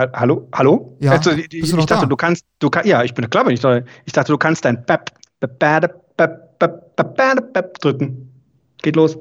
Hallo? 0.00 0.48
Hallo? 0.54 0.96
Ja, 1.00 1.10
also, 1.10 1.32
ich, 1.32 1.48
bist 1.48 1.72
du 1.72 1.78
ich 1.78 1.86
dachte, 1.86 2.02
da? 2.02 2.06
du 2.06 2.14
kannst, 2.14 2.44
du 2.60 2.70
kann, 2.70 2.86
ja, 2.86 3.02
ich 3.02 3.14
bin 3.14 3.28
klar, 3.28 3.44
wenn 3.44 3.54
ich 3.54 3.58
da, 3.58 3.80
ich 4.04 4.12
dachte, 4.12 4.30
du 4.30 4.38
kannst 4.38 4.64
dein 4.64 4.84
Bep, 4.86 5.10
Bep, 5.40 5.58
Bep, 5.58 6.16
Bep, 6.16 6.58
Bep, 6.60 6.96
Bep, 7.16 7.52
Bep 7.52 7.78
drücken. 7.80 8.32
Geht 8.80 8.94
los. 8.94 9.18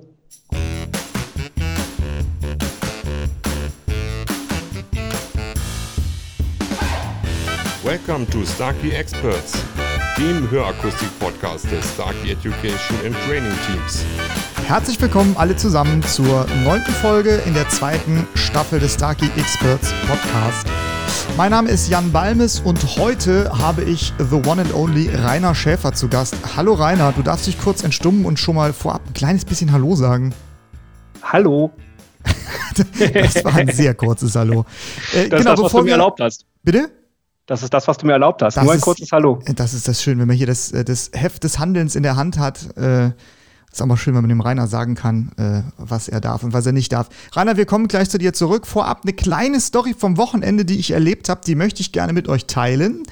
Welcome 7.84 8.28
to 8.30 8.46
Starkey 8.46 8.92
Experts, 8.92 9.54
dem 10.16 10.48
Hörakustik-Podcast 10.52 11.72
des 11.72 11.92
Starkey 11.92 12.34
Education 12.34 12.98
and 13.04 13.16
Training 13.26 13.54
Teams. 13.66 14.06
Herzlich 14.68 15.00
willkommen 15.02 15.36
alle 15.38 15.56
zusammen 15.56 16.04
zur 16.04 16.46
neunten 16.64 16.92
Folge 16.92 17.36
in 17.46 17.54
der 17.54 17.68
zweiten 17.70 18.28
Staffel 18.36 18.80
des 18.80 18.96
Starkey 18.96 19.30
Experts 19.38 19.94
Podcast. 20.08 20.68
Mein 21.38 21.52
Name 21.52 21.70
ist 21.70 21.90
Jan 21.90 22.12
Balmes 22.12 22.60
und 22.60 22.98
heute 22.98 23.50
habe 23.58 23.84
ich 23.84 24.14
the 24.18 24.36
one 24.36 24.62
and 24.62 24.74
only 24.74 25.10
Rainer 25.14 25.56
Schäfer 25.56 25.94
zu 25.94 26.10
Gast. 26.10 26.36
Hallo 26.58 26.74
Rainer, 26.74 27.14
du 27.14 27.22
darfst 27.22 27.48
dich 27.48 27.58
kurz 27.60 27.84
entstummen 27.84 28.26
und 28.26 28.40
schon 28.40 28.56
mal 28.56 28.74
vorab 28.74 29.02
ein 29.08 29.14
kleines 29.14 29.46
bisschen 29.46 29.72
Hallo 29.72 29.96
sagen. 29.96 30.34
Hallo. 31.24 31.72
Das 33.14 33.44
war 33.44 33.56
ein 33.56 33.70
sehr 33.70 33.96
kurzes 33.96 34.36
Hallo. 34.36 34.66
Äh, 35.14 35.30
Das 35.30 35.40
ist 35.40 35.48
das, 35.48 35.60
was 35.62 35.72
du 35.72 35.82
mir 35.84 35.92
erlaubt 35.92 36.20
hast. 36.22 36.46
Bitte? 36.64 36.92
Das 37.48 37.64
ist 37.64 37.74
das, 37.74 37.88
was 37.88 37.98
du 37.98 38.06
mir 38.06 38.14
erlaubt 38.14 38.42
hast. 38.44 38.56
Das 38.58 38.64
Nur 38.64 38.74
ein 38.74 38.78
ist- 38.78 38.84
kurzes 38.84 39.12
Hallo. 39.12 39.40
Das 39.56 39.74
ist 39.74 39.88
das 39.88 40.04
schön, 40.04 40.20
wenn 40.20 40.28
man 40.28 40.36
hier 40.36 40.46
das, 40.48 40.72
äh, 40.74 40.84
das 40.84 41.10
Heft 41.14 41.44
des 41.44 41.58
Handelns 41.58 41.96
in 41.96 42.04
der 42.04 42.16
Hand 42.18 42.38
hat. 42.38 42.76
Äh, 42.78 43.12
ist 43.72 43.82
auch 43.82 43.86
mal 43.86 43.98
schön, 43.98 44.16
wenn 44.16 44.22
man 44.22 44.30
dem 44.30 44.42
Rainer 44.42 44.68
sagen 44.68 44.96
kann, 44.96 45.32
äh, 45.38 45.62
was 45.78 46.08
er 46.08 46.22
darf 46.22 46.44
und 46.44 46.54
was 46.54 46.66
er 46.66 46.72
nicht 46.72 46.92
darf. 46.92 47.10
Rainer, 47.34 47.58
wir 47.58 47.66
kommen 47.66 47.88
gleich 47.88 48.10
zu 48.10 48.18
dir 48.18 48.34
zurück. 48.34 48.66
Vorab 48.66 49.02
eine 49.04 49.14
kleine 49.14 49.60
Story 49.60 49.96
vom 49.98 50.18
Wochenende, 50.18 50.66
die 50.66 50.80
ich 50.80 50.92
erlebt 50.92 51.30
habe, 51.30 51.42
die 51.46 51.56
möchte 51.56 51.82
ich 51.82 51.92
gerne 51.92 52.14
mit 52.14 52.28
euch 52.28 52.46
teilen. 52.46 53.04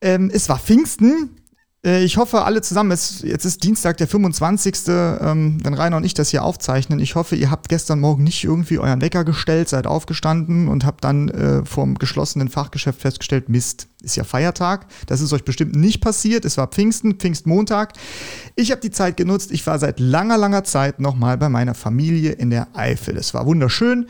Ähm, 0.00 0.30
es 0.32 0.48
war 0.48 0.58
Pfingsten. 0.58 1.30
Äh, 1.84 2.04
Ich 2.04 2.16
hoffe, 2.16 2.44
alle 2.44 2.62
zusammen, 2.62 2.90
es, 2.90 3.22
jetzt 3.22 3.44
ist 3.44 3.62
Dienstag, 3.62 3.98
der 3.98 4.08
25., 4.08 4.74
ähm, 4.88 5.58
wenn 5.62 5.74
Rainer 5.74 5.98
und 5.98 6.04
ich 6.04 6.14
das 6.14 6.30
hier 6.30 6.42
aufzeichnen. 6.42 6.98
Ich 6.98 7.14
hoffe, 7.14 7.36
ihr 7.36 7.50
habt 7.50 7.68
gestern 7.68 8.00
Morgen 8.00 8.24
nicht 8.24 8.44
irgendwie 8.44 8.78
euren 8.78 9.00
Wecker 9.00 9.24
gestellt, 9.24 9.68
seid 9.68 9.86
aufgestanden 9.86 10.68
und 10.68 10.84
habt 10.84 11.04
dann 11.04 11.28
äh, 11.28 11.64
vom 11.64 11.96
geschlossenen 11.96 12.48
Fachgeschäft 12.48 13.00
festgestellt, 13.00 13.48
Mist, 13.48 13.88
ist 14.02 14.16
ja 14.16 14.24
Feiertag. 14.24 14.86
Das 15.06 15.20
ist 15.20 15.32
euch 15.32 15.44
bestimmt 15.44 15.76
nicht 15.76 16.00
passiert. 16.00 16.44
Es 16.44 16.56
war 16.56 16.68
Pfingsten, 16.68 17.14
Pfingstmontag. 17.14 17.92
Ich 18.56 18.70
habe 18.70 18.80
die 18.80 18.90
Zeit 18.90 19.16
genutzt. 19.16 19.52
Ich 19.52 19.66
war 19.66 19.78
seit 19.78 20.00
langer, 20.00 20.38
langer 20.38 20.64
Zeit 20.64 21.00
nochmal 21.00 21.38
bei 21.38 21.48
meiner 21.48 21.74
Familie 21.74 22.32
in 22.32 22.50
der 22.50 22.68
Eifel. 22.74 23.16
Es 23.16 23.34
war 23.34 23.46
wunderschön 23.46 24.06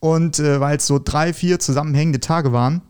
und 0.00 0.38
äh, 0.38 0.60
weil 0.60 0.76
es 0.76 0.86
so 0.86 1.00
drei, 1.02 1.32
vier 1.32 1.58
zusammenhängende 1.58 2.20
Tage 2.20 2.52
waren, 2.52 2.82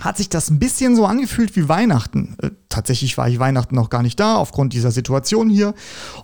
hat 0.00 0.16
sich 0.16 0.28
das 0.28 0.50
ein 0.50 0.58
bisschen 0.58 0.96
so 0.96 1.06
angefühlt 1.06 1.56
wie 1.56 1.68
Weihnachten. 1.68 2.36
Äh, 2.42 2.50
tatsächlich 2.68 3.18
war 3.18 3.28
ich 3.28 3.38
Weihnachten 3.38 3.74
noch 3.74 3.90
gar 3.90 4.02
nicht 4.02 4.20
da, 4.20 4.36
aufgrund 4.36 4.72
dieser 4.72 4.90
Situation 4.90 5.48
hier. 5.48 5.74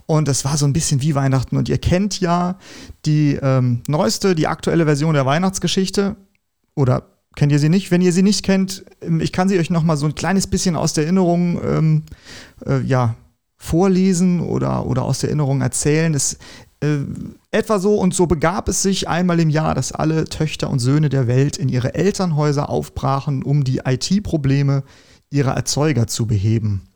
Und 0.07 0.29
es 0.29 0.45
war 0.45 0.57
so 0.57 0.67
ein 0.67 0.73
bisschen 0.73 1.03
wie 1.03 1.15
Weihnachten. 1.15 1.57
Und 1.57 1.69
ihr 1.69 1.79
kennt 1.79 2.21
ja 2.21 2.59
die 3.05 3.39
ähm, 3.43 3.83
neueste, 3.87 4.35
die 4.35 4.47
aktuelle 4.47 4.85
Version 4.85 5.15
der 5.15 5.27
Weihnachtsgeschichte. 5.27 6.17
Oder 6.75 7.07
kennt 7.37 7.53
ihr 7.53 7.59
sie 7.59 7.69
nicht? 7.69 7.91
Wenn 7.91 8.03
ihr 8.03 8.13
sie 8.13 8.23
nicht 8.23 8.45
kennt, 8.45 8.85
ähm, 9.01 9.21
ich 9.21 9.33
kann 9.33 9.49
sie 9.49 9.59
euch 9.59 9.71
noch 9.71 9.83
mal 9.83 9.97
so 9.97 10.07
ein 10.07 10.15
kleines 10.15 10.47
bisschen 10.47 10.77
aus 10.77 10.93
der 10.93 11.05
Erinnerung 11.05 11.61
ähm, 11.65 12.03
äh, 12.67 12.81
ja, 12.81 13.17
vorlesen 13.57 14.41
oder, 14.41 14.87
oder 14.87 15.03
aus 15.03 15.21
der 15.21 15.31
Erinnerung 15.31 15.63
erzählen. 15.63 16.13
Es, 16.15 16.39
äh, 16.85 16.99
etwa 17.51 17.79
so 17.79 17.97
und 17.97 18.15
so 18.15 18.27
begab 18.27 18.69
es 18.69 18.83
sich 18.83 19.09
einmal 19.09 19.41
im 19.41 19.51
Jahr, 19.51 19.75
dass 19.75 19.93
alle 19.93 20.25
Töchter 20.25 20.71
und 20.71 20.79
Söhne 20.79 21.09
der 21.09 21.27
Welt 21.27 21.57
in 21.57 21.69
ihre 21.69 21.95
Elternhäuser 21.95 22.69
aufbrachen, 22.69 23.43
um 23.43 23.65
die 23.65 23.83
IT-Probleme 23.85 24.85
ihrer 25.31 25.53
Erzeuger 25.53 26.07
zu 26.07 26.27
beheben. 26.27 26.89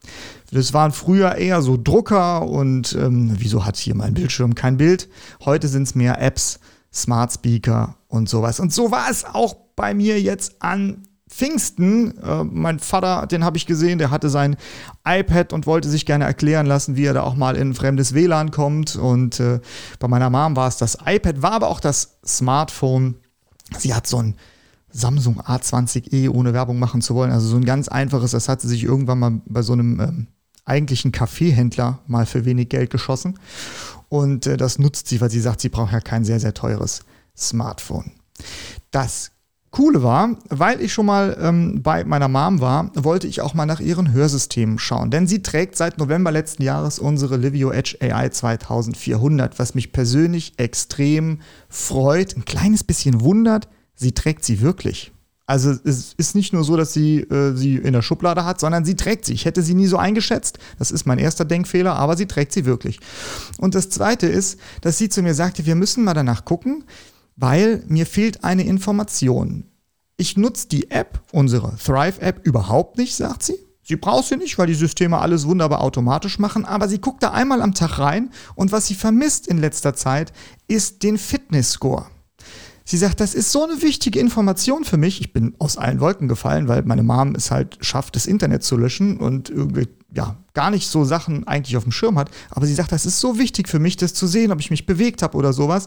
Das 0.52 0.72
waren 0.72 0.92
früher 0.92 1.34
eher 1.36 1.60
so 1.62 1.76
Drucker 1.76 2.46
und 2.46 2.94
ähm, 2.94 3.34
wieso 3.38 3.64
hat 3.64 3.76
hier 3.76 3.94
mein 3.94 4.14
Bildschirm 4.14 4.54
kein 4.54 4.76
Bild? 4.76 5.08
Heute 5.44 5.68
sind 5.68 5.84
es 5.84 5.94
mehr 5.94 6.20
Apps, 6.20 6.60
Smart 6.92 7.32
Speaker 7.32 7.96
und 8.06 8.28
sowas. 8.28 8.60
Und 8.60 8.72
so 8.72 8.90
war 8.90 9.10
es 9.10 9.24
auch 9.24 9.56
bei 9.76 9.94
mir 9.94 10.20
jetzt 10.20 10.62
an 10.62 11.07
Pfingsten. 11.28 12.16
Äh, 12.18 12.44
mein 12.44 12.78
Vater, 12.78 13.26
den 13.26 13.44
habe 13.44 13.56
ich 13.56 13.66
gesehen, 13.66 13.98
der 13.98 14.10
hatte 14.10 14.30
sein 14.30 14.56
iPad 15.06 15.52
und 15.52 15.66
wollte 15.66 15.88
sich 15.88 16.06
gerne 16.06 16.24
erklären 16.24 16.66
lassen, 16.66 16.96
wie 16.96 17.04
er 17.04 17.14
da 17.14 17.22
auch 17.22 17.36
mal 17.36 17.56
in 17.56 17.70
ein 17.70 17.74
fremdes 17.74 18.14
WLAN 18.14 18.50
kommt. 18.50 18.96
Und 18.96 19.40
äh, 19.40 19.60
bei 19.98 20.08
meiner 20.08 20.30
Mom 20.30 20.56
war 20.56 20.68
es 20.68 20.76
das 20.76 20.98
iPad, 21.04 21.42
war 21.42 21.52
aber 21.52 21.68
auch 21.68 21.80
das 21.80 22.18
Smartphone. 22.26 23.16
Sie 23.78 23.94
hat 23.94 24.06
so 24.06 24.22
ein 24.22 24.34
Samsung 24.90 25.40
A20e, 25.40 26.30
ohne 26.30 26.54
Werbung 26.54 26.78
machen 26.78 27.02
zu 27.02 27.14
wollen. 27.14 27.30
Also 27.30 27.48
so 27.48 27.56
ein 27.56 27.64
ganz 27.64 27.88
einfaches, 27.88 28.30
das 28.30 28.48
hat 28.48 28.60
sie 28.60 28.68
sich 28.68 28.84
irgendwann 28.84 29.18
mal 29.18 29.40
bei 29.46 29.62
so 29.62 29.74
einem 29.74 30.00
ähm, 30.00 30.26
eigentlichen 30.64 31.12
Kaffeehändler 31.12 32.00
mal 32.06 32.26
für 32.26 32.44
wenig 32.44 32.68
Geld 32.68 32.90
geschossen. 32.90 33.38
Und 34.08 34.46
äh, 34.46 34.56
das 34.56 34.78
nutzt 34.78 35.08
sie, 35.08 35.20
weil 35.20 35.30
sie 35.30 35.40
sagt, 35.40 35.60
sie 35.60 35.68
braucht 35.68 35.92
ja 35.92 36.00
kein 36.00 36.24
sehr, 36.24 36.40
sehr 36.40 36.54
teures 36.54 37.02
Smartphone. 37.36 38.12
Das 38.90 39.30
Coole 39.70 40.02
war, 40.02 40.36
weil 40.48 40.80
ich 40.80 40.92
schon 40.92 41.06
mal 41.06 41.36
ähm, 41.40 41.82
bei 41.82 42.04
meiner 42.04 42.28
Mom 42.28 42.60
war, 42.60 42.90
wollte 42.94 43.26
ich 43.26 43.42
auch 43.42 43.52
mal 43.52 43.66
nach 43.66 43.80
ihren 43.80 44.12
Hörsystemen 44.12 44.78
schauen. 44.78 45.10
Denn 45.10 45.26
sie 45.26 45.42
trägt 45.42 45.76
seit 45.76 45.98
November 45.98 46.30
letzten 46.30 46.62
Jahres 46.62 46.98
unsere 46.98 47.36
Livio 47.36 47.70
Edge 47.70 47.98
AI 48.00 48.30
2400, 48.30 49.58
was 49.58 49.74
mich 49.74 49.92
persönlich 49.92 50.54
extrem 50.56 51.40
freut, 51.68 52.36
ein 52.36 52.46
kleines 52.46 52.82
bisschen 52.82 53.20
wundert, 53.20 53.68
sie 53.94 54.12
trägt 54.12 54.44
sie 54.44 54.60
wirklich. 54.62 55.12
Also 55.48 55.70
es 55.70 56.12
ist 56.14 56.34
nicht 56.34 56.52
nur 56.52 56.62
so, 56.62 56.76
dass 56.76 56.92
sie 56.92 57.20
äh, 57.20 57.54
sie 57.56 57.76
in 57.76 57.94
der 57.94 58.02
Schublade 58.02 58.44
hat, 58.44 58.60
sondern 58.60 58.84
sie 58.84 58.96
trägt 58.96 59.24
sie. 59.24 59.32
Ich 59.32 59.46
hätte 59.46 59.62
sie 59.62 59.74
nie 59.74 59.86
so 59.86 59.96
eingeschätzt. 59.96 60.58
Das 60.78 60.90
ist 60.90 61.06
mein 61.06 61.18
erster 61.18 61.46
Denkfehler, 61.46 61.96
aber 61.96 62.18
sie 62.18 62.26
trägt 62.26 62.52
sie 62.52 62.66
wirklich. 62.66 63.00
Und 63.56 63.74
das 63.74 63.88
Zweite 63.88 64.26
ist, 64.26 64.60
dass 64.82 64.98
sie 64.98 65.08
zu 65.08 65.22
mir 65.22 65.34
sagte, 65.34 65.64
wir 65.64 65.74
müssen 65.74 66.04
mal 66.04 66.12
danach 66.12 66.44
gucken, 66.44 66.84
weil 67.38 67.84
mir 67.86 68.04
fehlt 68.04 68.44
eine 68.44 68.64
Information. 68.64 69.64
Ich 70.16 70.36
nutze 70.36 70.68
die 70.68 70.90
App, 70.90 71.22
unsere 71.32 71.76
Thrive-App, 71.76 72.44
überhaupt 72.44 72.98
nicht, 72.98 73.14
sagt 73.14 73.44
sie. 73.44 73.56
Sie 73.82 73.96
braucht 73.96 74.26
sie 74.26 74.36
nicht, 74.36 74.58
weil 74.58 74.66
die 74.66 74.74
Systeme 74.74 75.18
alles 75.18 75.46
wunderbar 75.46 75.80
automatisch 75.80 76.38
machen, 76.38 76.64
aber 76.66 76.88
sie 76.88 77.00
guckt 77.00 77.22
da 77.22 77.30
einmal 77.30 77.62
am 77.62 77.74
Tag 77.74 77.98
rein 77.98 78.30
und 78.54 78.72
was 78.72 78.88
sie 78.88 78.94
vermisst 78.94 79.46
in 79.46 79.58
letzter 79.58 79.94
Zeit, 79.94 80.32
ist 80.66 81.02
den 81.04 81.16
Fitness-Score. 81.16 82.06
Sie 82.84 82.96
sagt, 82.96 83.20
das 83.20 83.34
ist 83.34 83.52
so 83.52 83.64
eine 83.64 83.80
wichtige 83.80 84.18
Information 84.18 84.84
für 84.84 84.96
mich. 84.96 85.20
Ich 85.20 85.32
bin 85.32 85.54
aus 85.58 85.76
allen 85.76 86.00
Wolken 86.00 86.26
gefallen, 86.26 86.68
weil 86.68 86.82
meine 86.82 87.02
Mom 87.02 87.34
es 87.34 87.50
halt 87.50 87.78
schafft, 87.80 88.16
das 88.16 88.26
Internet 88.26 88.62
zu 88.62 88.76
löschen 88.76 89.18
und 89.18 89.50
irgendwie, 89.50 89.88
ja, 90.12 90.36
gar 90.58 90.72
nicht 90.72 90.88
so 90.88 91.04
Sachen 91.04 91.46
eigentlich 91.46 91.76
auf 91.76 91.84
dem 91.84 91.92
Schirm 91.92 92.18
hat. 92.18 92.32
Aber 92.50 92.66
sie 92.66 92.74
sagt, 92.74 92.90
das 92.90 93.06
ist 93.06 93.20
so 93.20 93.38
wichtig 93.38 93.68
für 93.68 93.78
mich, 93.78 93.96
das 93.96 94.12
zu 94.12 94.26
sehen, 94.26 94.50
ob 94.50 94.58
ich 94.58 94.72
mich 94.72 94.86
bewegt 94.86 95.22
habe 95.22 95.36
oder 95.36 95.52
sowas. 95.52 95.86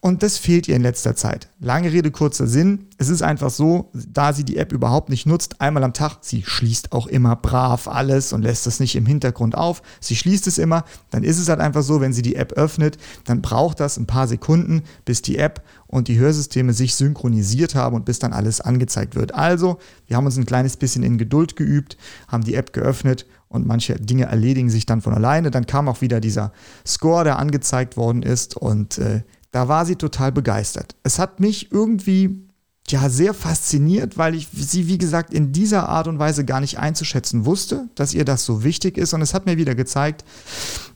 Und 0.00 0.22
das 0.22 0.36
fehlt 0.36 0.68
ihr 0.68 0.76
in 0.76 0.82
letzter 0.82 1.16
Zeit. 1.16 1.48
Lange 1.60 1.90
Rede, 1.90 2.10
kurzer 2.10 2.46
Sinn. 2.46 2.88
Es 2.98 3.08
ist 3.08 3.22
einfach 3.22 3.48
so, 3.48 3.90
da 3.94 4.34
sie 4.34 4.44
die 4.44 4.58
App 4.58 4.74
überhaupt 4.74 5.08
nicht 5.08 5.24
nutzt, 5.24 5.62
einmal 5.62 5.82
am 5.82 5.94
Tag, 5.94 6.18
sie 6.20 6.42
schließt 6.44 6.92
auch 6.92 7.06
immer 7.06 7.36
brav 7.36 7.88
alles 7.88 8.34
und 8.34 8.42
lässt 8.42 8.66
das 8.66 8.80
nicht 8.80 8.96
im 8.96 9.06
Hintergrund 9.06 9.56
auf. 9.56 9.80
Sie 9.98 10.14
schließt 10.14 10.46
es 10.46 10.58
immer. 10.58 10.84
Dann 11.08 11.24
ist 11.24 11.38
es 11.38 11.48
halt 11.48 11.60
einfach 11.60 11.82
so, 11.82 12.02
wenn 12.02 12.12
sie 12.12 12.20
die 12.20 12.36
App 12.36 12.52
öffnet, 12.52 12.98
dann 13.24 13.40
braucht 13.40 13.80
das 13.80 13.96
ein 13.96 14.06
paar 14.06 14.28
Sekunden, 14.28 14.82
bis 15.06 15.22
die 15.22 15.38
App 15.38 15.62
und 15.86 16.08
die 16.08 16.18
Hörsysteme 16.18 16.74
sich 16.74 16.94
synchronisiert 16.94 17.74
haben 17.74 17.96
und 17.96 18.04
bis 18.04 18.18
dann 18.18 18.34
alles 18.34 18.60
angezeigt 18.60 19.14
wird. 19.14 19.34
Also, 19.34 19.78
wir 20.06 20.18
haben 20.18 20.26
uns 20.26 20.36
ein 20.36 20.44
kleines 20.44 20.76
bisschen 20.76 21.02
in 21.02 21.16
Geduld 21.16 21.56
geübt, 21.56 21.96
haben 22.28 22.44
die 22.44 22.56
App 22.56 22.74
geöffnet 22.74 23.24
und 23.56 23.66
manche 23.66 23.96
Dinge 23.96 24.26
erledigen 24.26 24.70
sich 24.70 24.86
dann 24.86 25.00
von 25.00 25.14
alleine. 25.14 25.50
Dann 25.50 25.66
kam 25.66 25.88
auch 25.88 26.00
wieder 26.00 26.20
dieser 26.20 26.52
Score, 26.86 27.24
der 27.24 27.38
angezeigt 27.38 27.96
worden 27.96 28.22
ist 28.22 28.56
und 28.56 28.98
äh, 28.98 29.22
da 29.50 29.68
war 29.68 29.86
sie 29.86 29.96
total 29.96 30.32
begeistert. 30.32 30.94
Es 31.02 31.18
hat 31.18 31.40
mich 31.40 31.72
irgendwie 31.72 32.42
ja 32.88 33.08
sehr 33.08 33.34
fasziniert, 33.34 34.16
weil 34.16 34.34
ich 34.36 34.48
sie 34.52 34.86
wie 34.86 34.98
gesagt 34.98 35.34
in 35.34 35.50
dieser 35.50 35.88
Art 35.88 36.06
und 36.06 36.20
Weise 36.20 36.44
gar 36.44 36.60
nicht 36.60 36.78
einzuschätzen 36.78 37.44
wusste, 37.44 37.88
dass 37.96 38.14
ihr 38.14 38.24
das 38.24 38.44
so 38.44 38.62
wichtig 38.62 38.96
ist 38.96 39.12
und 39.12 39.22
es 39.22 39.34
hat 39.34 39.46
mir 39.46 39.56
wieder 39.56 39.74
gezeigt, 39.74 40.24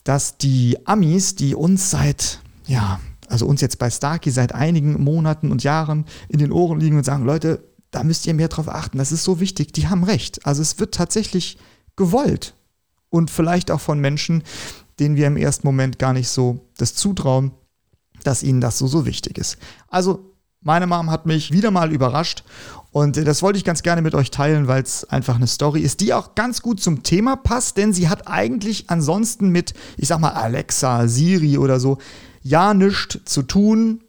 dass 0.04 0.36
die 0.38 0.78
Amis, 0.86 1.34
die 1.34 1.54
uns 1.56 1.90
seit 1.90 2.40
ja, 2.66 3.00
also 3.28 3.46
uns 3.46 3.60
jetzt 3.60 3.78
bei 3.78 3.90
Starkey 3.90 4.30
seit 4.30 4.54
einigen 4.54 5.02
Monaten 5.02 5.50
und 5.50 5.62
Jahren 5.62 6.04
in 6.28 6.38
den 6.38 6.52
Ohren 6.52 6.80
liegen 6.80 6.96
und 6.96 7.04
sagen, 7.04 7.24
Leute, 7.24 7.64
da 7.90 8.04
müsst 8.04 8.26
ihr 8.26 8.34
mehr 8.34 8.48
drauf 8.48 8.68
achten, 8.68 8.98
das 8.98 9.12
ist 9.12 9.24
so 9.24 9.40
wichtig, 9.40 9.72
die 9.72 9.88
haben 9.88 10.04
recht. 10.04 10.46
Also 10.46 10.62
es 10.62 10.78
wird 10.78 10.94
tatsächlich 10.94 11.58
gewollt 12.00 12.54
und 13.10 13.30
vielleicht 13.30 13.70
auch 13.70 13.80
von 13.80 14.00
Menschen, 14.00 14.42
denen 14.98 15.16
wir 15.16 15.26
im 15.26 15.36
ersten 15.36 15.66
Moment 15.66 15.98
gar 15.98 16.14
nicht 16.14 16.30
so 16.30 16.60
das 16.78 16.94
zutrauen, 16.94 17.52
dass 18.24 18.42
ihnen 18.42 18.62
das 18.62 18.78
so, 18.78 18.86
so 18.86 19.04
wichtig 19.04 19.36
ist. 19.36 19.58
Also, 19.88 20.30
meine 20.62 20.86
Mom 20.86 21.10
hat 21.10 21.26
mich 21.26 21.52
wieder 21.52 21.70
mal 21.70 21.92
überrascht 21.92 22.42
und 22.90 23.18
äh, 23.18 23.24
das 23.24 23.42
wollte 23.42 23.58
ich 23.58 23.64
ganz 23.64 23.82
gerne 23.82 24.00
mit 24.00 24.14
euch 24.14 24.30
teilen, 24.30 24.66
weil 24.66 24.82
es 24.82 25.04
einfach 25.04 25.36
eine 25.36 25.46
Story 25.46 25.80
ist, 25.80 26.00
die 26.00 26.14
auch 26.14 26.34
ganz 26.34 26.62
gut 26.62 26.80
zum 26.80 27.02
Thema 27.02 27.36
passt, 27.36 27.76
denn 27.76 27.92
sie 27.92 28.08
hat 28.08 28.26
eigentlich 28.26 28.88
ansonsten 28.88 29.50
mit, 29.50 29.74
ich 29.98 30.08
sag 30.08 30.20
mal, 30.20 30.30
Alexa, 30.30 31.06
Siri 31.06 31.58
oder 31.58 31.80
so, 31.80 31.98
ja 32.42 32.72
nichts 32.72 33.20
zu 33.26 33.42
tun, 33.42 34.02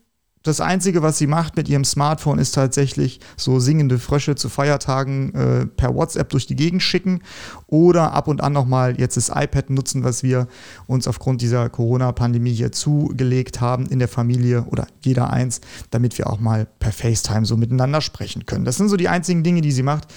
Das 0.44 0.60
Einzige, 0.60 1.04
was 1.04 1.20
sie 1.20 1.28
macht 1.28 1.56
mit 1.56 1.70
ihrem 1.70 1.86
Smartphone, 1.86 2.40
ist 2.40 2.54
tatsächlich 2.54 3.20
so 3.38 3.60
singende 3.60 4.00
Frösche 4.00 4.34
zu 4.34 4.50
Feiertagen 4.50 5.36
äh, 5.36 5.66
per 5.68 5.94
WhatsApp 5.94 6.30
durch 6.30 6.48
die 6.48 6.56
Gegend 6.56 6.82
schicken 6.82 7.22
oder 7.68 8.14
ab 8.14 8.28
und 8.28 8.42
an 8.42 8.52
nochmal 8.52 9.00
jetzt 9.00 9.18
das 9.18 9.30
iPad 9.30 9.70
nutzen, 9.70 10.04
was 10.04 10.24
wir 10.24 10.48
uns 10.88 11.08
aufgrund 11.08 11.42
dieser 11.42 11.70
Corona-Pandemie 11.70 12.54
hier 12.54 12.72
zugelegt 12.72 13.62
haben 13.62 13.86
in 13.86 14.00
der 14.00 14.08
Familie 14.08 14.64
oder 14.64 14.88
jeder 15.04 15.30
eins, 15.30 15.62
damit 15.92 16.18
wir 16.18 16.28
auch 16.28 16.40
mal 16.40 16.66
per 16.80 16.92
FaceTime 16.92 17.46
so 17.46 17.56
miteinander 17.56 18.02
sprechen 18.02 18.48
können. 18.48 18.66
Das 18.66 18.78
sind 18.78 18.90
so 18.90 18.98
die 18.98 19.10
einzigen 19.10 19.44
Dinge, 19.44 19.62
die 19.62 19.72
sie 19.72 19.84
macht. 19.84 20.08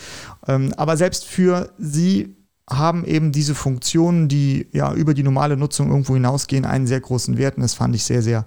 Ähm, 0.49 0.73
aber 0.79 0.97
selbst 0.97 1.27
für 1.27 1.71
sie 1.77 2.35
haben 2.71 3.05
eben 3.05 3.31
diese 3.31 3.55
Funktionen, 3.55 4.29
die 4.29 4.69
ja 4.73 4.95
über 4.95 5.13
die 5.13 5.23
normale 5.23 5.59
Nutzung 5.59 5.91
irgendwo 5.91 6.15
hinausgehen, 6.15 6.65
einen 6.65 6.87
sehr 6.87 7.01
großen 7.01 7.37
Wert 7.37 7.57
und 7.57 7.63
das 7.63 7.75
fand 7.75 7.95
ich 7.95 8.05
sehr, 8.05 8.23
sehr 8.23 8.47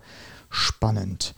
spannend. 0.50 1.36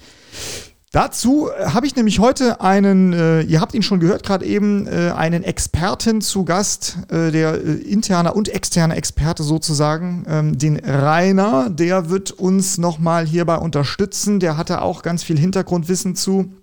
Dazu 0.92 1.50
äh, 1.50 1.66
habe 1.68 1.86
ich 1.86 1.96
nämlich 1.96 2.20
heute 2.20 2.62
einen, 2.62 3.14
äh, 3.14 3.42
ihr 3.42 3.62
habt 3.62 3.76
ihn 3.76 3.84
schon 3.84 4.00
gehört 4.00 4.24
gerade 4.24 4.46
eben, 4.46 4.88
äh, 4.88 5.12
einen 5.16 5.44
Experten 5.44 6.22
zu 6.22 6.46
Gast, 6.46 6.98
äh, 7.10 7.32
der 7.32 7.54
äh, 7.54 7.74
interne 7.74 8.34
und 8.34 8.50
externe 8.50 8.96
Experte 8.96 9.44
sozusagen, 9.44 10.26
ähm, 10.28 10.58
den 10.58 10.78
Rainer, 10.78 11.70
der 11.70 12.10
wird 12.10 12.32
uns 12.32 12.80
nochmal 12.80 13.28
hierbei 13.28 13.58
unterstützen. 13.58 14.40
Der 14.40 14.58
hatte 14.58 14.82
auch 14.82 15.04
ganz 15.04 15.22
viel 15.22 15.38
Hintergrundwissen 15.38 16.16
zu, 16.16 16.54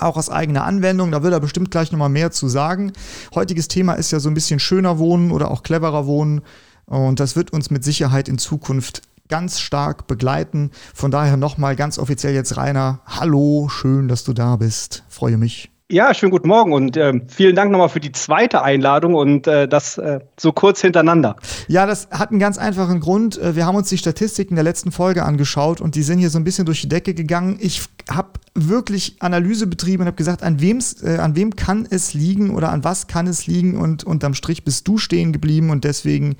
auch 0.00 0.16
aus 0.16 0.30
eigener 0.30 0.64
Anwendung. 0.64 1.12
Da 1.12 1.22
wird 1.22 1.32
er 1.32 1.40
bestimmt 1.40 1.70
gleich 1.70 1.92
nochmal 1.92 2.08
mehr 2.08 2.32
zu 2.32 2.48
sagen. 2.48 2.92
Heutiges 3.36 3.68
Thema 3.68 3.94
ist 3.94 4.10
ja 4.10 4.18
so 4.18 4.28
ein 4.28 4.34
bisschen 4.34 4.58
schöner 4.58 4.98
wohnen 4.98 5.30
oder 5.30 5.48
auch 5.48 5.62
cleverer 5.62 6.06
wohnen. 6.06 6.42
Und 6.86 7.20
das 7.20 7.36
wird 7.36 7.52
uns 7.52 7.70
mit 7.70 7.84
Sicherheit 7.84 8.28
in 8.28 8.38
Zukunft 8.38 9.02
ganz 9.30 9.60
stark 9.60 10.06
begleiten. 10.06 10.70
Von 10.94 11.10
daher 11.10 11.38
nochmal 11.38 11.76
ganz 11.76 11.98
offiziell 11.98 12.34
jetzt 12.34 12.56
Rainer. 12.56 13.00
Hallo, 13.06 13.68
schön, 13.70 14.08
dass 14.08 14.24
du 14.24 14.34
da 14.34 14.56
bist. 14.56 15.04
Freue 15.08 15.38
mich. 15.38 15.70
Ja, 15.92 16.14
schönen 16.14 16.30
guten 16.30 16.46
Morgen 16.46 16.72
und 16.72 16.96
äh, 16.96 17.20
vielen 17.26 17.56
Dank 17.56 17.72
nochmal 17.72 17.88
für 17.88 17.98
die 17.98 18.12
zweite 18.12 18.62
Einladung 18.62 19.14
und 19.14 19.48
äh, 19.48 19.66
das 19.66 19.98
äh, 19.98 20.20
so 20.38 20.52
kurz 20.52 20.80
hintereinander. 20.80 21.34
Ja, 21.66 21.84
das 21.84 22.06
hat 22.12 22.30
einen 22.30 22.38
ganz 22.38 22.58
einfachen 22.58 23.00
Grund. 23.00 23.38
Äh, 23.38 23.56
wir 23.56 23.66
haben 23.66 23.74
uns 23.74 23.88
die 23.88 23.98
Statistiken 23.98 24.54
der 24.54 24.62
letzten 24.62 24.92
Folge 24.92 25.24
angeschaut 25.24 25.80
und 25.80 25.96
die 25.96 26.04
sind 26.04 26.20
hier 26.20 26.30
so 26.30 26.38
ein 26.38 26.44
bisschen 26.44 26.64
durch 26.64 26.80
die 26.80 26.88
Decke 26.88 27.12
gegangen. 27.12 27.58
Ich 27.60 27.82
habe 28.08 28.28
wirklich 28.54 29.16
Analyse 29.18 29.66
betrieben 29.66 30.02
und 30.02 30.06
habe 30.06 30.16
gesagt, 30.16 30.44
an, 30.44 30.60
wem's, 30.60 31.02
äh, 31.02 31.18
an 31.18 31.34
wem 31.34 31.56
kann 31.56 31.88
es 31.90 32.14
liegen 32.14 32.50
oder 32.50 32.70
an 32.70 32.84
was 32.84 33.08
kann 33.08 33.26
es 33.26 33.48
liegen 33.48 33.76
und 33.76 34.04
unterm 34.04 34.34
Strich 34.34 34.62
bist 34.62 34.86
du 34.86 34.96
stehen 34.96 35.32
geblieben 35.32 35.70
und 35.70 35.82
deswegen 35.82 36.36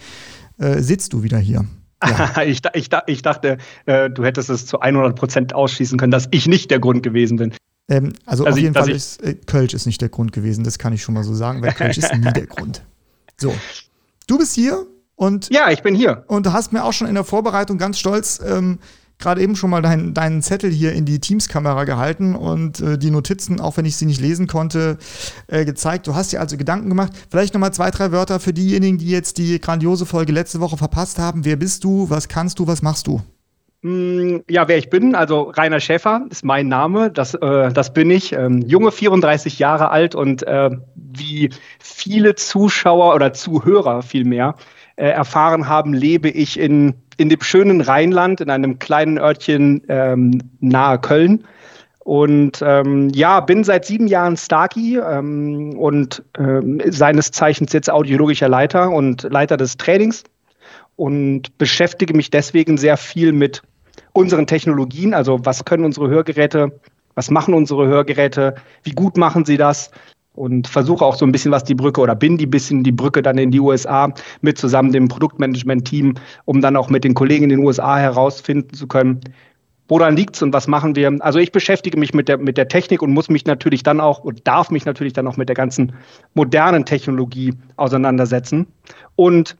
äh, 0.58 0.78
sitzt 0.78 1.12
du 1.12 1.25
wieder 1.25 1.38
hier. 1.38 1.64
Ja. 2.05 2.43
ich, 2.47 2.61
ich, 2.75 2.88
ich, 3.06 3.23
dachte, 3.23 3.58
äh, 3.87 4.11
du 4.11 4.25
hättest 4.25 4.50
es 4.50 4.67
zu 4.67 4.81
100 4.81 5.17
Prozent 5.17 5.55
ausschließen 5.55 5.99
können, 5.99 6.11
dass 6.11 6.29
ich 6.31 6.47
nicht 6.47 6.70
der 6.70 6.81
Grund 6.81 7.02
gewesen 7.02 7.37
bin. 7.37 7.52
Ähm, 7.88 8.12
also, 8.25 8.44
also, 8.44 8.56
auf 8.56 8.62
jeden 8.62 8.75
Fall 8.75 8.91
ist 8.91 9.23
äh, 9.23 9.35
Kölsch 9.35 9.75
ist 9.75 9.87
nicht 9.87 10.00
der 10.00 10.08
Grund 10.08 10.32
gewesen, 10.32 10.64
das 10.64 10.79
kann 10.79 10.93
ich 10.93 11.02
schon 11.02 11.14
mal 11.14 11.25
so 11.25 11.35
sagen, 11.35 11.61
weil 11.62 11.73
Kölsch 11.73 11.99
ist 11.99 12.14
nie 12.14 12.32
der 12.32 12.47
Grund. 12.47 12.82
So, 13.37 13.55
du 14.26 14.38
bist 14.38 14.55
hier 14.55 14.87
und 15.17 15.50
ja, 15.50 15.70
ich 15.70 15.82
bin 15.82 15.94
hier 15.94 16.25
und 16.29 16.47
du 16.47 16.52
hast 16.52 16.73
mir 16.73 16.85
auch 16.85 16.93
schon 16.93 17.08
in 17.08 17.14
der 17.14 17.25
Vorbereitung 17.25 17.79
ganz 17.79 17.99
stolz 17.99 18.41
ähm, 18.47 18.79
gerade 19.20 19.40
eben 19.43 19.56
schon 19.56 19.70
mal 19.70 19.82
dein, 19.82 20.14
deinen 20.14 20.43
Zettel 20.43 20.70
hier 20.70 20.93
in 20.93 21.05
die 21.05 21.20
Teams-Kamera 21.20 21.84
gehalten 21.84 22.34
und 22.34 22.81
äh, 22.81 22.99
die 22.99 23.11
Notizen, 23.11 23.61
auch 23.61 23.76
wenn 23.76 23.84
ich 23.84 23.96
sie 23.96 24.06
nicht 24.06 24.20
lesen 24.20 24.46
konnte, 24.46 24.99
äh, 25.46 25.64
gezeigt. 25.64 26.06
Du 26.06 26.14
hast 26.14 26.32
dir 26.32 26.40
also 26.40 26.56
Gedanken 26.56 26.88
gemacht. 26.88 27.12
Vielleicht 27.31 27.55
nochmal 27.55 27.72
zwei, 27.72 27.90
drei 27.90 28.12
Wörter 28.12 28.40
für 28.40 28.52
diejenigen, 28.52 28.99
die 28.99 29.11
jetzt 29.11 29.38
die 29.38 29.61
grandiose 29.61 30.06
Folge 30.06 30.32
letzte 30.32 30.61
Woche 30.61 30.76
verpasst 30.76 31.19
haben. 31.19 31.44
Wer 31.44 31.56
bist 31.56 31.84
du? 31.84 32.11
Was 32.11 32.28
kannst 32.28 32.58
du? 32.58 32.67
Was 32.67 32.82
machst 32.82 33.06
du? 33.06 33.20
Mm, 33.82 34.40
ja, 34.49 34.69
wer 34.69 34.76
ich 34.76 34.90
bin, 34.90 35.14
also 35.14 35.50
Rainer 35.56 35.81
Schäfer 35.81 36.26
ist 36.31 36.44
mein 36.44 36.69
Name, 36.69 37.11
das, 37.11 37.34
äh, 37.34 37.73
das 37.73 37.94
bin 37.94 38.11
ich. 38.11 38.32
Ähm, 38.32 38.61
junge 38.61 38.93
34 38.93 39.58
Jahre 39.58 39.90
alt 39.90 40.14
und 40.14 40.43
äh, 40.43 40.70
wie 40.94 41.50
viele 41.78 42.34
Zuschauer 42.34 43.14
oder 43.14 43.32
Zuhörer 43.32 44.02
vielmehr 44.02 44.56
äh, 44.96 45.08
erfahren 45.08 45.66
haben, 45.66 45.94
lebe 45.94 46.28
ich 46.28 46.58
in 46.58 46.94
in 47.20 47.28
dem 47.28 47.43
schönen 47.43 47.82
Rheinland, 47.82 48.40
in 48.40 48.49
einem 48.49 48.78
kleinen 48.78 49.19
Örtchen 49.19 49.82
ähm, 49.88 50.40
nahe 50.61 50.99
Köln. 50.99 51.44
Und 51.99 52.64
ähm, 52.67 53.11
ja, 53.11 53.40
bin 53.40 53.62
seit 53.62 53.84
sieben 53.84 54.06
Jahren 54.06 54.38
Starkey 54.38 54.99
ähm, 54.99 55.78
und 55.78 56.25
ähm, 56.38 56.81
seines 56.87 57.31
Zeichens 57.31 57.75
jetzt 57.75 57.90
audiologischer 57.90 58.49
Leiter 58.49 58.90
und 58.90 59.25
Leiter 59.25 59.58
des 59.58 59.76
Trainings 59.76 60.25
und 60.96 61.58
beschäftige 61.58 62.14
mich 62.14 62.31
deswegen 62.31 62.78
sehr 62.78 62.96
viel 62.96 63.32
mit 63.32 63.61
unseren 64.12 64.46
Technologien. 64.46 65.12
Also 65.12 65.44
was 65.44 65.66
können 65.66 65.84
unsere 65.84 66.08
Hörgeräte, 66.08 66.73
was 67.16 67.31
machen 67.31 67.52
unsere 67.52 67.87
Hörgeräte, 67.87 68.55
wie 68.82 68.93
gut 68.93 69.19
machen 69.19 69.44
sie 69.44 69.58
das, 69.58 69.90
und 70.40 70.69
versuche 70.69 71.04
auch 71.04 71.16
so 71.16 71.26
ein 71.26 71.32
bisschen 71.32 71.52
was 71.52 71.64
die 71.64 71.75
Brücke 71.75 72.00
oder 72.00 72.14
bin 72.14 72.38
die 72.38 72.46
bisschen 72.46 72.82
die 72.82 72.92
Brücke 72.92 73.20
dann 73.20 73.37
in 73.37 73.50
die 73.50 73.60
USA 73.60 74.12
mit 74.40 74.56
zusammen 74.56 74.90
dem 74.90 75.08
Produktmanagement-Team, 75.08 76.14
um 76.46 76.60
dann 76.62 76.76
auch 76.76 76.88
mit 76.88 77.04
den 77.04 77.12
Kollegen 77.12 77.44
in 77.44 77.50
den 77.50 77.58
USA 77.58 77.98
herausfinden 77.98 78.72
zu 78.72 78.87
können, 78.87 79.20
woran 79.87 80.16
liegt's 80.16 80.40
und 80.40 80.54
was 80.54 80.66
machen 80.66 80.96
wir. 80.96 81.14
Also 81.20 81.38
ich 81.38 81.52
beschäftige 81.52 81.98
mich 81.98 82.14
mit 82.14 82.26
der, 82.28 82.38
mit 82.38 82.56
der 82.56 82.69
Technik 82.69 83.02
und 83.02 83.12
muss 83.12 83.28
mich 83.28 83.44
natürlich 83.44 83.82
dann 83.82 84.00
auch 84.00 84.20
und 84.20 84.46
darf 84.46 84.70
mich 84.70 84.87
natürlich 84.87 85.12
dann 85.12 85.26
auch 85.26 85.37
mit 85.37 85.50
der 85.50 85.56
ganzen 85.56 85.92
modernen 86.32 86.87
Technologie 86.87 87.52
auseinandersetzen. 87.76 88.66
Und 89.16 89.58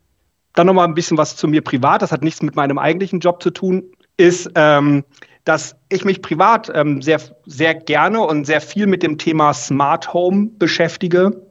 dann 0.55 0.67
nochmal 0.67 0.88
ein 0.88 0.94
bisschen 0.94 1.19
was 1.19 1.37
zu 1.37 1.47
mir 1.47 1.61
privat, 1.61 2.00
das 2.00 2.11
hat 2.11 2.23
nichts 2.23 2.41
mit 2.41 2.56
meinem 2.56 2.79
eigentlichen 2.79 3.21
Job 3.21 3.43
zu 3.43 3.50
tun, 3.50 3.82
ist, 4.17 4.50
ähm, 4.55 5.05
dass 5.45 5.77
ich 5.89 6.05
mich 6.05 6.23
privat 6.23 6.71
ähm, 6.75 7.03
sehr, 7.03 7.21
sehr 7.47 7.75
gerne 7.75 8.21
und 8.21 8.45
sehr 8.45 8.61
viel 8.61 8.87
mit 8.87 9.03
dem 9.03 9.19
Thema 9.19 9.53
Smart 9.55 10.13
Home 10.13 10.51
beschäftige. 10.59 11.43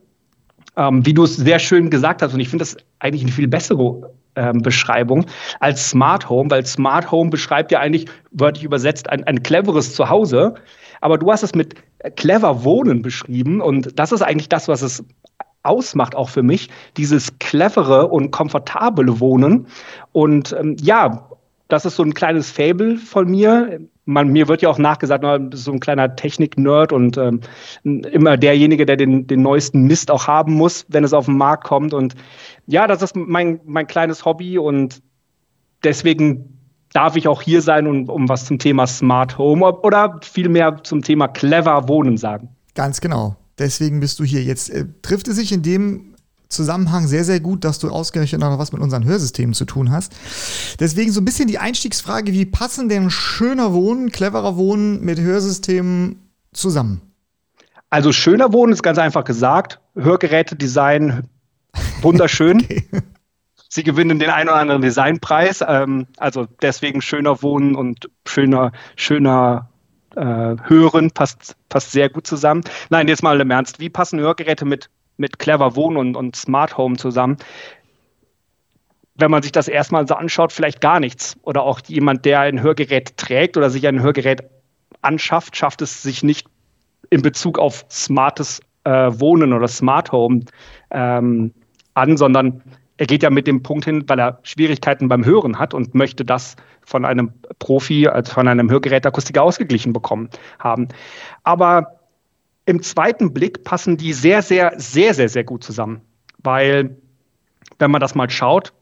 Ähm, 0.77 1.05
wie 1.05 1.13
du 1.13 1.23
es 1.23 1.35
sehr 1.35 1.59
schön 1.59 1.89
gesagt 1.89 2.21
hast, 2.21 2.33
und 2.33 2.39
ich 2.39 2.49
finde 2.49 2.63
das 2.63 2.77
eigentlich 2.99 3.23
eine 3.23 3.31
viel 3.31 3.47
bessere 3.47 4.11
ähm, 4.35 4.61
Beschreibung 4.61 5.25
als 5.59 5.89
Smart 5.89 6.29
Home, 6.29 6.49
weil 6.51 6.65
Smart 6.65 7.11
Home 7.11 7.29
beschreibt 7.29 7.71
ja 7.71 7.79
eigentlich, 7.79 8.05
wörtlich 8.31 8.63
übersetzt, 8.63 9.09
ein, 9.09 9.23
ein 9.25 9.43
cleveres 9.43 9.95
Zuhause. 9.95 10.53
Aber 11.01 11.17
du 11.17 11.31
hast 11.31 11.43
es 11.43 11.55
mit 11.55 11.75
clever 12.15 12.63
Wohnen 12.63 13.01
beschrieben 13.01 13.61
und 13.61 13.97
das 13.97 14.11
ist 14.11 14.21
eigentlich 14.21 14.49
das, 14.49 14.67
was 14.67 14.81
es 14.81 15.03
ausmacht 15.63 16.15
auch 16.15 16.29
für 16.29 16.43
mich, 16.43 16.69
dieses 16.95 17.37
clevere 17.39 18.07
und 18.07 18.31
komfortable 18.31 19.19
Wohnen. 19.19 19.67
Und 20.11 20.55
ähm, 20.57 20.77
ja, 20.79 21.27
das 21.69 21.85
ist 21.85 21.95
so 21.95 22.03
ein 22.03 22.13
kleines 22.13 22.51
Fable 22.51 22.97
von 22.97 23.29
mir. 23.29 23.79
Man, 24.05 24.29
mir 24.29 24.47
wird 24.47 24.63
ja 24.63 24.69
auch 24.69 24.79
nachgesagt, 24.79 25.23
so 25.53 25.71
ein 25.71 25.79
kleiner 25.79 26.15
Technik-Nerd 26.15 26.91
und 26.91 27.15
ähm, 27.17 27.41
immer 27.83 28.37
derjenige, 28.37 28.87
der 28.87 28.97
den, 28.97 29.27
den 29.27 29.43
neuesten 29.43 29.83
Mist 29.83 30.09
auch 30.09 30.27
haben 30.27 30.53
muss, 30.53 30.85
wenn 30.89 31.03
es 31.03 31.13
auf 31.13 31.25
den 31.25 31.37
Markt 31.37 31.63
kommt. 31.63 31.93
Und 31.93 32.15
ja, 32.65 32.87
das 32.87 33.03
ist 33.03 33.15
mein, 33.15 33.61
mein 33.65 33.85
kleines 33.85 34.25
Hobby 34.25 34.57
und 34.57 35.01
deswegen 35.83 36.57
darf 36.91 37.15
ich 37.15 37.27
auch 37.27 37.43
hier 37.43 37.61
sein 37.61 37.85
und 37.85 38.09
um 38.09 38.27
was 38.27 38.45
zum 38.45 38.57
Thema 38.57 38.87
Smart 38.87 39.37
Home 39.37 39.63
oder 39.63 40.19
vielmehr 40.23 40.79
zum 40.83 41.03
Thema 41.03 41.27
clever 41.27 41.87
Wohnen 41.87 42.17
sagen. 42.17 42.49
Ganz 42.73 42.99
genau. 42.99 43.35
Deswegen 43.59 43.99
bist 43.99 44.19
du 44.19 44.23
hier. 44.23 44.41
Jetzt 44.41 44.71
äh, 44.71 44.85
trifft 45.03 45.27
es 45.27 45.35
sich 45.35 45.51
in 45.51 45.61
dem 45.61 46.15
Zusammenhang 46.49 47.07
sehr, 47.07 47.23
sehr 47.23 47.39
gut, 47.39 47.63
dass 47.63 47.77
du 47.77 47.89
ausgerechnet 47.89 48.41
noch 48.41 48.57
was 48.57 48.71
mit 48.71 48.81
unseren 48.81 49.05
Hörsystemen 49.05 49.53
zu 49.53 49.65
tun 49.65 49.91
hast. 49.91 50.13
Deswegen 50.79 51.11
so 51.11 51.21
ein 51.21 51.25
bisschen 51.25 51.47
die 51.47 51.59
Einstiegsfrage, 51.59 52.33
wie 52.33 52.45
passen 52.45 52.89
denn 52.89 53.11
schöner 53.11 53.71
Wohnen, 53.73 54.11
cleverer 54.11 54.57
Wohnen 54.57 55.05
mit 55.05 55.19
Hörsystemen 55.19 56.19
zusammen? 56.51 57.01
Also 57.91 58.11
schöner 58.11 58.51
Wohnen 58.51 58.73
ist 58.73 58.81
ganz 58.81 58.97
einfach 58.97 59.25
gesagt. 59.25 59.79
Hörgeräte-Design 59.95 61.29
wunderschön. 62.01 62.57
okay. 62.63 62.83
Sie 63.69 63.83
gewinnen 63.83 64.17
den 64.17 64.31
einen 64.31 64.49
oder 64.49 64.57
anderen 64.57 64.81
Designpreis. 64.81 65.63
Ähm, 65.67 66.07
also 66.17 66.47
deswegen 66.61 67.01
schöner 67.01 67.43
Wohnen 67.43 67.75
und 67.75 68.09
schöner, 68.27 68.71
schöner 68.95 69.69
äh, 70.15 70.55
Hören 70.63 71.11
passt, 71.11 71.55
passt 71.69 71.91
sehr 71.91 72.09
gut 72.09 72.25
zusammen. 72.25 72.63
Nein, 72.89 73.07
jetzt 73.07 73.21
mal 73.21 73.39
im 73.39 73.51
Ernst. 73.51 73.79
Wie 73.79 73.89
passen 73.89 74.19
Hörgeräte 74.19 74.65
mit 74.65 74.89
mit 75.19 75.39
Clever 75.39 75.75
Wohnen 75.75 75.97
und, 75.97 76.15
und 76.15 76.35
Smart 76.35 76.77
Home 76.77 76.97
zusammen. 76.97 77.37
Wenn 79.15 79.31
man 79.31 79.43
sich 79.43 79.51
das 79.51 79.67
erstmal 79.67 80.07
so 80.07 80.15
anschaut, 80.15 80.53
vielleicht 80.53 80.81
gar 80.81 80.99
nichts. 80.99 81.37
Oder 81.41 81.63
auch 81.63 81.81
jemand, 81.87 82.25
der 82.25 82.39
ein 82.41 82.61
Hörgerät 82.61 83.17
trägt 83.17 83.57
oder 83.57 83.69
sich 83.69 83.85
ein 83.87 84.01
Hörgerät 84.01 84.43
anschafft, 85.01 85.55
schafft 85.57 85.81
es 85.81 86.01
sich 86.01 86.23
nicht 86.23 86.47
in 87.09 87.21
Bezug 87.21 87.59
auf 87.59 87.85
smartes 87.89 88.61
äh, 88.85 88.91
Wohnen 88.91 89.53
oder 89.53 89.67
Smart 89.67 90.11
Home 90.11 90.45
ähm, 90.91 91.53
an, 91.95 92.17
sondern 92.17 92.63
er 92.97 93.05
geht 93.05 93.23
ja 93.23 93.29
mit 93.29 93.47
dem 93.47 93.63
Punkt 93.63 93.85
hin, 93.85 94.03
weil 94.07 94.19
er 94.19 94.39
Schwierigkeiten 94.43 95.07
beim 95.07 95.25
Hören 95.25 95.57
hat 95.57 95.73
und 95.73 95.95
möchte 95.95 96.25
das 96.25 96.55
von 96.81 97.05
einem 97.05 97.31
Profi, 97.59 98.07
also 98.07 98.33
von 98.33 98.47
einem 98.47 98.69
Hörgerätakustiker 98.69 99.41
ausgeglichen 99.41 99.93
bekommen 99.93 100.29
haben. 100.59 100.89
Aber 101.43 101.98
im 102.69 102.83
zweiten 102.83 103.33
Blick 103.33 103.63
passen 103.63 103.97
die 103.97 104.13
sehr, 104.13 104.43
sehr, 104.43 104.73
sehr, 104.77 105.15
sehr, 105.15 105.27
sehr 105.27 105.43
gut 105.43 105.63
zusammen. 105.63 106.01
Weil, 106.37 106.95
wenn 107.79 107.89
man 107.89 107.99
das 107.99 108.13
mal 108.13 108.29
schaut, 108.29 108.73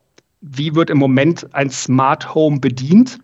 wie 0.42 0.76
wird 0.76 0.90
im 0.90 0.98
Moment 0.98 1.48
ein 1.56 1.70
Smart 1.70 2.36
Home 2.36 2.60
bedient? 2.60 3.18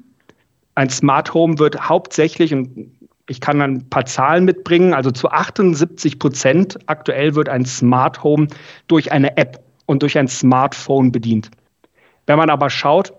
Ein 0.75 0.89
Smart 0.89 1.33
Home 1.33 1.59
wird 1.59 1.89
hauptsächlich, 1.89 2.53
und 2.53 2.95
ich 3.27 3.41
kann 3.41 3.61
ein 3.61 3.89
paar 3.89 4.05
Zahlen 4.05 4.45
mitbringen. 4.45 4.93
Also 4.93 5.11
zu 5.11 5.29
78 5.29 6.17
Prozent 6.17 6.79
aktuell 6.85 7.35
wird 7.35 7.49
ein 7.49 7.65
Smart 7.65 8.23
Home 8.23 8.47
durch 8.87 9.11
eine 9.11 9.35
App 9.35 9.61
und 9.85 10.01
durch 10.01 10.17
ein 10.17 10.29
Smartphone 10.29 11.11
bedient. 11.11 11.51
Wenn 12.25 12.37
man 12.37 12.49
aber 12.49 12.69
schaut 12.69 13.11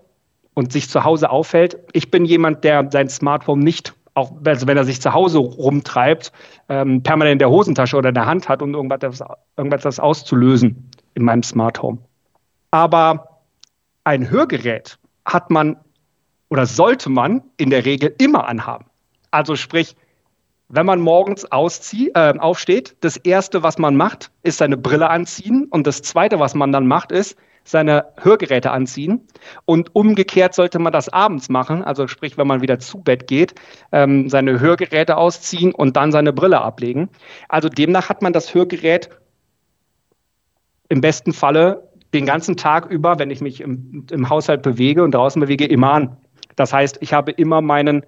und 0.54 0.72
sich 0.72 0.88
zu 0.88 1.04
Hause 1.04 1.28
aufhält, 1.28 1.76
ich 1.92 2.10
bin 2.10 2.24
jemand, 2.24 2.64
der 2.64 2.88
sein 2.90 3.10
Smartphone 3.10 3.60
nicht, 3.60 3.92
auch 4.14 4.32
also 4.44 4.66
wenn 4.66 4.76
er 4.76 4.84
sich 4.84 5.00
zu 5.00 5.12
Hause 5.12 5.38
rumtreibt, 5.38 6.32
ähm, 6.68 7.02
permanent 7.02 7.34
in 7.34 7.38
der 7.40 7.50
Hosentasche 7.50 7.96
oder 7.96 8.10
in 8.10 8.14
der 8.14 8.26
Hand 8.26 8.48
hat, 8.48 8.62
um 8.62 8.74
irgendwas, 8.74 9.22
irgendwas 9.56 10.00
auszulösen 10.00 10.90
in 11.14 11.24
meinem 11.24 11.42
Smart 11.42 11.82
Home. 11.82 11.98
Aber 12.70 13.40
ein 14.04 14.30
Hörgerät 14.30 14.98
hat 15.24 15.50
man 15.50 15.76
oder 16.48 16.66
sollte 16.66 17.10
man 17.10 17.42
in 17.56 17.70
der 17.70 17.84
Regel 17.84 18.14
immer 18.18 18.46
anhaben. 18.46 18.86
Also 19.30 19.56
sprich, 19.56 19.96
wenn 20.68 20.86
man 20.86 21.00
morgens 21.00 21.50
auszieht, 21.50 22.12
äh, 22.14 22.34
aufsteht, 22.38 22.96
das 23.00 23.16
Erste, 23.16 23.62
was 23.62 23.78
man 23.78 23.96
macht, 23.96 24.30
ist 24.42 24.58
seine 24.58 24.76
Brille 24.76 25.10
anziehen. 25.10 25.66
Und 25.70 25.86
das 25.86 26.02
Zweite, 26.02 26.38
was 26.38 26.54
man 26.54 26.72
dann 26.72 26.86
macht, 26.86 27.12
ist 27.12 27.36
seine 27.64 28.06
Hörgeräte 28.20 28.70
anziehen. 28.70 29.26
Und 29.64 29.94
umgekehrt 29.94 30.54
sollte 30.54 30.78
man 30.78 30.92
das 30.92 31.08
abends 31.08 31.48
machen, 31.48 31.82
also 31.82 32.06
sprich, 32.06 32.36
wenn 32.36 32.46
man 32.46 32.60
wieder 32.60 32.78
zu 32.78 33.02
Bett 33.02 33.26
geht, 33.26 33.54
ähm, 33.90 34.28
seine 34.28 34.60
Hörgeräte 34.60 35.16
ausziehen 35.16 35.72
und 35.72 35.96
dann 35.96 36.12
seine 36.12 36.32
Brille 36.32 36.60
ablegen. 36.60 37.08
Also 37.48 37.68
demnach 37.68 38.08
hat 38.08 38.22
man 38.22 38.32
das 38.32 38.54
Hörgerät 38.54 39.08
im 40.88 41.00
besten 41.00 41.32
Falle 41.32 41.88
den 42.12 42.26
ganzen 42.26 42.56
Tag 42.56 42.86
über, 42.86 43.18
wenn 43.18 43.30
ich 43.30 43.40
mich 43.40 43.60
im, 43.60 44.06
im 44.10 44.28
Haushalt 44.28 44.62
bewege 44.62 45.02
und 45.02 45.14
draußen 45.14 45.40
bewege, 45.40 45.64
immer 45.64 45.92
an. 45.92 46.16
Das 46.56 46.72
heißt, 46.72 46.98
ich 47.00 47.12
habe 47.12 47.32
immer 47.32 47.60
meinen 47.60 48.04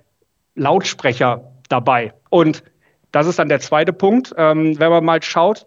Lautsprecher 0.54 1.52
dabei. 1.68 2.14
Und 2.30 2.62
das 3.10 3.26
ist 3.26 3.38
dann 3.38 3.48
der 3.48 3.60
zweite 3.60 3.92
Punkt. 3.92 4.34
Ähm, 4.36 4.78
wenn 4.78 4.90
man 4.90 5.04
mal 5.04 5.22
schaut, 5.22 5.66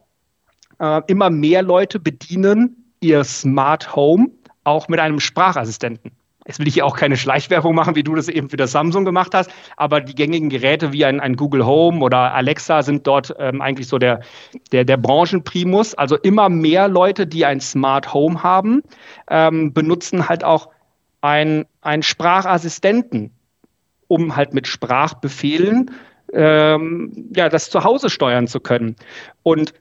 äh, 0.80 1.02
immer 1.08 1.30
mehr 1.30 1.62
Leute 1.62 2.00
bedienen 2.00 2.79
ihr 3.00 3.24
Smart 3.24 3.96
Home 3.96 4.32
auch 4.64 4.88
mit 4.88 5.00
einem 5.00 5.20
Sprachassistenten. 5.20 6.12
Jetzt 6.50 6.58
will 6.58 6.68
ich 6.68 6.74
hier 6.74 6.86
auch 6.86 6.98
keine 6.98 7.16
Schleichwerbung 7.16 7.76
machen, 7.76 7.96
wie 7.96 8.02
du 8.02 8.16
das 8.16 8.28
eben 8.28 8.50
für 8.50 8.58
das 8.58 8.72
Samsung 8.72 9.06
gemacht 9.06 9.36
hast, 9.36 9.52
aber 9.78 10.02
die 10.02 10.16
gängigen 10.16 10.50
Geräte 10.50 10.92
wie 10.92 11.06
ein, 11.06 11.20
ein 11.20 11.36
Google 11.36 11.64
Home 11.64 12.04
oder 12.04 12.34
Alexa 12.34 12.82
sind 12.82 13.06
dort 13.06 13.36
ähm, 13.38 13.62
eigentlich 13.62 13.88
so 13.88 14.00
der, 14.00 14.22
der, 14.72 14.84
der 14.84 14.98
Branchenprimus. 14.98 15.94
Also 15.94 16.18
immer 16.18 16.50
mehr 16.50 16.88
Leute, 16.88 17.28
die 17.28 17.46
ein 17.46 17.60
Smart 17.60 18.16
Home 18.16 18.42
haben, 18.42 18.82
ähm, 19.30 19.74
benutzen 19.74 20.28
halt 20.28 20.44
auch 20.44 20.70
einen 21.22 21.68
Sprachassistenten, 22.00 23.32
um 24.08 24.36
halt 24.36 24.54
mit 24.54 24.66
Sprachbefehlen 24.66 25.92
ähm, 26.34 27.30
ja, 27.36 27.50
das 27.50 27.70
zu 27.70 27.84
Hause 27.84 28.10
steuern 28.10 28.48
zu 28.48 28.60
können. 28.60 28.96
Und 29.44 29.74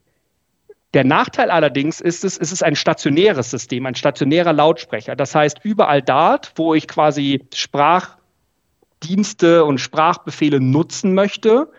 der 0.95 1.05
Nachteil 1.05 1.51
allerdings 1.51 2.01
ist 2.01 2.25
es, 2.25 2.39
es 2.39 2.51
ist 2.51 2.63
ein 2.63 2.75
stationäres 2.75 3.51
System, 3.51 3.85
ein 3.87 3.95
stationärer 3.95 4.53
Lautsprecher. 4.53 5.17
Das 5.17 5.35
heißt, 5.35 5.59
überall 5.63 6.01
dort, 6.01 6.53
wo 6.57 6.75
ich 6.75 6.89
quasi 6.89 7.45
Sprachdienste 7.53 9.65
und 9.65 9.79
Sprachbefehle 9.79 10.61
nutzen 10.61 11.15
möchte, 11.15 11.71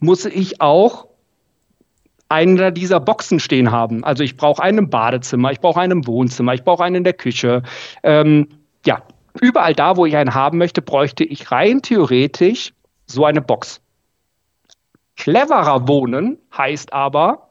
muss 0.00 0.26
ich 0.26 0.60
auch 0.60 1.08
einer 2.28 2.70
dieser 2.70 3.00
Boxen 3.00 3.40
stehen 3.40 3.70
haben. 3.70 4.04
Also 4.04 4.22
ich 4.22 4.36
brauche 4.36 4.62
einen 4.62 4.78
im 4.78 4.90
Badezimmer, 4.90 5.50
ich 5.50 5.60
brauche 5.60 5.80
einen 5.80 5.92
im 5.92 6.06
Wohnzimmer, 6.06 6.52
ich 6.52 6.62
brauche 6.62 6.84
einen 6.84 6.96
in 6.96 7.04
der 7.04 7.14
Küche. 7.14 7.62
Ähm, 8.02 8.48
ja, 8.84 9.02
überall 9.40 9.74
da, 9.74 9.96
wo 9.96 10.04
ich 10.04 10.14
einen 10.14 10.34
haben 10.34 10.58
möchte, 10.58 10.82
bräuchte 10.82 11.24
ich 11.24 11.50
rein 11.50 11.80
theoretisch 11.80 12.74
so 13.06 13.24
eine 13.24 13.40
Box. 13.40 13.80
Cleverer 15.16 15.88
wohnen 15.88 16.36
heißt 16.56 16.92
aber, 16.92 17.47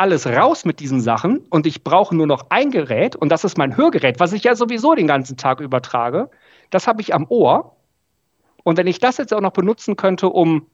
alles 0.00 0.26
raus 0.26 0.64
mit 0.64 0.80
diesen 0.80 1.02
Sachen 1.02 1.40
und 1.50 1.66
ich 1.66 1.84
brauche 1.84 2.16
nur 2.16 2.26
noch 2.26 2.46
ein 2.48 2.70
Gerät 2.70 3.16
und 3.16 3.28
das 3.28 3.44
ist 3.44 3.58
mein 3.58 3.76
Hörgerät, 3.76 4.18
was 4.18 4.32
ich 4.32 4.44
ja 4.44 4.54
sowieso 4.54 4.94
den 4.94 5.06
ganzen 5.06 5.36
Tag 5.36 5.60
übertrage. 5.60 6.30
Das 6.70 6.86
habe 6.86 7.02
ich 7.02 7.14
am 7.14 7.26
Ohr. 7.28 7.76
Und 8.64 8.78
wenn 8.78 8.86
ich 8.86 8.98
das 8.98 9.18
jetzt 9.18 9.34
auch 9.34 9.42
noch 9.42 9.52
benutzen 9.52 9.96
könnte, 9.96 10.30
um 10.30 10.66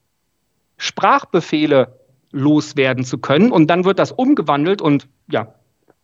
Sprachbefehle 0.77 1.99
loswerden 2.31 3.03
zu 3.03 3.19
können 3.19 3.51
und 3.51 3.69
dann 3.69 3.85
wird 3.85 3.99
das 3.99 4.13
umgewandelt 4.13 4.81
und 4.81 5.09
ja, 5.29 5.55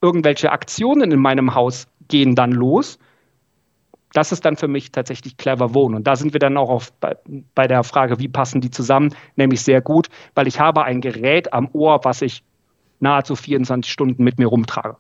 irgendwelche 0.01 0.51
Aktionen 0.51 1.13
in 1.13 1.21
meinem 1.21 1.55
Haus 1.55 1.87
gehen 2.09 2.35
dann 2.35 2.51
los, 2.51 2.99
das 4.13 4.33
ist 4.33 4.45
dann 4.45 4.57
für 4.57 4.69
mich 4.69 4.91
tatsächlich 4.91 5.37
clever 5.37 5.75
wohnen. 5.75 5.95
Und 5.95 6.09
da 6.09 6.17
sind 6.17 6.33
wir 6.33 6.41
dann 6.41 6.57
auch 6.57 6.71
auf, 6.71 6.93
bei, 6.95 7.17
bei 7.55 7.69
der 7.69 7.85
Frage, 7.85 8.19
wie 8.19 8.29
passen 8.29 8.61
die 8.61 8.71
zusammen, 8.71 9.15
nämlich 9.37 9.63
sehr 9.63 9.81
gut, 9.81 10.09
weil 10.35 10.49
ich 10.49 10.59
habe 10.59 10.83
ein 10.83 11.01
Gerät 11.01 11.53
am 11.53 11.69
Ohr, 11.73 12.01
was 12.03 12.21
ich 12.21 12.43
nahezu 13.03 13.37
24 13.37 13.93
Stunden 13.93 14.25
mit 14.25 14.39
mir 14.39 14.47
rumtrage. 14.47 14.97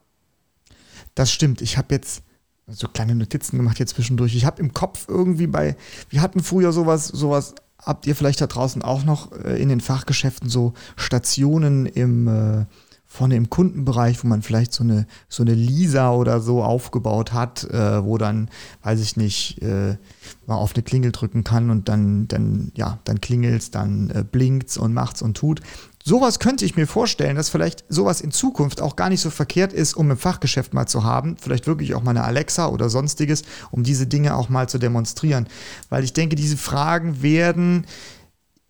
Das 1.15 1.33
stimmt. 1.33 1.63
Ich 1.63 1.79
habe 1.79 1.95
jetzt 1.95 2.23
so 2.67 2.89
kleine 2.89 3.15
Notizen 3.15 3.57
gemacht 3.57 3.77
hier 3.77 3.87
zwischendurch. 3.87 4.35
Ich 4.35 4.45
habe 4.45 4.61
im 4.61 4.73
Kopf 4.73 5.07
irgendwie 5.09 5.47
bei, 5.47 5.77
wir 6.11 6.21
hatten 6.21 6.43
früher 6.43 6.73
sowas, 6.73 7.09
sowas, 7.09 7.55
habt 7.79 8.07
ihr 8.07 8.15
vielleicht 8.15 8.41
da 8.41 8.47
draußen 8.47 8.83
auch 8.83 9.05
noch 9.05 9.33
äh, 9.33 9.61
in 9.61 9.69
den 9.69 9.81
Fachgeschäften 9.81 10.49
so 10.49 10.73
Stationen 10.97 11.87
im 11.87 12.29
äh, 12.29 12.67
vorne 13.13 13.37
im 13.37 13.51
Kundenbereich, 13.51 14.25
wo 14.25 14.29
man 14.29 14.41
vielleicht 14.41 14.73
so 14.73 14.83
eine, 14.83 15.07
so 15.29 15.43
eine 15.43 15.53
Lisa 15.53 16.13
oder 16.13 16.41
so 16.41 16.63
aufgebaut 16.63 17.35
hat, 17.35 17.63
äh, 17.65 18.03
wo 18.03 18.17
dann, 18.17 18.49
weiß 18.83 19.03
ich 19.03 19.19
nicht, 19.19 19.61
äh, 19.61 19.99
mal 20.47 20.55
auf 20.55 20.75
eine 20.75 20.83
Klingel 20.83 21.13
drücken 21.13 21.45
kann 21.45 21.69
und 21.69 21.91
dann, 21.91 22.27
dann, 22.29 22.73
ja, 22.75 23.01
dann 23.05 23.21
klingelt's, 23.21 23.71
dann 23.71 24.09
äh, 24.09 24.25
blinkt's 24.25 24.79
und 24.79 24.95
macht's 24.95 25.21
und 25.21 25.37
tut. 25.37 25.61
Sowas 26.05 26.41
könnte 26.41 26.65
ich 26.65 26.77
mir 26.77 26.89
vorstellen, 26.89 27.37
dass 27.37 27.49
vielleicht 27.49 27.85
sowas 27.89 28.21
in 28.21 28.33
Zukunft 28.33 28.81
auch 28.81 28.97
gar 28.97 29.09
nicht 29.09 29.21
so 29.21 29.31
verkehrt 29.31 29.73
ist, 29.73 29.95
um 29.95 30.11
im 30.11 30.17
Fachgeschäft 30.17 30.75
mal 30.75 30.87
zu 30.87 31.05
haben. 31.05 31.37
Vielleicht 31.41 31.69
wirklich 31.69 31.95
auch 31.95 32.03
mal 32.03 32.11
eine 32.11 32.25
Alexa 32.25 32.67
oder 32.67 32.91
sonstiges, 32.91 33.45
um 33.71 33.85
diese 33.85 34.09
Dinge 34.09 34.35
auch 34.35 34.49
mal 34.49 34.69
zu 34.69 34.79
demonstrieren. 34.79 35.47
Weil 35.91 36.03
ich 36.03 36.13
denke, 36.13 36.35
diese 36.35 36.57
Fragen 36.57 37.23
werden 37.23 37.87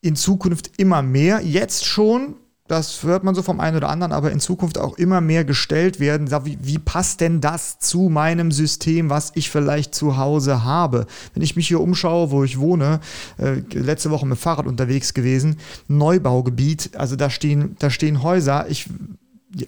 in 0.03 0.15
Zukunft 0.15 0.73
immer 0.77 1.01
mehr. 1.01 1.41
Jetzt 1.41 1.87
schon, 1.87 2.35
das 2.73 3.03
hört 3.03 3.23
man 3.23 3.35
so 3.35 3.43
vom 3.43 3.61
einen 3.61 3.77
oder 3.77 3.91
anderen, 3.91 4.13
aber 4.13 4.33
in 4.33 4.41
Zukunft 4.41 4.79
auch 4.79 4.97
immer 4.97 5.21
mehr 5.21 5.45
gestellt 5.45 6.01
werden. 6.01 6.31
Wie, 6.45 6.59
wie, 6.63 6.79
passt 6.79 7.21
denn 7.21 7.43
das 7.43 7.79
zu 7.79 8.09
meinem 8.09 8.51
System, 8.51 9.11
was 9.11 9.33
ich 9.35 9.51
vielleicht 9.51 9.95
zu 9.95 10.17
Hause 10.17 10.65
habe? 10.65 11.07
Wenn 11.35 11.43
ich 11.43 11.55
mich 11.55 11.69
hier 11.69 11.81
umschaue, 11.81 12.31
wo 12.31 12.45
ich 12.45 12.59
wohne, 12.59 13.01
äh, 13.37 13.61
letzte 13.77 14.11
Woche 14.11 14.27
mit 14.27 14.39
Fahrrad 14.39 14.67
unterwegs 14.67 15.13
gewesen, 15.13 15.59
Neubaugebiet, 15.89 16.97
also 16.97 17.15
da 17.15 17.29
stehen, 17.29 17.77
da 17.79 17.91
stehen 17.91 18.23
Häuser. 18.23 18.67
Ich 18.71 18.89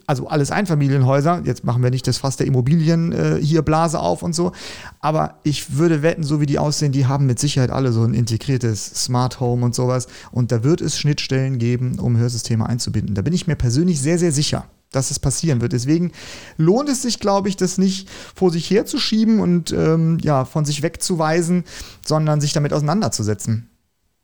also 0.06 0.28
alles 0.28 0.50
Einfamilienhäuser, 0.50 1.42
jetzt 1.44 1.64
machen 1.64 1.82
wir 1.82 1.90
nicht 1.90 2.06
das 2.06 2.18
Fass 2.18 2.36
der 2.36 2.46
Immobilien 2.46 3.12
äh, 3.12 3.38
hier 3.40 3.62
Blase 3.62 4.00
auf 4.00 4.22
und 4.22 4.34
so, 4.34 4.52
aber 5.00 5.38
ich 5.42 5.76
würde 5.76 6.02
wetten, 6.02 6.22
so 6.22 6.40
wie 6.40 6.46
die 6.46 6.58
aussehen, 6.58 6.92
die 6.92 7.06
haben 7.06 7.26
mit 7.26 7.38
Sicherheit 7.38 7.70
alle 7.70 7.92
so 7.92 8.02
ein 8.02 8.14
integriertes 8.14 8.84
Smart 9.04 9.40
Home 9.40 9.64
und 9.64 9.74
sowas 9.74 10.06
und 10.30 10.52
da 10.52 10.64
wird 10.64 10.80
es 10.80 10.98
Schnittstellen 10.98 11.58
geben, 11.58 11.98
um 11.98 12.16
Hörsysteme 12.16 12.66
einzubinden. 12.66 13.14
Da 13.14 13.22
bin 13.22 13.32
ich 13.32 13.46
mir 13.46 13.56
persönlich 13.56 14.00
sehr, 14.00 14.18
sehr 14.18 14.32
sicher 14.32 14.64
dass 14.94 15.10
es 15.10 15.18
passieren 15.18 15.60
wird. 15.60 15.72
Deswegen 15.72 16.12
lohnt 16.56 16.88
es 16.88 17.02
sich, 17.02 17.18
glaube 17.18 17.48
ich, 17.48 17.56
das 17.56 17.78
nicht 17.78 18.08
vor 18.08 18.52
sich 18.52 18.70
herzuschieben 18.70 19.40
und 19.40 19.72
ähm, 19.72 20.18
ja, 20.22 20.44
von 20.44 20.64
sich 20.64 20.82
wegzuweisen, 20.82 21.64
sondern 22.06 22.40
sich 22.40 22.52
damit 22.52 22.72
auseinanderzusetzen. 22.72 23.68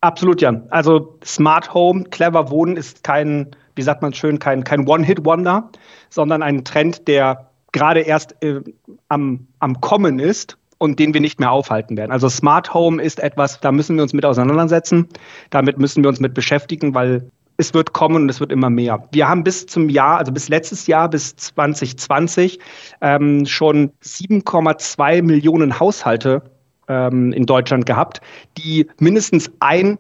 Absolut, 0.01 0.41
ja. 0.41 0.63
Also 0.71 1.19
Smart 1.25 1.75
Home, 1.75 2.05
clever 2.05 2.51
Wohnen 2.51 2.77
ist 2.77 3.05
kein 3.05 3.55
wie 3.77 3.83
sagt 3.83 4.03
man 4.03 4.13
schön, 4.13 4.39
kein, 4.39 4.65
kein 4.65 4.87
One-Hit-Wonder, 4.87 5.71
sondern 6.09 6.43
ein 6.43 6.65
Trend, 6.65 7.09
der 7.09 7.51
gerade 7.73 8.01
erst 8.01 8.43
äh, 8.43 8.61
am, 9.09 9.47
am 9.59 9.81
Kommen 9.81 10.19
ist 10.19 10.57
und 10.79 10.99
den 10.99 11.15
wir 11.15 11.21
nicht 11.21 11.39
mehr 11.39 11.53
aufhalten 11.53 11.97
werden. 11.97 12.11
Also 12.11 12.29
Smart 12.29 12.73
Home 12.73 13.03
ist 13.03 13.21
etwas, 13.21 13.61
da 13.61 13.71
müssen 13.71 13.97
wir 13.97 14.03
uns 14.03 14.13
mit 14.13 14.25
auseinandersetzen. 14.25 15.09
Damit 15.51 15.79
müssen 15.79 16.03
wir 16.03 16.09
uns 16.09 16.21
mit 16.21 16.35
beschäftigen, 16.35 16.95
weil 16.95 17.31
es 17.59 17.75
wird 17.75 17.93
kommen 17.93 18.17
und 18.17 18.29
es 18.31 18.41
wird 18.41 18.51
immer 18.51 18.71
mehr. 18.71 19.07
Wir 19.13 19.29
haben 19.29 19.45
bis 19.45 19.67
zum 19.67 19.91
Jahr, 19.91 20.17
also 20.17 20.33
bis 20.33 20.49
letztes 20.49 20.87
Jahr, 20.87 21.11
bis 21.11 21.37
2020, 21.37 22.59
ähm, 23.03 23.45
schon 23.45 23.93
7,2 24.03 25.23
Millionen 25.23 25.79
Haushalte 25.79 26.43
ähm, 26.89 27.33
in 27.33 27.45
Deutschland 27.45 27.85
gehabt, 27.85 28.23
die 28.57 28.89
mindestens 28.99 29.51
ein, 29.61 29.99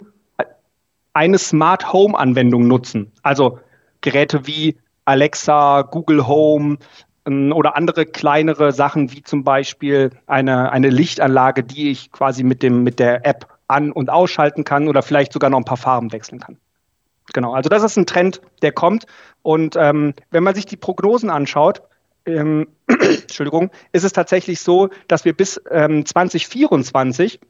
eine 1.12 1.38
Smart 1.38 1.92
Home 1.92 2.18
Anwendung 2.18 2.66
nutzen. 2.66 3.12
Also 3.22 3.58
Geräte 4.00 4.46
wie 4.46 4.78
Alexa, 5.04 5.82
Google 5.82 6.26
Home 6.26 6.78
ähm, 7.26 7.52
oder 7.52 7.76
andere 7.76 8.06
kleinere 8.06 8.72
Sachen 8.72 9.12
wie 9.12 9.22
zum 9.22 9.44
Beispiel 9.44 10.10
eine, 10.26 10.72
eine 10.72 10.90
Lichtanlage, 10.90 11.64
die 11.64 11.90
ich 11.90 12.12
quasi 12.12 12.44
mit, 12.44 12.62
dem, 12.62 12.82
mit 12.82 12.98
der 12.98 13.26
App 13.26 13.46
an- 13.68 13.92
und 13.92 14.10
ausschalten 14.10 14.64
kann 14.64 14.88
oder 14.88 15.02
vielleicht 15.02 15.32
sogar 15.32 15.50
noch 15.50 15.58
ein 15.58 15.64
paar 15.64 15.76
Farben 15.76 16.12
wechseln 16.12 16.40
kann. 16.40 16.58
Genau, 17.32 17.52
also 17.52 17.68
das 17.68 17.84
ist 17.84 17.96
ein 17.96 18.06
Trend, 18.06 18.40
der 18.62 18.72
kommt. 18.72 19.06
Und 19.42 19.76
ähm, 19.76 20.14
wenn 20.30 20.42
man 20.42 20.54
sich 20.54 20.66
die 20.66 20.76
Prognosen 20.76 21.30
anschaut, 21.30 21.82
ähm, 22.26 22.68
Entschuldigung, 22.88 23.70
ist 23.92 24.04
es 24.04 24.12
tatsächlich 24.12 24.60
so, 24.60 24.88
dass 25.08 25.24
wir 25.24 25.36
bis 25.36 25.60
ähm, 25.70 26.04
2024 26.04 27.40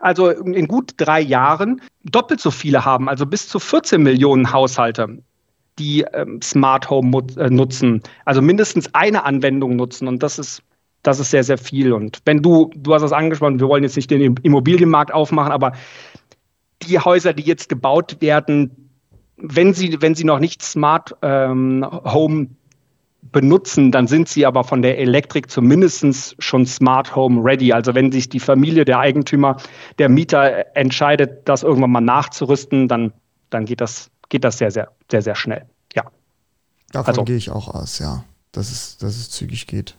also 0.00 0.28
in 0.30 0.68
gut 0.68 0.94
drei 0.96 1.20
Jahren 1.20 1.80
doppelt 2.04 2.40
so 2.40 2.50
viele 2.50 2.84
haben, 2.84 3.08
also 3.08 3.26
bis 3.26 3.48
zu 3.48 3.58
14 3.58 4.02
Millionen 4.02 4.52
Haushalte, 4.52 5.18
die 5.78 6.04
ähm, 6.12 6.40
Smart 6.42 6.90
Home 6.90 7.24
äh, 7.36 7.50
nutzen, 7.50 8.02
also 8.24 8.42
mindestens 8.42 8.94
eine 8.94 9.24
Anwendung 9.24 9.76
nutzen. 9.76 10.08
Und 10.08 10.22
das 10.22 10.38
ist, 10.38 10.62
das 11.02 11.20
ist 11.20 11.30
sehr, 11.30 11.44
sehr 11.44 11.58
viel. 11.58 11.92
Und 11.92 12.20
wenn 12.24 12.42
du, 12.42 12.70
du 12.76 12.94
hast 12.94 13.02
es 13.02 13.12
angesprochen, 13.12 13.60
wir 13.60 13.68
wollen 13.68 13.82
jetzt 13.82 13.96
nicht 13.96 14.10
den 14.10 14.36
Immobilienmarkt 14.42 15.12
aufmachen, 15.12 15.52
aber 15.52 15.72
die 16.82 16.98
Häuser, 16.98 17.32
die 17.32 17.42
jetzt 17.42 17.68
gebaut 17.68 18.20
werden, 18.20 18.90
wenn 19.36 19.72
sie, 19.72 20.00
wenn 20.00 20.14
sie 20.14 20.24
noch 20.24 20.40
nicht 20.40 20.62
Smart 20.62 21.14
ähm, 21.22 21.86
Home 22.04 22.48
benutzen, 23.22 23.92
dann 23.92 24.06
sind 24.06 24.28
sie 24.28 24.46
aber 24.46 24.64
von 24.64 24.82
der 24.82 24.98
Elektrik 24.98 25.50
zumindest 25.50 26.36
schon 26.38 26.66
Smart 26.66 27.14
Home 27.14 27.44
ready. 27.44 27.72
Also 27.72 27.94
wenn 27.94 28.12
sich 28.12 28.28
die 28.28 28.40
Familie, 28.40 28.84
der 28.84 29.00
Eigentümer, 29.00 29.56
der 29.98 30.08
Mieter 30.08 30.76
entscheidet, 30.76 31.48
das 31.48 31.62
irgendwann 31.62 31.90
mal 31.90 32.00
nachzurüsten, 32.00 32.88
dann, 32.88 33.12
dann 33.50 33.64
geht, 33.64 33.80
das, 33.80 34.10
geht 34.28 34.44
das 34.44 34.58
sehr, 34.58 34.70
sehr, 34.70 34.88
sehr, 35.10 35.22
sehr 35.22 35.34
schnell. 35.34 35.66
Ja. 35.94 36.04
Davon 36.92 37.08
also, 37.08 37.24
gehe 37.24 37.36
ich 37.36 37.50
auch 37.50 37.68
aus, 37.68 37.98
ja, 37.98 38.24
dass 38.52 38.70
es, 38.70 38.96
dass 38.98 39.16
es 39.16 39.30
zügig 39.30 39.66
geht. 39.66 39.97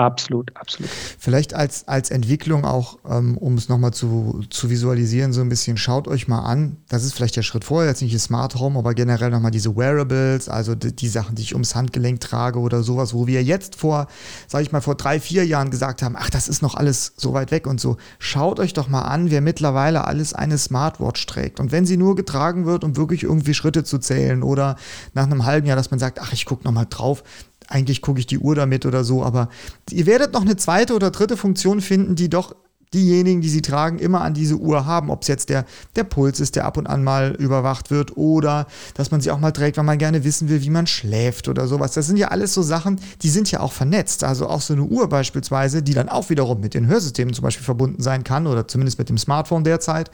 Absolut, 0.00 0.56
absolut. 0.56 0.90
Vielleicht 1.18 1.52
als, 1.52 1.86
als 1.86 2.10
Entwicklung 2.10 2.64
auch, 2.64 2.98
ähm, 3.06 3.36
um 3.36 3.56
es 3.56 3.68
nochmal 3.68 3.92
zu, 3.92 4.40
zu 4.48 4.70
visualisieren, 4.70 5.34
so 5.34 5.42
ein 5.42 5.50
bisschen, 5.50 5.76
schaut 5.76 6.08
euch 6.08 6.26
mal 6.26 6.38
an, 6.38 6.78
das 6.88 7.04
ist 7.04 7.12
vielleicht 7.12 7.36
der 7.36 7.42
Schritt 7.42 7.64
vorher, 7.64 7.90
jetzt 7.90 8.00
nicht 8.00 8.14
das 8.14 8.24
Smart 8.24 8.54
Home, 8.54 8.78
aber 8.78 8.94
generell 8.94 9.28
nochmal 9.28 9.50
diese 9.50 9.76
Wearables, 9.76 10.48
also 10.48 10.74
die, 10.74 10.96
die, 10.96 11.08
Sachen, 11.08 11.34
die 11.34 11.42
ich 11.42 11.52
ums 11.52 11.74
Handgelenk 11.74 12.18
trage 12.20 12.60
oder 12.60 12.82
sowas, 12.82 13.12
wo 13.12 13.26
wir 13.26 13.42
jetzt 13.42 13.76
vor, 13.76 14.06
sage 14.48 14.62
ich 14.62 14.72
mal, 14.72 14.80
vor 14.80 14.94
drei, 14.94 15.20
vier 15.20 15.44
Jahren 15.44 15.70
gesagt 15.70 16.00
haben, 16.00 16.16
ach, 16.18 16.30
das 16.30 16.48
ist 16.48 16.62
noch 16.62 16.76
alles 16.76 17.12
so 17.18 17.34
weit 17.34 17.50
weg 17.50 17.66
und 17.66 17.78
so. 17.78 17.98
Schaut 18.18 18.58
euch 18.58 18.72
doch 18.72 18.88
mal 18.88 19.02
an, 19.02 19.30
wer 19.30 19.42
mittlerweile 19.42 20.06
alles 20.06 20.32
eine 20.32 20.56
Smartwatch 20.56 21.26
trägt. 21.26 21.60
Und 21.60 21.72
wenn 21.72 21.84
sie 21.84 21.98
nur 21.98 22.16
getragen 22.16 22.64
wird, 22.64 22.84
um 22.84 22.96
wirklich 22.96 23.24
irgendwie 23.24 23.52
Schritte 23.52 23.84
zu 23.84 23.98
zählen 23.98 24.42
oder 24.42 24.76
nach 25.12 25.24
einem 25.24 25.44
halben 25.44 25.66
Jahr, 25.66 25.76
dass 25.76 25.90
man 25.90 26.00
sagt, 26.00 26.20
ach, 26.22 26.32
ich 26.32 26.46
gucke 26.46 26.64
nochmal 26.64 26.86
drauf, 26.88 27.22
eigentlich 27.70 28.02
gucke 28.02 28.20
ich 28.20 28.26
die 28.26 28.38
Uhr 28.38 28.54
damit 28.54 28.84
oder 28.84 29.04
so, 29.04 29.24
aber 29.24 29.48
ihr 29.90 30.06
werdet 30.06 30.32
noch 30.32 30.42
eine 30.42 30.56
zweite 30.56 30.94
oder 30.94 31.10
dritte 31.10 31.36
Funktion 31.36 31.80
finden, 31.80 32.16
die 32.16 32.28
doch 32.28 32.54
diejenigen, 32.92 33.40
die 33.40 33.48
sie 33.48 33.62
tragen, 33.62 33.98
immer 33.98 34.22
an 34.22 34.34
diese 34.34 34.56
Uhr 34.56 34.84
haben. 34.84 35.10
Ob 35.10 35.22
es 35.22 35.28
jetzt 35.28 35.48
der, 35.48 35.64
der 35.96 36.04
Puls 36.04 36.40
ist, 36.40 36.56
der 36.56 36.64
ab 36.64 36.76
und 36.76 36.86
an 36.86 37.04
mal 37.04 37.36
überwacht 37.38 37.90
wird 37.90 38.16
oder 38.16 38.66
dass 38.94 39.10
man 39.10 39.20
sie 39.20 39.30
auch 39.30 39.38
mal 39.38 39.52
trägt, 39.52 39.76
weil 39.76 39.84
man 39.84 39.98
gerne 39.98 40.24
wissen 40.24 40.48
will, 40.48 40.62
wie 40.62 40.70
man 40.70 40.86
schläft 40.86 41.48
oder 41.48 41.68
sowas. 41.68 41.92
Das 41.92 42.06
sind 42.06 42.16
ja 42.16 42.28
alles 42.28 42.52
so 42.52 42.62
Sachen, 42.62 43.00
die 43.22 43.28
sind 43.28 43.50
ja 43.50 43.60
auch 43.60 43.72
vernetzt. 43.72 44.24
Also 44.24 44.48
auch 44.48 44.60
so 44.60 44.72
eine 44.72 44.82
Uhr 44.82 45.08
beispielsweise, 45.08 45.82
die 45.82 45.94
dann 45.94 46.08
auch 46.08 46.30
wiederum 46.30 46.60
mit 46.60 46.74
den 46.74 46.86
Hörsystemen 46.86 47.32
zum 47.32 47.44
Beispiel 47.44 47.64
verbunden 47.64 48.02
sein 48.02 48.24
kann 48.24 48.46
oder 48.46 48.66
zumindest 48.66 48.98
mit 48.98 49.08
dem 49.08 49.18
Smartphone 49.18 49.64
derzeit, 49.64 50.10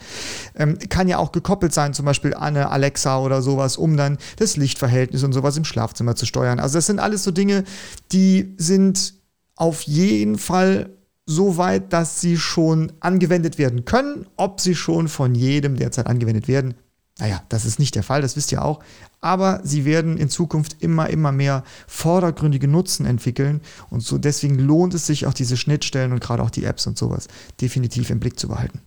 ähm, 0.55 0.77
kann 0.89 1.07
ja 1.07 1.17
auch 1.17 1.31
gekoppelt 1.31 1.73
sein, 1.73 1.93
zum 1.93 2.05
Beispiel 2.05 2.33
an 2.33 2.55
eine 2.55 2.69
Alexa 2.69 3.19
oder 3.19 3.41
sowas, 3.41 3.77
um 3.77 3.97
dann 3.97 4.17
das 4.37 4.55
Lichtverhältnis 4.55 5.23
und 5.23 5.33
sowas 5.33 5.57
im 5.57 5.65
Schlafzimmer 5.65 6.15
zu 6.15 6.25
steuern. 6.25 6.59
Also 6.59 6.77
das 6.77 6.85
sind 6.85 6.99
alles 6.99 7.23
so 7.23 7.31
Dinge, 7.31 7.63
die 8.11 8.55
sind 8.57 9.15
auf 9.55 9.81
jeden 9.81 10.37
Fall 10.37 10.96
so 11.27 11.57
weit, 11.57 11.93
dass 11.93 12.19
sie 12.21 12.37
schon 12.37 12.93
angewendet 13.01 13.59
werden 13.59 13.85
können. 13.85 14.25
Ob 14.37 14.59
sie 14.59 14.73
schon 14.73 15.07
von 15.09 15.35
jedem 15.35 15.75
derzeit 15.75 16.07
angewendet 16.07 16.47
werden, 16.47 16.73
naja, 17.19 17.41
das 17.49 17.65
ist 17.65 17.79
nicht 17.79 17.95
der 17.95 18.03
Fall, 18.03 18.21
das 18.21 18.35
wisst 18.35 18.51
ihr 18.51 18.63
auch. 18.63 18.79
Aber 19.21 19.59
sie 19.63 19.85
werden 19.85 20.17
in 20.17 20.29
Zukunft 20.29 20.77
immer, 20.79 21.09
immer 21.09 21.31
mehr 21.31 21.63
vordergründige 21.87 22.67
Nutzen 22.67 23.05
entwickeln. 23.05 23.61
Und 23.89 24.01
so 24.01 24.17
deswegen 24.17 24.57
lohnt 24.59 24.93
es 24.93 25.07
sich 25.07 25.25
auch 25.25 25.33
diese 25.33 25.57
Schnittstellen 25.57 26.13
und 26.13 26.21
gerade 26.21 26.43
auch 26.43 26.51
die 26.51 26.63
Apps 26.63 26.87
und 26.87 26.97
sowas 26.97 27.27
definitiv 27.59 28.09
im 28.09 28.19
Blick 28.19 28.39
zu 28.39 28.47
behalten. 28.47 28.81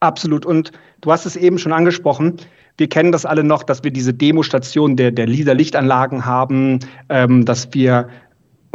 Absolut. 0.00 0.46
Und 0.46 0.72
du 1.00 1.10
hast 1.10 1.26
es 1.26 1.36
eben 1.36 1.58
schon 1.58 1.72
angesprochen. 1.72 2.36
Wir 2.78 2.88
kennen 2.88 3.10
das 3.10 3.24
alle 3.24 3.42
noch, 3.42 3.62
dass 3.62 3.82
wir 3.82 3.90
diese 3.90 4.14
Demostation 4.14 4.96
der, 4.96 5.10
der 5.10 5.26
LIDA-Lichtanlagen 5.26 6.26
haben, 6.26 6.80
ähm, 7.08 7.44
dass 7.44 7.72
wir 7.72 8.08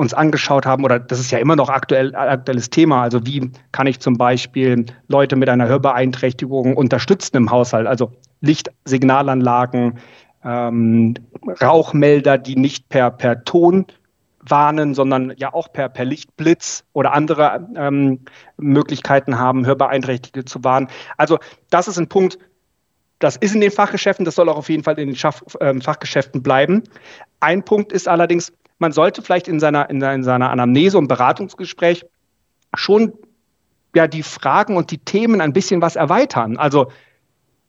uns 0.01 0.13
angeschaut 0.13 0.66
haben, 0.66 0.83
oder 0.83 1.00
das 1.00 1.20
ist 1.20 1.31
ja 1.31 1.37
immer 1.37 1.55
noch 1.55 1.70
aktuell, 1.70 2.16
aktuelles 2.16 2.70
Thema, 2.72 3.03
also 3.03 3.25
wie 3.25 3.51
kann 3.72 3.87
ich 3.87 4.00
zum 4.00 4.18
Beispiel 4.18 4.87
Leute 5.07 5.35
mit 5.35 5.48
einer 5.48 5.68
Hörbeeinträchtigung 5.68 6.75
unterstützen 6.75 7.37
im 7.37 7.51
Haushalt, 7.51 7.87
also 7.87 8.11
Lichtsignalanlagen, 8.42 10.00
ähm, 10.44 11.14
Rauchmelder, 11.61 12.40
die 12.40 12.55
nicht 12.55 12.90
per, 12.90 13.11
per 13.11 13.44
Ton 13.44 13.85
warnen, 14.40 14.96
sondern 14.96 15.33
ja 15.37 15.53
auch 15.53 15.72
per, 15.72 15.87
per 15.87 16.03
Lichtblitz 16.03 16.83
oder 16.94 17.14
andere 17.14 17.68
ähm, 17.75 18.22
Möglichkeiten 18.57 19.37
haben, 19.37 19.68
Hörbeeinträchtigte 19.68 20.46
zu 20.46 20.64
warnen. 20.64 20.87
Also 21.16 21.37
das 21.70 21.87
ist 21.87 22.00
ein 22.00 22.09
Punkt, 22.09 22.40
das 23.20 23.35
ist 23.35 23.53
in 23.53 23.61
den 23.61 23.70
Fachgeschäften, 23.70 24.25
das 24.25 24.33
soll 24.33 24.50
auch 24.50 24.57
auf 24.57 24.70
jeden 24.70 24.83
Fall 24.83 24.98
in 24.98 25.09
den 25.09 25.16
Schaff, 25.16 25.44
äh, 25.59 25.79
Fachgeschäften 25.79 26.42
bleiben. 26.42 26.83
Ein 27.40 27.64
Punkt 27.64 27.92
ist 27.92 28.07
allerdings, 28.07 28.51
man 28.81 28.91
sollte 28.91 29.22
vielleicht 29.22 29.48
in 29.48 29.59
seiner, 29.59 29.89
in 29.91 30.01
seiner 30.01 30.50
Anamnese 30.50 30.98
und 30.98 31.07
Beratungsgespräch 31.07 32.03
schon 32.74 33.13
ja 33.96 34.07
die 34.07 34.24
Fragen 34.24 34.75
und 34.75 34.89
die 34.89 34.98
Themen 34.98 35.39
ein 35.39 35.53
bisschen 35.53 35.81
was 35.83 35.96
erweitern. 35.96 36.57
Also 36.57 36.91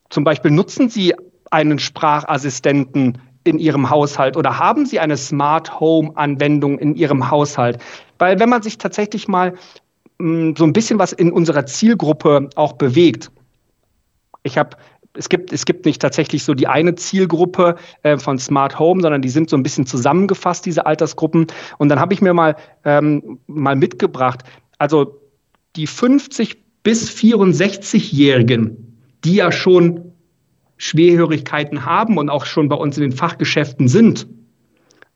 zum 0.08 0.24
Beispiel 0.24 0.50
nutzen 0.50 0.88
Sie 0.88 1.14
einen 1.50 1.78
Sprachassistenten 1.78 3.18
in 3.44 3.58
Ihrem 3.58 3.90
Haushalt 3.90 4.38
oder 4.38 4.58
haben 4.58 4.86
Sie 4.86 5.00
eine 5.00 5.18
Smart 5.18 5.80
Home 5.80 6.12
Anwendung 6.14 6.78
in 6.78 6.94
Ihrem 6.94 7.30
Haushalt? 7.30 7.78
Weil 8.18 8.40
wenn 8.40 8.48
man 8.48 8.62
sich 8.62 8.78
tatsächlich 8.78 9.28
mal 9.28 9.52
mh, 10.18 10.18
hm, 10.18 10.56
so 10.56 10.64
ein 10.64 10.72
bisschen 10.72 10.98
was 10.98 11.12
in 11.12 11.30
unserer 11.30 11.66
Zielgruppe 11.66 12.48
auch 12.54 12.72
bewegt. 12.72 13.30
Ich 14.44 14.56
habe 14.56 14.78
es 15.14 15.28
gibt, 15.28 15.52
es 15.52 15.64
gibt 15.64 15.84
nicht 15.84 16.00
tatsächlich 16.00 16.44
so 16.44 16.54
die 16.54 16.66
eine 16.66 16.94
Zielgruppe 16.94 17.76
äh, 18.02 18.16
von 18.18 18.38
Smart 18.38 18.78
Home, 18.78 19.02
sondern 19.02 19.22
die 19.22 19.28
sind 19.28 19.50
so 19.50 19.56
ein 19.56 19.62
bisschen 19.62 19.86
zusammengefasst, 19.86 20.64
diese 20.64 20.86
Altersgruppen. 20.86 21.46
Und 21.78 21.88
dann 21.88 22.00
habe 22.00 22.14
ich 22.14 22.22
mir 22.22 22.32
mal, 22.32 22.56
ähm, 22.84 23.38
mal 23.46 23.76
mitgebracht, 23.76 24.42
also 24.78 25.20
die 25.76 25.86
50 25.86 26.56
bis 26.82 27.10
64-Jährigen, 27.10 28.98
die 29.24 29.36
ja 29.36 29.52
schon 29.52 30.12
Schwerhörigkeiten 30.78 31.84
haben 31.84 32.18
und 32.18 32.28
auch 32.28 32.44
schon 32.44 32.68
bei 32.68 32.76
uns 32.76 32.96
in 32.96 33.02
den 33.02 33.12
Fachgeschäften 33.12 33.88
sind. 33.88 34.26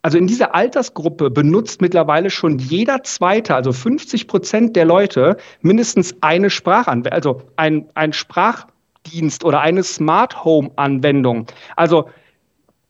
Also 0.02 0.18
in 0.18 0.28
dieser 0.28 0.54
Altersgruppe 0.54 1.30
benutzt 1.30 1.80
mittlerweile 1.80 2.30
schon 2.30 2.60
jeder 2.60 3.02
Zweite, 3.02 3.56
also 3.56 3.72
50 3.72 4.28
Prozent 4.28 4.76
der 4.76 4.84
Leute, 4.84 5.36
mindestens 5.62 6.14
eine 6.20 6.50
Sprachanwendung, 6.50 7.12
also 7.12 7.42
ein, 7.56 7.88
ein 7.94 8.12
Sprach 8.12 8.68
Dienst 9.10 9.44
oder 9.44 9.60
eine 9.60 9.82
Smart 9.82 10.44
Home 10.44 10.70
Anwendung. 10.76 11.46
Also 11.76 12.08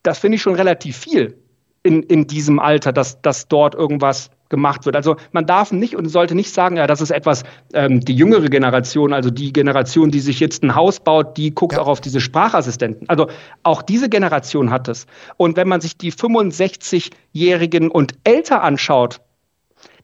das 0.03 0.19
finde 0.19 0.37
ich 0.37 0.43
schon 0.43 0.55
relativ 0.55 0.97
viel 0.97 1.37
in, 1.83 2.03
in 2.03 2.27
diesem 2.27 2.59
Alter, 2.59 2.93
dass, 2.93 3.21
dass 3.23 3.49
dort 3.49 3.75
irgendwas 3.75 4.31
gemacht 4.49 4.87
wird. 4.87 4.97
Also 4.97 5.17
man 5.33 5.47
darf 5.47 5.73
nicht 5.73 5.97
und 5.97 6.09
sollte 6.09 6.35
nicht 6.35 6.53
sagen, 6.53 6.77
ja, 6.77 6.87
das 6.87 7.01
ist 7.01 7.11
etwas, 7.11 7.43
ähm, 7.73 8.01
die 8.01 8.15
jüngere 8.15 8.49
Generation, 8.49 9.13
also 9.13 9.31
die 9.31 9.53
Generation, 9.53 10.11
die 10.11 10.21
sich 10.21 10.41
jetzt 10.41 10.63
ein 10.63 10.75
Haus 10.75 11.01
baut, 11.01 11.37
die 11.37 11.55
guckt 11.55 11.75
ja. 11.75 11.81
auch 11.81 11.89
auf 11.89 12.01
diese 12.01 12.21
Sprachassistenten. 12.21 13.09
Also 13.09 13.29
auch 13.63 13.83
diese 13.83 14.09
Generation 14.09 14.71
hat 14.71 14.89
es. 14.89 15.07
Und 15.37 15.57
wenn 15.57 15.69
man 15.69 15.81
sich 15.81 15.97
die 15.97 16.13
65-Jährigen 16.13 17.91
und 17.91 18.15
älter 18.25 18.63
anschaut, 18.63 19.21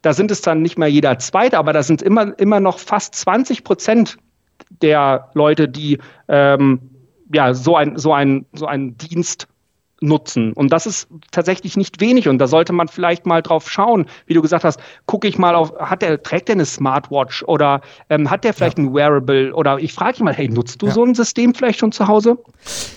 da 0.03 0.12
sind 0.12 0.33
es 0.33 0.42
dann 0.42 0.62
nicht 0.62 0.79
mehr 0.79 0.88
jeder 0.88 1.18
Zweite, 1.18 1.59
aber 1.59 1.72
da 1.72 1.83
sind 1.85 2.03
immer, 2.03 2.37
immer 2.38 2.59
noch 2.59 2.79
fast 2.81 3.14
20 3.14 3.62
Prozent 3.62 4.18
der 4.70 5.31
Leute, 5.35 5.68
die 5.68 5.98
ähm, 6.29 6.81
ja, 7.33 7.55
so, 7.55 7.77
ein, 7.77 7.96
so, 7.98 8.12
ein, 8.12 8.46
so 8.53 8.66
einen 8.66 8.96
Dienst 8.98 9.48
nutzen. 10.02 10.52
Und 10.52 10.72
das 10.72 10.86
ist 10.86 11.08
tatsächlich 11.30 11.76
nicht 11.76 12.00
wenig. 12.00 12.28
Und 12.28 12.38
da 12.38 12.46
sollte 12.46 12.72
man 12.72 12.88
vielleicht 12.88 13.26
mal 13.26 13.42
drauf 13.42 13.70
schauen, 13.70 14.06
wie 14.26 14.34
du 14.34 14.42
gesagt 14.42 14.64
hast, 14.64 14.80
gucke 15.06 15.28
ich 15.28 15.38
mal 15.38 15.54
auf, 15.54 15.72
hat 15.78 16.02
der, 16.02 16.22
trägt 16.22 16.48
der 16.48 16.56
eine 16.56 16.66
Smartwatch 16.66 17.42
oder 17.44 17.80
ähm, 18.10 18.30
hat 18.30 18.44
der 18.44 18.54
vielleicht 18.54 18.78
ja. 18.78 18.84
ein 18.84 18.94
Wearable? 18.94 19.54
Oder 19.54 19.78
ich 19.78 19.92
frage 19.92 20.18
ihn 20.18 20.24
mal, 20.24 20.34
hey, 20.34 20.48
nutzt 20.48 20.82
du 20.82 20.86
ja. 20.86 20.92
so 20.92 21.04
ein 21.04 21.14
System 21.14 21.54
vielleicht 21.54 21.78
schon 21.78 21.92
zu 21.92 22.08
Hause? 22.08 22.38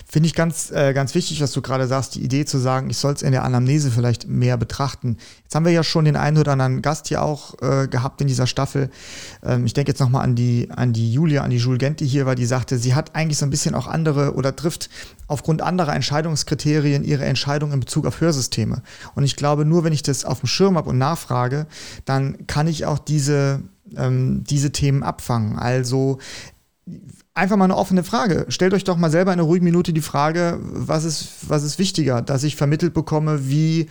Finde 0.07 0.27
ich 0.27 0.35
ganz, 0.35 0.71
äh, 0.71 0.93
ganz 0.93 1.15
wichtig, 1.15 1.41
was 1.41 1.51
du 1.51 1.61
gerade 1.61 1.87
sagst, 1.87 2.15
die 2.15 2.23
Idee 2.23 2.45
zu 2.45 2.57
sagen, 2.57 2.89
ich 2.89 2.97
soll 2.97 3.13
es 3.13 3.21
in 3.21 3.31
der 3.31 3.43
Anamnese 3.43 3.91
vielleicht 3.91 4.27
mehr 4.27 4.55
betrachten. 4.55 5.17
Jetzt 5.43 5.55
haben 5.55 5.65
wir 5.65 5.73
ja 5.73 5.83
schon 5.83 6.05
den 6.05 6.15
einen 6.15 6.37
oder 6.37 6.53
anderen 6.53 6.81
Gast 6.81 7.07
hier 7.07 7.21
auch 7.21 7.55
äh, 7.61 7.87
gehabt 7.87 8.21
in 8.21 8.27
dieser 8.27 8.47
Staffel. 8.47 8.89
Ähm, 9.43 9.65
ich 9.65 9.73
denke 9.73 9.91
jetzt 9.91 9.99
nochmal 9.99 10.23
an 10.23 10.35
die, 10.35 10.69
an 10.73 10.93
die 10.93 11.11
Julia, 11.11 11.41
an 11.41 11.49
die 11.49 11.57
Jules 11.57 11.79
Gent, 11.79 11.99
die 11.99 12.05
hier 12.05 12.25
war, 12.25 12.35
die 12.35 12.45
sagte, 12.45 12.77
sie 12.77 12.95
hat 12.95 13.15
eigentlich 13.15 13.37
so 13.37 13.45
ein 13.45 13.49
bisschen 13.49 13.75
auch 13.75 13.87
andere 13.87 14.35
oder 14.35 14.55
trifft 14.55 14.89
aufgrund 15.27 15.61
anderer 15.61 15.93
Entscheidungskriterien 15.93 16.94
ihre 17.03 17.25
Entscheidung 17.25 17.71
in 17.71 17.79
Bezug 17.79 18.05
auf 18.05 18.21
Hörsysteme. 18.21 18.81
Und 19.15 19.23
ich 19.23 19.35
glaube, 19.35 19.65
nur 19.65 19.83
wenn 19.83 19.93
ich 19.93 20.03
das 20.03 20.25
auf 20.25 20.39
dem 20.39 20.47
Schirm 20.47 20.77
habe 20.77 20.89
und 20.89 20.97
nachfrage, 20.97 21.67
dann 22.05 22.47
kann 22.47 22.67
ich 22.67 22.85
auch 22.85 22.99
diese, 22.99 23.61
ähm, 23.95 24.43
diese 24.43 24.71
Themen 24.71 25.03
abfangen. 25.03 25.57
Also 25.57 26.19
einfach 27.33 27.57
mal 27.57 27.65
eine 27.65 27.77
offene 27.77 28.03
Frage. 28.03 28.45
Stellt 28.49 28.73
euch 28.73 28.83
doch 28.83 28.97
mal 28.97 29.11
selber 29.11 29.33
in 29.33 29.39
einer 29.39 29.47
ruhigen 29.47 29.65
Minute 29.65 29.93
die 29.93 30.01
Frage, 30.01 30.59
was 30.61 31.03
ist, 31.03 31.29
was 31.47 31.63
ist 31.63 31.79
wichtiger, 31.79 32.21
dass 32.21 32.43
ich 32.43 32.55
vermittelt 32.55 32.93
bekomme, 32.93 33.49
wie 33.49 33.87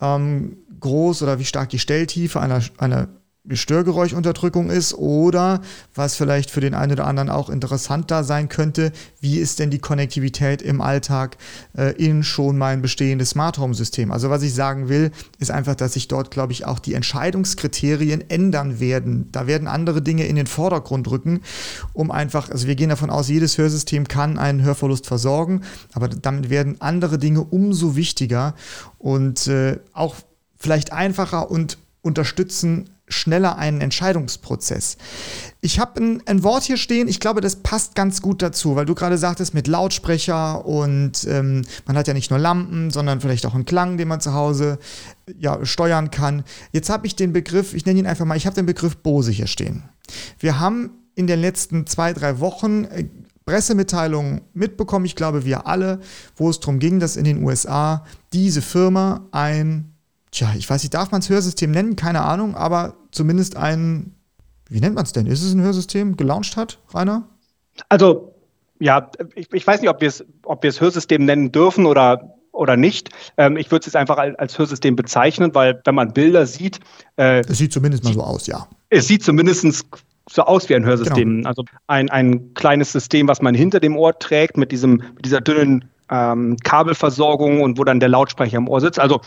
ähm, 0.00 0.56
groß 0.80 1.22
oder 1.22 1.38
wie 1.38 1.44
stark 1.44 1.68
die 1.68 1.78
Stelltiefe 1.78 2.40
einer, 2.40 2.62
einer 2.78 3.08
Störgeräuschunterdrückung 3.50 4.70
ist 4.70 4.94
oder 4.94 5.60
was 5.94 6.16
vielleicht 6.16 6.50
für 6.50 6.60
den 6.60 6.74
einen 6.74 6.92
oder 6.92 7.06
anderen 7.06 7.30
auch 7.30 7.48
interessant 7.48 8.10
da 8.10 8.24
sein 8.24 8.48
könnte, 8.48 8.92
wie 9.20 9.38
ist 9.38 9.58
denn 9.58 9.70
die 9.70 9.78
Konnektivität 9.78 10.62
im 10.62 10.80
Alltag 10.80 11.36
äh, 11.76 11.92
in 11.92 12.22
schon 12.22 12.58
mein 12.58 12.82
bestehendes 12.82 13.30
Smart 13.30 13.58
Home 13.58 13.74
System? 13.74 14.10
Also 14.10 14.30
was 14.30 14.42
ich 14.42 14.54
sagen 14.54 14.88
will, 14.88 15.12
ist 15.38 15.50
einfach, 15.50 15.74
dass 15.74 15.92
sich 15.92 16.08
dort, 16.08 16.30
glaube 16.30 16.52
ich, 16.52 16.66
auch 16.66 16.78
die 16.78 16.94
Entscheidungskriterien 16.94 18.28
ändern 18.28 18.80
werden. 18.80 19.28
Da 19.32 19.46
werden 19.46 19.68
andere 19.68 20.02
Dinge 20.02 20.26
in 20.26 20.36
den 20.36 20.46
Vordergrund 20.46 21.10
rücken, 21.10 21.40
um 21.92 22.10
einfach, 22.10 22.50
also 22.50 22.66
wir 22.66 22.74
gehen 22.74 22.88
davon 22.88 23.10
aus, 23.10 23.28
jedes 23.28 23.58
Hörsystem 23.58 24.08
kann 24.08 24.38
einen 24.38 24.62
Hörverlust 24.62 25.06
versorgen, 25.06 25.62
aber 25.92 26.08
damit 26.08 26.50
werden 26.50 26.80
andere 26.80 27.18
Dinge 27.18 27.42
umso 27.42 27.96
wichtiger 27.96 28.54
und 28.98 29.46
äh, 29.46 29.78
auch 29.92 30.16
vielleicht 30.56 30.92
einfacher 30.92 31.50
und 31.50 31.78
unterstützen 32.02 32.90
schneller 33.08 33.56
einen 33.56 33.80
Entscheidungsprozess. 33.80 34.96
Ich 35.60 35.78
habe 35.78 36.00
ein, 36.00 36.22
ein, 36.26 36.42
Wort 36.42 36.64
hier 36.64 36.76
stehen, 36.76 37.08
ich 37.08 37.20
glaube, 37.20 37.40
das 37.40 37.56
passt 37.56 37.94
ganz 37.94 38.20
gut 38.20 38.42
dazu, 38.42 38.76
weil 38.76 38.86
du 38.86 38.94
gerade 38.94 39.16
sagtest 39.16 39.54
mit 39.54 39.68
Lautsprecher 39.68 40.66
und 40.66 41.26
ähm, 41.28 41.62
man 41.86 41.96
hat 41.96 42.08
ja 42.08 42.14
nicht 42.14 42.30
nur 42.30 42.40
Lampen, 42.40 42.90
sondern 42.90 43.20
vielleicht 43.20 43.46
auch 43.46 43.54
einen 43.54 43.64
Klang, 43.64 43.96
den 43.96 44.08
man 44.08 44.20
zu 44.20 44.34
Hause 44.34 44.78
ja, 45.38 45.64
steuern 45.64 46.10
kann. 46.10 46.44
Jetzt 46.72 46.90
habe 46.90 47.06
ich 47.06 47.14
den 47.14 47.32
Begriff, 47.32 47.74
ich 47.74 47.86
nenne 47.86 48.00
ihn 48.00 48.06
einfach 48.06 48.24
mal, 48.24 48.36
ich 48.36 48.46
habe 48.46 48.56
den 48.56 48.66
Begriff 48.66 48.96
Bose 48.96 49.30
hier 49.30 49.46
stehen. 49.46 49.84
Wir 50.38 50.58
haben 50.58 50.90
in 51.14 51.26
den 51.26 51.40
letzten 51.40 51.86
zwei, 51.86 52.12
drei 52.12 52.40
Wochen 52.40 52.84
äh, 52.84 53.04
Pressemitteilungen 53.44 54.40
mitbekommen, 54.54 55.04
ich 55.04 55.14
glaube 55.14 55.44
wir 55.44 55.68
alle, 55.68 56.00
wo 56.34 56.50
es 56.50 56.58
darum 56.58 56.80
ging, 56.80 56.98
dass 56.98 57.16
in 57.16 57.24
den 57.24 57.44
USA 57.44 58.04
diese 58.32 58.60
Firma 58.60 59.28
ein 59.30 59.95
tja, 60.36 60.52
ich 60.56 60.68
weiß 60.68 60.82
nicht, 60.82 60.94
darf 60.94 61.10
man 61.10 61.20
es 61.20 61.28
Hörsystem 61.28 61.70
nennen? 61.70 61.96
Keine 61.96 62.22
Ahnung, 62.22 62.54
aber 62.54 62.94
zumindest 63.10 63.56
ein, 63.56 64.14
wie 64.68 64.80
nennt 64.80 64.94
man 64.94 65.04
es 65.04 65.12
denn? 65.12 65.26
Ist 65.26 65.42
es 65.42 65.54
ein 65.54 65.62
Hörsystem, 65.62 66.16
gelauncht 66.16 66.56
hat, 66.56 66.78
Rainer? 66.94 67.28
Also, 67.88 68.34
ja, 68.78 69.10
ich, 69.34 69.52
ich 69.52 69.66
weiß 69.66 69.80
nicht, 69.80 69.90
ob 69.90 70.00
wir 70.00 70.08
es 70.08 70.24
ob 70.44 70.62
Hörsystem 70.62 71.24
nennen 71.24 71.52
dürfen 71.52 71.86
oder, 71.86 72.34
oder 72.52 72.76
nicht. 72.76 73.10
Ähm, 73.38 73.56
ich 73.56 73.70
würde 73.70 73.80
es 73.80 73.86
jetzt 73.86 73.96
einfach 73.96 74.18
als, 74.18 74.38
als, 74.38 74.58
Hörsystem 74.58 74.96
bezeichnen, 74.96 75.54
weil 75.54 75.80
wenn 75.84 75.94
man 75.94 76.12
Bilder 76.12 76.46
sieht. 76.46 76.80
Äh, 77.16 77.40
es 77.40 77.58
sieht 77.58 77.72
zumindest 77.72 78.04
mal 78.04 78.12
so 78.12 78.22
aus, 78.22 78.46
ja. 78.46 78.68
Es 78.90 79.08
sieht 79.08 79.24
zumindest 79.24 79.86
so 80.28 80.42
aus 80.42 80.68
wie 80.68 80.74
ein 80.74 80.84
Hörsystem. 80.84 81.38
Genau. 81.38 81.48
Also 81.48 81.64
ein, 81.86 82.10
ein 82.10 82.52
kleines 82.54 82.92
System, 82.92 83.28
was 83.28 83.40
man 83.40 83.54
hinter 83.54 83.80
dem 83.80 83.96
Ohr 83.96 84.18
trägt, 84.18 84.56
mit, 84.58 84.72
diesem, 84.72 85.02
mit 85.14 85.24
dieser 85.24 85.40
dünnen 85.40 85.88
ähm, 86.10 86.56
Kabelversorgung 86.62 87.62
und 87.62 87.78
wo 87.78 87.84
dann 87.84 88.00
der 88.00 88.08
Lautsprecher 88.08 88.58
im 88.58 88.68
Ohr 88.68 88.80
sitzt. 88.80 88.98
Also 88.98 89.20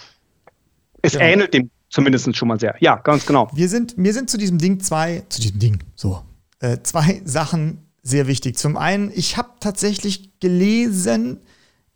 es 1.01 1.13
genau. 1.13 1.25
ähnelt 1.25 1.53
dem 1.53 1.69
zumindest 1.89 2.35
schon 2.35 2.47
mal 2.47 2.59
sehr. 2.59 2.75
Ja, 2.79 2.97
ganz 2.97 3.25
genau. 3.25 3.49
Wir 3.53 3.67
sind, 3.67 3.97
mir 3.97 4.13
sind 4.13 4.29
zu 4.29 4.37
diesem 4.37 4.57
Ding 4.57 4.79
zwei, 4.79 5.23
zu 5.29 5.41
diesem 5.41 5.59
Ding, 5.59 5.79
so, 5.95 6.21
äh, 6.59 6.77
zwei 6.83 7.21
Sachen 7.25 7.89
sehr 8.01 8.27
wichtig. 8.27 8.57
Zum 8.57 8.77
einen, 8.77 9.11
ich 9.13 9.37
habe 9.37 9.49
tatsächlich 9.59 10.39
gelesen, 10.39 11.41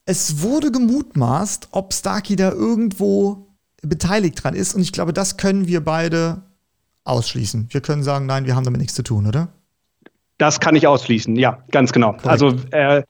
es 0.06 0.42
wurde 0.42 0.72
gemutmaßt, 0.72 1.70
ob 1.72 1.94
Starkey 1.94 2.36
da 2.36 2.52
irgendwo 2.52 3.48
beteiligt 3.82 4.44
dran 4.44 4.54
ist. 4.54 4.76
Und 4.76 4.82
ich 4.82 4.92
glaube, 4.92 5.14
das 5.14 5.38
können 5.38 5.68
wir 5.68 5.84
beide 5.84 6.44
ausschließen. 7.06 7.68
Wir 7.70 7.82
können 7.82 8.04
sagen, 8.04 8.26
nein, 8.26 8.46
wir 8.46 8.56
haben 8.56 8.64
damit 8.64 8.82
nichts 8.82 8.96
zu 8.96 9.04
tun, 9.04 9.28
oder? 9.28 9.50
Das 10.38 10.60
kann 10.60 10.76
ich 10.76 10.88
ausschließen, 10.88 11.36
ja, 11.36 11.64
ganz 11.72 11.94
genau. 11.94 12.14
Correct. 12.14 12.28
Also 12.28 12.56
äh, 12.72 13.04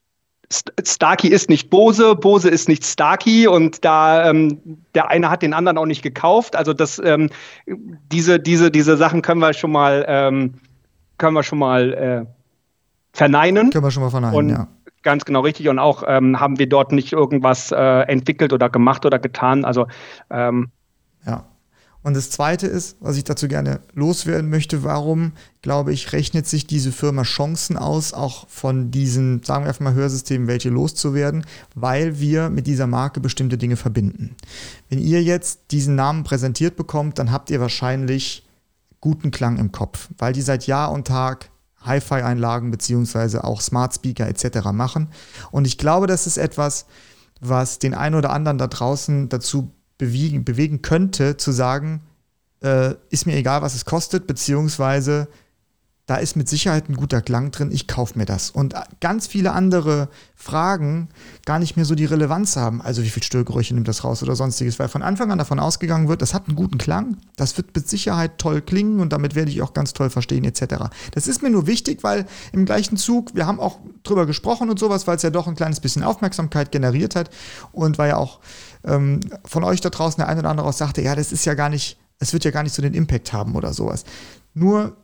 Starkey 0.50 1.28
ist 1.28 1.48
nicht 1.48 1.70
Bose, 1.70 2.14
Bose 2.14 2.48
ist 2.48 2.68
nicht 2.68 2.84
Starkey 2.84 3.46
und 3.46 3.84
da 3.84 4.28
ähm, 4.28 4.60
der 4.94 5.08
eine 5.10 5.30
hat 5.30 5.42
den 5.42 5.54
anderen 5.54 5.78
auch 5.78 5.86
nicht 5.86 6.02
gekauft. 6.02 6.56
Also 6.56 6.72
das, 6.72 7.00
ähm, 7.04 7.30
diese, 7.66 8.38
diese, 8.38 8.70
diese 8.70 8.96
Sachen 8.96 9.22
können 9.22 9.40
wir 9.40 9.52
schon 9.52 9.72
mal, 9.72 10.04
ähm, 10.08 10.54
können 11.18 11.34
wir 11.34 11.42
schon 11.42 11.58
mal 11.58 11.92
äh, 11.92 12.26
verneinen. 13.12 13.70
Können 13.70 13.84
wir 13.84 13.90
schon 13.90 14.02
mal 14.02 14.10
verneinen, 14.10 14.36
und 14.36 14.48
ja. 14.50 14.68
Ganz 15.02 15.26
genau 15.26 15.40
richtig. 15.40 15.68
Und 15.68 15.78
auch 15.78 16.02
ähm, 16.06 16.40
haben 16.40 16.58
wir 16.58 16.66
dort 16.66 16.90
nicht 16.90 17.12
irgendwas 17.12 17.70
äh, 17.72 17.76
entwickelt 18.08 18.54
oder 18.54 18.70
gemacht 18.70 19.04
oder 19.04 19.18
getan. 19.18 19.64
Also 19.66 19.86
ähm, 20.30 20.70
ja. 21.26 21.44
Und 22.04 22.14
das 22.14 22.28
Zweite 22.28 22.66
ist, 22.66 22.98
was 23.00 23.16
ich 23.16 23.24
dazu 23.24 23.48
gerne 23.48 23.80
loswerden 23.94 24.50
möchte, 24.50 24.84
warum, 24.84 25.32
glaube 25.62 25.92
ich, 25.94 26.12
rechnet 26.12 26.46
sich 26.46 26.66
diese 26.66 26.92
Firma 26.92 27.22
Chancen 27.22 27.78
aus, 27.78 28.12
auch 28.12 28.46
von 28.48 28.90
diesen, 28.90 29.42
sagen 29.42 29.64
wir 29.64 29.68
einfach 29.68 29.80
mal, 29.80 29.94
Hörsystemen 29.94 30.46
welche 30.46 30.68
loszuwerden, 30.68 31.46
weil 31.74 32.20
wir 32.20 32.50
mit 32.50 32.66
dieser 32.66 32.86
Marke 32.86 33.20
bestimmte 33.20 33.56
Dinge 33.56 33.76
verbinden. 33.76 34.36
Wenn 34.90 34.98
ihr 34.98 35.22
jetzt 35.22 35.70
diesen 35.70 35.94
Namen 35.94 36.24
präsentiert 36.24 36.76
bekommt, 36.76 37.18
dann 37.18 37.32
habt 37.32 37.48
ihr 37.48 37.60
wahrscheinlich 37.60 38.46
guten 39.00 39.30
Klang 39.30 39.56
im 39.56 39.72
Kopf, 39.72 40.10
weil 40.18 40.34
die 40.34 40.42
seit 40.42 40.66
Jahr 40.66 40.92
und 40.92 41.06
Tag 41.06 41.48
Hi-Fi-Einlagen 41.80 42.70
beziehungsweise 42.70 43.44
auch 43.44 43.62
Smart 43.62 43.94
Speaker 43.94 44.28
etc. 44.28 44.72
machen. 44.72 45.08
Und 45.50 45.66
ich 45.66 45.78
glaube, 45.78 46.06
das 46.06 46.26
ist 46.26 46.36
etwas, 46.36 46.84
was 47.40 47.78
den 47.78 47.94
einen 47.94 48.14
oder 48.14 48.30
anderen 48.30 48.58
da 48.58 48.66
draußen 48.66 49.30
dazu 49.30 49.72
bewegen, 49.98 50.44
bewegen 50.44 50.82
könnte, 50.82 51.36
zu 51.36 51.52
sagen, 51.52 52.02
äh, 52.62 52.94
ist 53.10 53.26
mir 53.26 53.36
egal, 53.36 53.62
was 53.62 53.74
es 53.74 53.84
kostet, 53.84 54.26
beziehungsweise 54.26 55.28
da 56.06 56.16
ist 56.16 56.36
mit 56.36 56.50
Sicherheit 56.50 56.90
ein 56.90 56.96
guter 56.96 57.22
Klang 57.22 57.50
drin, 57.50 57.70
ich 57.72 57.88
kaufe 57.88 58.18
mir 58.18 58.26
das. 58.26 58.50
Und 58.50 58.74
ganz 59.00 59.26
viele 59.26 59.52
andere 59.52 60.08
Fragen 60.34 61.08
gar 61.46 61.58
nicht 61.58 61.76
mehr 61.76 61.86
so 61.86 61.94
die 61.94 62.04
Relevanz 62.04 62.56
haben. 62.56 62.82
Also 62.82 63.02
wie 63.02 63.08
viel 63.08 63.22
Störgeräusche 63.22 63.74
nimmt 63.74 63.88
das 63.88 64.04
raus 64.04 64.22
oder 64.22 64.36
sonstiges, 64.36 64.78
weil 64.78 64.88
von 64.88 65.02
Anfang 65.02 65.32
an 65.32 65.38
davon 65.38 65.58
ausgegangen 65.58 66.08
wird, 66.08 66.20
das 66.20 66.34
hat 66.34 66.46
einen 66.46 66.56
guten 66.56 66.76
Klang, 66.76 67.16
das 67.36 67.56
wird 67.56 67.74
mit 67.74 67.88
Sicherheit 67.88 68.36
toll 68.36 68.60
klingen 68.60 69.00
und 69.00 69.14
damit 69.14 69.34
werde 69.34 69.50
ich 69.50 69.62
auch 69.62 69.72
ganz 69.72 69.94
toll 69.94 70.10
verstehen 70.10 70.44
etc. 70.44 70.90
Das 71.12 71.26
ist 71.26 71.42
mir 71.42 71.48
nur 71.48 71.66
wichtig, 71.66 72.02
weil 72.02 72.26
im 72.52 72.66
gleichen 72.66 72.98
Zug, 72.98 73.34
wir 73.34 73.46
haben 73.46 73.58
auch 73.58 73.78
drüber 74.02 74.26
gesprochen 74.26 74.68
und 74.68 74.78
sowas, 74.78 75.06
weil 75.06 75.16
es 75.16 75.22
ja 75.22 75.30
doch 75.30 75.46
ein 75.46 75.56
kleines 75.56 75.80
bisschen 75.80 76.02
Aufmerksamkeit 76.02 76.70
generiert 76.70 77.16
hat 77.16 77.30
und 77.72 77.96
weil 77.96 78.10
ja 78.10 78.16
auch 78.18 78.40
ähm, 78.84 79.20
von 79.46 79.64
euch 79.64 79.80
da 79.80 79.88
draußen 79.88 80.18
der 80.18 80.28
eine 80.28 80.40
oder 80.40 80.50
andere 80.50 80.68
auch 80.68 80.74
sagte, 80.74 81.00
ja, 81.00 81.14
das 81.14 81.32
ist 81.32 81.46
ja 81.46 81.54
gar 81.54 81.70
nicht, 81.70 81.96
es 82.18 82.34
wird 82.34 82.44
ja 82.44 82.50
gar 82.50 82.62
nicht 82.62 82.74
so 82.74 82.82
den 82.82 82.92
Impact 82.92 83.32
haben 83.32 83.54
oder 83.54 83.72
sowas. 83.72 84.04
Nur 84.52 84.96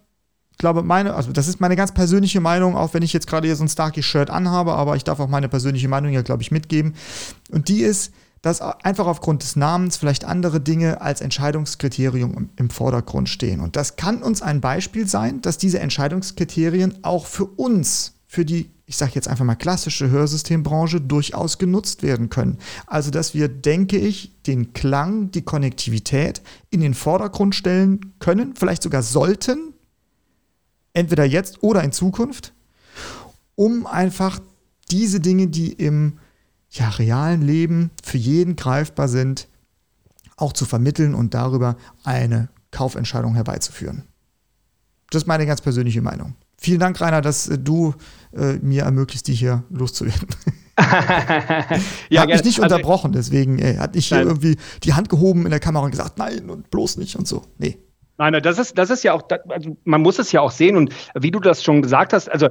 glaube, 0.60 0.82
meine, 0.84 1.14
also 1.14 1.32
das 1.32 1.48
ist 1.48 1.60
meine 1.60 1.74
ganz 1.74 1.92
persönliche 1.92 2.40
Meinung, 2.40 2.76
auch 2.76 2.94
wenn 2.94 3.02
ich 3.02 3.12
jetzt 3.12 3.26
gerade 3.26 3.48
hier 3.48 3.56
so 3.56 3.64
ein 3.64 3.68
Starkey-Shirt 3.68 4.30
anhabe, 4.30 4.74
aber 4.74 4.94
ich 4.94 5.02
darf 5.02 5.18
auch 5.18 5.28
meine 5.28 5.48
persönliche 5.48 5.88
Meinung 5.88 6.12
ja, 6.12 6.22
glaube 6.22 6.42
ich, 6.42 6.52
mitgeben. 6.52 6.94
Und 7.50 7.68
die 7.68 7.80
ist, 7.80 8.12
dass 8.42 8.60
einfach 8.60 9.06
aufgrund 9.06 9.42
des 9.42 9.56
Namens 9.56 9.96
vielleicht 9.96 10.24
andere 10.24 10.60
Dinge 10.60 11.00
als 11.00 11.20
Entscheidungskriterium 11.20 12.50
im 12.56 12.70
Vordergrund 12.70 13.28
stehen. 13.28 13.60
Und 13.60 13.76
das 13.76 13.96
kann 13.96 14.22
uns 14.22 14.40
ein 14.42 14.60
Beispiel 14.60 15.08
sein, 15.08 15.42
dass 15.42 15.58
diese 15.58 15.80
Entscheidungskriterien 15.80 16.98
auch 17.02 17.26
für 17.26 17.44
uns, 17.44 18.14
für 18.26 18.44
die, 18.44 18.70
ich 18.86 18.96
sage 18.96 19.12
jetzt 19.14 19.28
einfach 19.28 19.44
mal 19.44 19.56
klassische 19.56 20.10
Hörsystembranche, 20.10 21.00
durchaus 21.00 21.58
genutzt 21.58 22.02
werden 22.02 22.30
können. 22.30 22.58
Also, 22.86 23.10
dass 23.10 23.34
wir, 23.34 23.48
denke 23.48 23.98
ich, 23.98 24.32
den 24.46 24.72
Klang, 24.72 25.30
die 25.32 25.42
Konnektivität 25.42 26.40
in 26.70 26.80
den 26.80 26.94
Vordergrund 26.94 27.54
stellen 27.54 28.14
können, 28.20 28.54
vielleicht 28.56 28.82
sogar 28.82 29.02
sollten, 29.02 29.69
entweder 30.92 31.24
jetzt 31.24 31.62
oder 31.62 31.82
in 31.82 31.92
Zukunft, 31.92 32.52
um 33.54 33.86
einfach 33.86 34.40
diese 34.90 35.20
Dinge, 35.20 35.48
die 35.48 35.72
im 35.72 36.18
ja, 36.70 36.88
realen 36.88 37.42
Leben 37.42 37.90
für 38.02 38.18
jeden 38.18 38.56
greifbar 38.56 39.08
sind, 39.08 39.48
auch 40.36 40.52
zu 40.52 40.64
vermitteln 40.64 41.14
und 41.14 41.34
darüber 41.34 41.76
eine 42.04 42.48
Kaufentscheidung 42.70 43.34
herbeizuführen. 43.34 44.04
Das 45.10 45.22
ist 45.22 45.26
meine 45.26 45.46
ganz 45.46 45.60
persönliche 45.60 46.02
Meinung. 46.02 46.34
Vielen 46.56 46.78
Dank, 46.78 47.00
Rainer, 47.00 47.20
dass 47.20 47.48
äh, 47.48 47.58
du 47.58 47.94
äh, 48.32 48.54
mir 48.58 48.84
ermöglicht, 48.84 49.26
die 49.26 49.34
hier 49.34 49.64
loszuwerden. 49.70 50.28
ja, 52.10 52.22
hat 52.22 52.28
mich 52.28 52.44
nicht 52.44 52.62
also, 52.62 52.74
unterbrochen, 52.74 53.12
deswegen 53.12 53.58
ey, 53.58 53.76
hat 53.76 53.94
nicht 53.94 54.08
hier 54.08 54.22
irgendwie 54.22 54.56
die 54.82 54.94
Hand 54.94 55.08
gehoben 55.08 55.44
in 55.44 55.50
der 55.50 55.60
Kamera 55.60 55.84
und 55.84 55.90
gesagt, 55.90 56.18
nein 56.18 56.48
und 56.48 56.70
bloß 56.70 56.96
nicht 56.98 57.16
und 57.16 57.26
so. 57.26 57.42
Nee. 57.58 57.78
Nein, 58.20 58.42
das 58.42 58.58
ist, 58.58 58.76
das 58.76 58.90
ist 58.90 59.02
ja 59.02 59.14
auch, 59.14 59.22
also 59.48 59.78
man 59.84 60.02
muss 60.02 60.18
es 60.18 60.30
ja 60.30 60.42
auch 60.42 60.50
sehen 60.50 60.76
und 60.76 60.94
wie 61.18 61.30
du 61.30 61.40
das 61.40 61.64
schon 61.64 61.80
gesagt 61.80 62.12
hast, 62.12 62.30
also 62.30 62.50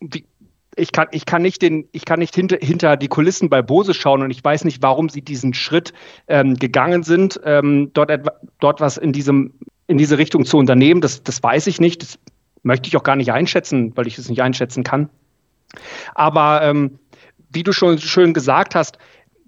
wie, 0.00 0.26
ich 0.74 0.90
kann, 0.90 1.06
ich 1.12 1.24
kann 1.24 1.40
nicht 1.40 1.62
den, 1.62 1.88
ich 1.92 2.04
kann 2.04 2.18
nicht 2.18 2.34
hinter, 2.34 2.58
hinter 2.60 2.96
die 2.96 3.06
Kulissen 3.06 3.48
bei 3.48 3.62
Bose 3.62 3.94
schauen 3.94 4.22
und 4.22 4.32
ich 4.32 4.42
weiß 4.42 4.64
nicht, 4.64 4.82
warum 4.82 5.08
sie 5.08 5.22
diesen 5.22 5.54
Schritt 5.54 5.92
ähm, 6.26 6.56
gegangen 6.56 7.04
sind, 7.04 7.40
ähm, 7.44 7.90
dort, 7.92 8.10
etwa, 8.10 8.32
dort 8.58 8.80
was 8.80 8.96
in 8.96 9.12
diesem, 9.12 9.54
in 9.86 9.98
diese 9.98 10.18
Richtung 10.18 10.44
zu 10.46 10.58
unternehmen. 10.58 11.00
Das, 11.00 11.22
das 11.22 11.40
weiß 11.40 11.68
ich 11.68 11.78
nicht. 11.78 12.02
Das 12.02 12.18
möchte 12.64 12.88
ich 12.88 12.96
auch 12.96 13.04
gar 13.04 13.14
nicht 13.14 13.30
einschätzen, 13.30 13.96
weil 13.96 14.08
ich 14.08 14.18
es 14.18 14.28
nicht 14.28 14.42
einschätzen 14.42 14.82
kann. 14.82 15.10
Aber 16.16 16.62
ähm, 16.62 16.98
wie 17.50 17.62
du 17.62 17.72
schon 17.72 17.98
schön 17.98 18.34
gesagt 18.34 18.74
hast, 18.74 18.98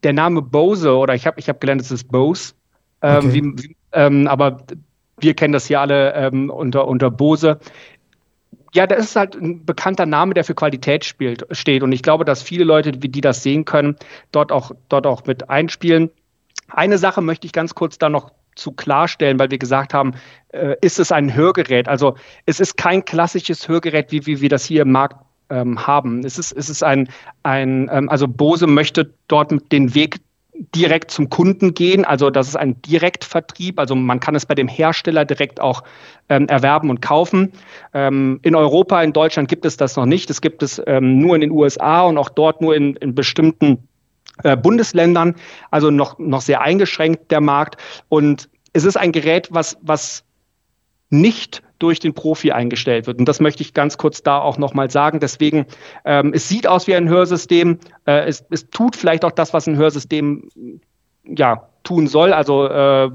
der 0.05 0.13
Name 0.13 0.43
Bose 0.43 0.95
oder 0.95 1.17
ich 1.17 1.27
habe 1.27 1.41
ich 1.41 1.49
hab 1.49 1.61
gelernt, 1.61 1.81
es 1.81 1.91
ist 1.91 2.09
Bose. 2.13 2.53
Ähm, 3.03 3.17
okay. 3.17 3.33
Wie, 3.33 3.77
ähm, 3.91 4.29
aber 4.29 4.59
wir 5.19 5.35
kennen 5.35 5.53
das 5.53 5.67
hier 5.67 5.81
alle 5.81 6.15
ähm, 6.15 6.51
unter, 6.51 6.87
unter 6.87 7.11
Bose. 7.11 7.59
Ja, 8.75 8.87
das 8.87 9.07
ist 9.07 9.17
halt 9.17 9.35
ein 9.35 9.65
bekannter 9.65 10.05
Name, 10.05 10.35
der 10.35 10.45
für 10.45 10.55
Qualität 10.55 11.05
spielt, 11.05 11.47
steht. 11.51 11.83
Und 11.83 11.93
ich 11.93 12.03
glaube, 12.03 12.25
dass 12.25 12.43
viele 12.43 12.65
Leute, 12.65 12.93
die 12.93 13.21
das 13.21 13.43
sehen 13.43 13.65
können, 13.65 13.97
dort 14.33 14.53
auch, 14.53 14.73
dort 14.89 15.07
auch 15.07 15.25
mit 15.25 15.49
einspielen. 15.49 16.11
Eine 16.69 16.99
Sache 16.99 17.23
möchte 17.23 17.47
ich 17.47 17.53
ganz 17.53 17.75
kurz 17.75 17.97
da 17.97 18.09
noch 18.09 18.33
zu 18.55 18.73
klarstellen, 18.73 19.39
weil 19.39 19.51
wir 19.51 19.59
gesagt 19.59 19.95
haben, 19.95 20.15
äh, 20.49 20.77
ist 20.81 20.99
es 20.99 21.13
ein 21.13 21.35
Hörgerät? 21.35 21.89
Also 21.89 22.17
es 22.45 22.61
ist 22.61 22.77
kein 22.77 23.05
klassisches 23.05 23.69
Hörgerät, 23.69 24.11
wie, 24.13 24.27
wie 24.27 24.41
wir 24.41 24.49
das 24.49 24.65
hier 24.65 24.83
im 24.83 24.93
Markt 24.93 25.17
ähm, 25.51 25.87
haben. 25.87 26.25
Es 26.25 26.39
ist, 26.39 26.53
es 26.53 26.69
ist 26.69 26.83
ein, 26.83 27.09
ein 27.43 27.89
ähm, 27.93 28.09
also 28.09 28.27
Bose 28.27 28.67
möchte 28.67 29.15
dort 29.29 29.53
den 29.73 29.95
Weg 29.95 30.19
direkt 30.75 31.11
zum 31.11 31.31
Kunden 31.31 31.75
gehen. 31.75 32.05
Also 32.05 32.31
das 32.31 32.49
ist 32.49 32.57
ein 32.57 32.81
Direktvertrieb. 32.83 33.79
Also 33.79 33.95
man 33.95 34.21
kann 34.21 34.35
es 34.35 34.47
bei 34.47 34.55
dem 34.55 34.69
Hersteller 34.69 35.25
direkt 35.25 35.61
auch 35.61 35.83
ähm, 36.29 36.49
erwerben 36.49 36.91
und 36.91 37.03
kaufen. 37.03 37.53
Ähm, 37.95 38.41
in 38.43 38.55
Europa, 38.55 39.03
in 39.03 39.13
Deutschland 39.13 39.49
gibt 39.49 39.65
es 39.65 39.77
das 39.77 39.97
noch 39.97 40.07
nicht. 40.07 40.31
Es 40.31 40.41
gibt 40.41 40.63
es 40.63 40.81
ähm, 40.87 41.19
nur 41.19 41.35
in 41.35 41.41
den 41.41 41.51
USA 41.51 42.03
und 42.03 42.19
auch 42.19 42.29
dort 42.29 42.61
nur 42.61 42.75
in, 42.75 42.97
in 42.97 43.15
bestimmten 43.15 43.89
äh, 44.43 44.57
Bundesländern. 44.57 45.35
Also 45.71 45.91
noch, 45.91 46.19
noch 46.19 46.41
sehr 46.41 46.61
eingeschränkt 46.61 47.31
der 47.31 47.41
Markt. 47.41 47.77
Und 48.09 48.49
es 48.73 48.85
ist 48.85 48.97
ein 48.97 49.13
Gerät, 49.13 49.49
was, 49.51 49.77
was 49.83 50.25
nicht 51.11 51.63
durch 51.79 52.01
den 52.01 52.15
Profi 52.15 52.53
eingestellt 52.53 53.07
wird. 53.07 53.19
Und 53.19 53.27
das 53.27 53.41
möchte 53.41 53.63
ich 53.63 53.75
ganz 53.75 53.99
kurz 53.99 54.23
da 54.23 54.39
auch 54.39 54.59
nochmal 54.59 54.91
sagen. 54.91 55.21
Deswegen, 55.21 55.67
ähm, 56.05 56.33
es 56.35 56.49
sieht 56.49 56.67
aus 56.67 56.87
wie 56.87 56.95
ein 56.95 57.09
Hörsystem. 57.09 57.79
Äh, 58.07 58.27
es, 58.27 58.45
es 58.51 58.69
tut 58.71 58.97
vielleicht 58.97 59.25
auch 59.25 59.33
das, 59.33 59.53
was 59.53 59.67
ein 59.67 59.77
Hörsystem 59.77 60.49
ja, 61.25 61.69
tun 61.83 62.07
soll. 62.07 62.33
Also 62.33 62.67
äh, 62.67 63.11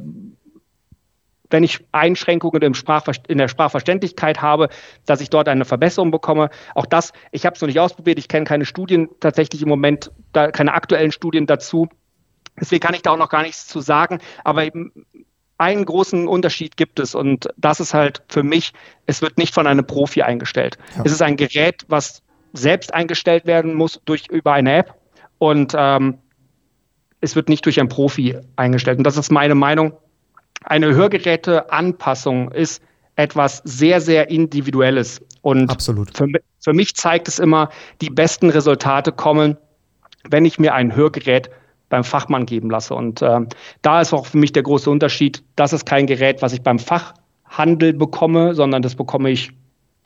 wenn 1.52 1.64
ich 1.64 1.86
Einschränkungen 1.92 2.62
im 2.62 2.74
in 3.28 3.38
der 3.38 3.48
Sprachverständlichkeit 3.48 4.42
habe, 4.42 4.70
dass 5.06 5.22
ich 5.22 5.30
dort 5.30 5.48
eine 5.48 5.66
Verbesserung 5.66 6.12
bekomme. 6.12 6.50
Auch 6.76 6.86
das, 6.86 7.12
ich 7.32 7.46
habe 7.46 7.56
es 7.56 7.62
noch 7.62 7.68
nicht 7.68 7.80
ausprobiert, 7.80 8.18
ich 8.18 8.28
kenne 8.28 8.46
keine 8.46 8.66
Studien 8.66 9.10
tatsächlich 9.20 9.62
im 9.62 9.70
Moment, 9.70 10.12
da, 10.32 10.52
keine 10.52 10.74
aktuellen 10.74 11.12
Studien 11.12 11.46
dazu. 11.46 11.90
Deswegen 12.60 12.82
kann 12.82 12.94
ich 12.94 13.02
da 13.02 13.12
auch 13.12 13.18
noch 13.18 13.30
gar 13.30 13.44
nichts 13.44 13.68
zu 13.68 13.80
sagen. 13.80 14.20
Aber 14.44 14.64
einen 15.62 15.86
großen 15.86 16.28
Unterschied 16.28 16.76
gibt 16.76 17.00
es 17.00 17.14
und 17.14 17.48
das 17.56 17.80
ist 17.80 17.94
halt 17.94 18.24
für 18.28 18.42
mich, 18.42 18.74
es 19.06 19.22
wird 19.22 19.38
nicht 19.38 19.54
von 19.54 19.68
einem 19.68 19.86
Profi 19.86 20.24
eingestellt. 20.24 20.78
Ja. 20.98 21.04
Es 21.06 21.12
ist 21.12 21.22
ein 21.22 21.38
Gerät, 21.38 21.86
was 21.88 22.24
selbst 22.54 22.94
eingestellt 22.94 23.46
werden 23.46 23.76
muss 23.76 24.02
durch 24.06 24.28
über 24.28 24.54
eine 24.54 24.78
App 24.78 24.96
und 25.38 25.74
ähm, 25.78 26.18
es 27.22 27.36
wird 27.36 27.48
nicht 27.48 27.64
durch 27.66 27.80
einen 27.80 27.90
Profi 27.90 28.38
eingestellt. 28.56 28.98
Und 28.98 29.04
das 29.06 29.18
ist 29.18 29.32
meine 29.32 29.54
Meinung. 29.54 29.94
Eine 30.64 30.96
Hörgeräteanpassung 30.96 32.52
ist 32.52 32.82
etwas 33.16 33.62
sehr, 33.64 34.02
sehr 34.02 34.32
Individuelles. 34.32 35.22
Und 35.44 35.70
Absolut. 35.70 36.18
Für, 36.18 36.28
für 36.60 36.74
mich 36.74 36.96
zeigt 36.96 37.28
es 37.28 37.38
immer, 37.38 37.70
die 38.02 38.10
besten 38.10 38.50
Resultate 38.50 39.12
kommen, 39.12 39.58
wenn 40.28 40.46
ich 40.46 40.58
mir 40.58 40.74
ein 40.74 40.96
Hörgerät 40.96 41.52
beim 41.92 42.04
Fachmann 42.04 42.48
geben 42.48 42.72
lasse. 42.72 42.96
Und 42.96 43.22
äh, 43.22 43.42
da 43.84 44.02
ist 44.02 44.14
auch 44.14 44.26
für 44.26 44.38
mich 44.38 44.54
der 44.54 44.64
große 44.64 44.90
Unterschied, 44.90 45.44
das 45.56 45.74
ist 45.74 45.86
kein 45.86 46.08
Gerät, 46.08 46.42
was 46.42 46.54
ich 46.54 46.64
beim 46.64 46.80
Fachhandel 46.80 47.94
bekomme, 47.94 48.56
sondern 48.56 48.82
das 48.82 48.96
bekomme 48.96 49.30
ich 49.30 49.52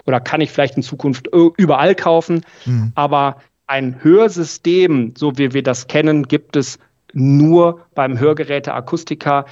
oder 0.06 0.20
kann 0.20 0.42
ich 0.42 0.52
vielleicht 0.52 0.76
in 0.76 0.84
Zukunft 0.84 1.30
überall 1.58 1.96
kaufen. 1.96 2.42
Mhm. 2.66 2.92
Aber 2.96 3.38
ein 3.68 4.04
Hörsystem, 4.04 5.14
so 5.18 5.38
wie 5.38 5.54
wir 5.54 5.64
das 5.64 5.88
kennen, 5.88 6.28
gibt 6.28 6.56
es 6.56 6.78
nur 7.14 7.82
beim 7.96 8.20
Hörgeräteakustiker. 8.20 9.46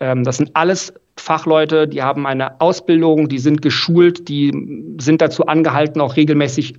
Ähm, 0.00 0.24
das 0.24 0.36
sind 0.36 0.54
alles 0.54 0.94
Fachleute, 1.16 1.88
die 1.88 2.02
haben 2.02 2.26
eine 2.26 2.60
Ausbildung, 2.60 3.28
die 3.28 3.38
sind 3.38 3.60
geschult, 3.60 4.28
die 4.28 4.96
sind 5.00 5.20
dazu 5.20 5.46
angehalten, 5.46 6.00
auch 6.00 6.16
regelmäßig 6.16 6.74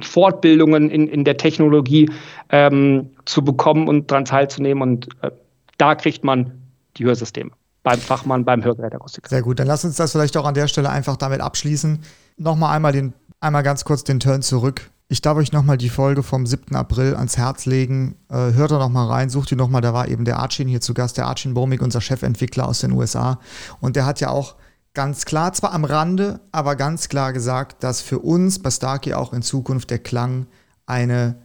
Fortbildungen 0.00 0.90
in, 0.90 1.08
in 1.08 1.24
der 1.24 1.36
Technologie 1.36 2.10
ähm, 2.50 3.10
zu 3.24 3.42
bekommen 3.42 3.88
und 3.88 4.10
daran 4.10 4.24
teilzunehmen. 4.24 4.82
Und 4.82 5.08
äh, 5.22 5.30
da 5.78 5.94
kriegt 5.94 6.24
man 6.24 6.52
die 6.96 7.04
Hörsysteme 7.04 7.50
beim 7.82 7.98
Fachmann, 7.98 8.44
beim 8.44 8.62
Hörgerätakustiker. 8.62 9.28
Sehr 9.28 9.42
gut, 9.42 9.58
dann 9.58 9.66
lass 9.66 9.84
uns 9.84 9.96
das 9.96 10.12
vielleicht 10.12 10.36
auch 10.36 10.44
an 10.44 10.54
der 10.54 10.68
Stelle 10.68 10.90
einfach 10.90 11.16
damit 11.16 11.40
abschließen. 11.40 12.00
Nochmal 12.36 12.76
einmal, 12.76 12.92
den, 12.92 13.14
einmal 13.40 13.62
ganz 13.62 13.84
kurz 13.84 14.04
den 14.04 14.20
Turn 14.20 14.42
zurück. 14.42 14.90
Ich 15.10 15.22
darf 15.22 15.38
euch 15.38 15.52
nochmal 15.52 15.78
die 15.78 15.88
Folge 15.88 16.22
vom 16.22 16.44
7. 16.44 16.76
April 16.76 17.14
ans 17.14 17.38
Herz 17.38 17.64
legen. 17.64 18.16
Äh, 18.28 18.52
hört 18.52 18.72
da 18.72 18.78
nochmal 18.78 19.06
rein, 19.06 19.30
sucht 19.30 19.50
die 19.50 19.56
nochmal. 19.56 19.80
Da 19.80 19.94
war 19.94 20.06
eben 20.08 20.26
der 20.26 20.38
Archin 20.38 20.68
hier 20.68 20.82
zu 20.82 20.92
Gast, 20.92 21.16
der 21.16 21.26
Archin 21.26 21.54
Bomig, 21.54 21.80
unser 21.80 22.02
Chefentwickler 22.02 22.68
aus 22.68 22.80
den 22.80 22.92
USA. 22.92 23.40
Und 23.80 23.96
der 23.96 24.04
hat 24.04 24.20
ja 24.20 24.28
auch 24.28 24.56
ganz 24.98 25.26
klar, 25.26 25.52
zwar 25.52 25.74
am 25.74 25.84
Rande, 25.84 26.40
aber 26.50 26.74
ganz 26.74 27.08
klar 27.08 27.32
gesagt, 27.32 27.84
dass 27.84 28.00
für 28.00 28.18
uns 28.18 28.58
bei 28.58 28.68
Starkey 28.68 29.14
auch 29.14 29.32
in 29.32 29.42
Zukunft 29.42 29.90
der 29.90 30.00
Klang 30.00 30.48
eine 30.86 31.36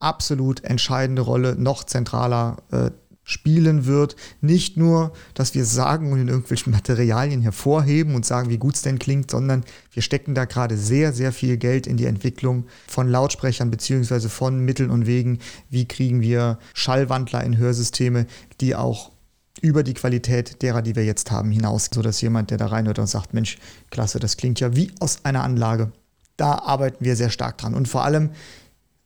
absolut 0.00 0.64
entscheidende 0.64 1.22
Rolle 1.22 1.54
noch 1.54 1.84
zentraler 1.84 2.56
äh, 2.72 2.90
spielen 3.22 3.86
wird. 3.86 4.16
Nicht 4.40 4.76
nur, 4.76 5.12
dass 5.34 5.54
wir 5.54 5.66
sagen 5.66 6.10
und 6.10 6.20
in 6.20 6.26
irgendwelchen 6.26 6.72
Materialien 6.72 7.42
hervorheben 7.42 8.16
und 8.16 8.26
sagen, 8.26 8.50
wie 8.50 8.58
gut 8.58 8.74
es 8.74 8.82
denn 8.82 8.98
klingt, 8.98 9.30
sondern 9.30 9.62
wir 9.92 10.02
stecken 10.02 10.34
da 10.34 10.44
gerade 10.44 10.76
sehr, 10.76 11.12
sehr 11.12 11.30
viel 11.30 11.58
Geld 11.58 11.86
in 11.86 11.96
die 11.96 12.06
Entwicklung 12.06 12.66
von 12.88 13.08
Lautsprechern 13.08 13.70
beziehungsweise 13.70 14.28
von 14.28 14.64
Mitteln 14.64 14.90
und 14.90 15.06
Wegen. 15.06 15.38
Wie 15.68 15.86
kriegen 15.86 16.22
wir 16.22 16.58
Schallwandler 16.74 17.44
in 17.44 17.56
Hörsysteme, 17.56 18.26
die 18.60 18.74
auch 18.74 19.12
über 19.62 19.82
die 19.82 19.94
Qualität 19.94 20.62
derer, 20.62 20.82
die 20.82 20.96
wir 20.96 21.04
jetzt 21.04 21.30
haben, 21.30 21.50
hinaus, 21.50 21.88
sodass 21.92 22.20
jemand, 22.20 22.50
der 22.50 22.58
da 22.58 22.66
reinhört 22.66 22.98
und 22.98 23.06
sagt, 23.06 23.34
Mensch, 23.34 23.58
klasse, 23.90 24.18
das 24.18 24.36
klingt 24.36 24.60
ja 24.60 24.74
wie 24.74 24.92
aus 25.00 25.24
einer 25.24 25.42
Anlage. 25.42 25.92
Da 26.36 26.54
arbeiten 26.54 27.04
wir 27.04 27.16
sehr 27.16 27.30
stark 27.30 27.58
dran. 27.58 27.74
Und 27.74 27.88
vor 27.88 28.04
allem, 28.04 28.30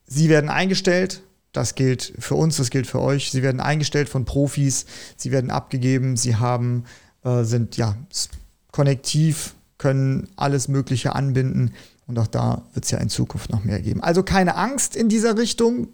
sie 0.07 0.29
werden 0.29 0.51
eingestellt, 0.51 1.23
das 1.53 1.75
gilt 1.77 2.13
für 2.19 2.35
uns, 2.35 2.57
das 2.57 2.71
gilt 2.71 2.87
für 2.87 3.01
euch. 3.01 3.31
Sie 3.31 3.43
werden 3.43 3.61
eingestellt 3.61 4.09
von 4.09 4.25
Profis, 4.25 4.87
sie 5.17 5.31
werden 5.31 5.51
abgegeben, 5.51 6.17
sie 6.17 6.37
haben, 6.37 6.85
äh, 7.25 7.45
sind 7.45 7.77
ja 7.77 7.97
konnektiv, 8.73 9.55
können 9.79 10.29
alles 10.37 10.69
Mögliche 10.69 11.15
anbinden. 11.15 11.73
Und 12.07 12.19
auch 12.19 12.27
da 12.27 12.63
wird 12.75 12.85
es 12.85 12.91
ja 12.91 12.99
in 12.99 13.09
Zukunft 13.09 13.51
noch 13.51 13.65
mehr 13.65 13.81
geben. 13.81 14.03
Also 14.03 14.23
keine 14.23 14.57
Angst 14.57 14.97
in 14.97 15.09
dieser 15.09 15.39
Richtung. 15.39 15.89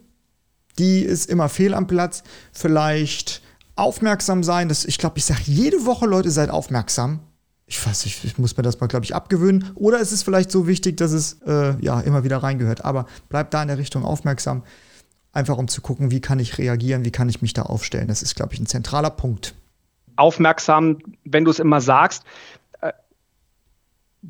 Die 0.79 1.01
ist 1.01 1.29
immer 1.29 1.49
fehl 1.49 1.75
am 1.75 1.87
Platz. 1.87 2.23
Vielleicht 2.53 3.43
aufmerksam 3.81 4.45
sein. 4.45 4.69
Das, 4.69 4.85
ich 4.85 4.99
glaube, 4.99 5.19
ich 5.19 5.25
sage 5.25 5.41
jede 5.45 5.87
Woche, 5.87 6.07
Leute, 6.07 6.31
seid 6.31 6.51
aufmerksam. 6.51 7.21
Ich 7.67 7.85
weiß 7.85 8.05
nicht, 8.05 8.25
ich 8.25 8.39
muss 8.39 8.57
mir 8.57 8.63
das 8.63 8.81
mal, 8.81 8.89
glaube 8.89 9.05
ich, 9.05 9.15
abgewöhnen. 9.15 9.71
Oder 9.75 10.01
es 10.01 10.13
ist 10.13 10.23
vielleicht 10.23 10.51
so 10.51 10.67
wichtig, 10.67 10.97
dass 10.97 11.13
es 11.13 11.41
äh, 11.47 11.75
ja 11.81 12.01
immer 12.01 12.25
wieder 12.25 12.39
reingehört. 12.39 12.85
Aber 12.85 13.07
bleibt 13.29 13.55
da 13.55 13.63
in 13.63 13.69
der 13.69 13.79
Richtung 13.79 14.05
aufmerksam. 14.05 14.65
Einfach 15.33 15.57
um 15.57 15.69
zu 15.69 15.81
gucken, 15.81 16.11
wie 16.11 16.21
kann 16.21 16.41
ich 16.41 16.59
reagieren, 16.59 17.05
wie 17.05 17.13
kann 17.13 17.29
ich 17.29 17.41
mich 17.43 17.53
da 17.53 17.63
aufstellen. 17.63 18.09
Das 18.09 18.23
ist, 18.23 18.35
glaube 18.35 18.53
ich, 18.55 18.61
ein 18.61 18.67
zentraler 18.67 19.11
Punkt. 19.11 19.55
Aufmerksam, 20.17 20.99
wenn 21.25 21.45
du 21.45 21.53
es 21.53 21.61
immer 21.61 21.81
sagst, 21.81 22.25
äh, 22.81 22.93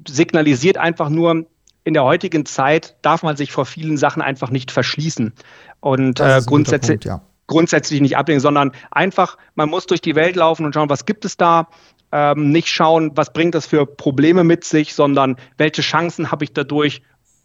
signalisiert 0.06 0.76
einfach 0.76 1.08
nur, 1.08 1.46
in 1.82 1.94
der 1.94 2.04
heutigen 2.04 2.44
Zeit 2.44 2.94
darf 3.00 3.22
man 3.22 3.38
sich 3.38 3.52
vor 3.52 3.64
vielen 3.64 3.96
Sachen 3.96 4.20
einfach 4.20 4.50
nicht 4.50 4.70
verschließen. 4.70 5.32
Und 5.80 6.20
äh, 6.20 6.42
grundsätzlich, 6.44 7.00
Punkt, 7.00 7.04
ja 7.06 7.22
grundsätzlich 7.50 8.00
nicht 8.00 8.16
ablehnen, 8.16 8.40
sondern 8.40 8.70
einfach, 8.92 9.36
man 9.56 9.68
muss 9.68 9.84
durch 9.86 10.00
die 10.00 10.14
Welt 10.14 10.36
laufen 10.36 10.64
und 10.64 10.72
schauen, 10.72 10.88
was 10.88 11.04
gibt 11.04 11.24
es 11.24 11.36
da. 11.36 11.68
Ähm, 12.12 12.50
nicht 12.50 12.68
schauen, 12.68 13.12
was 13.16 13.32
bringt 13.32 13.54
das 13.54 13.66
für 13.66 13.86
Probleme 13.86 14.42
mit 14.44 14.64
sich, 14.64 14.94
sondern 14.94 15.36
welche 15.58 15.82
Chancen 15.82 16.30
habe 16.30 16.44
ich 16.44 16.52
dadurch, 16.52 17.02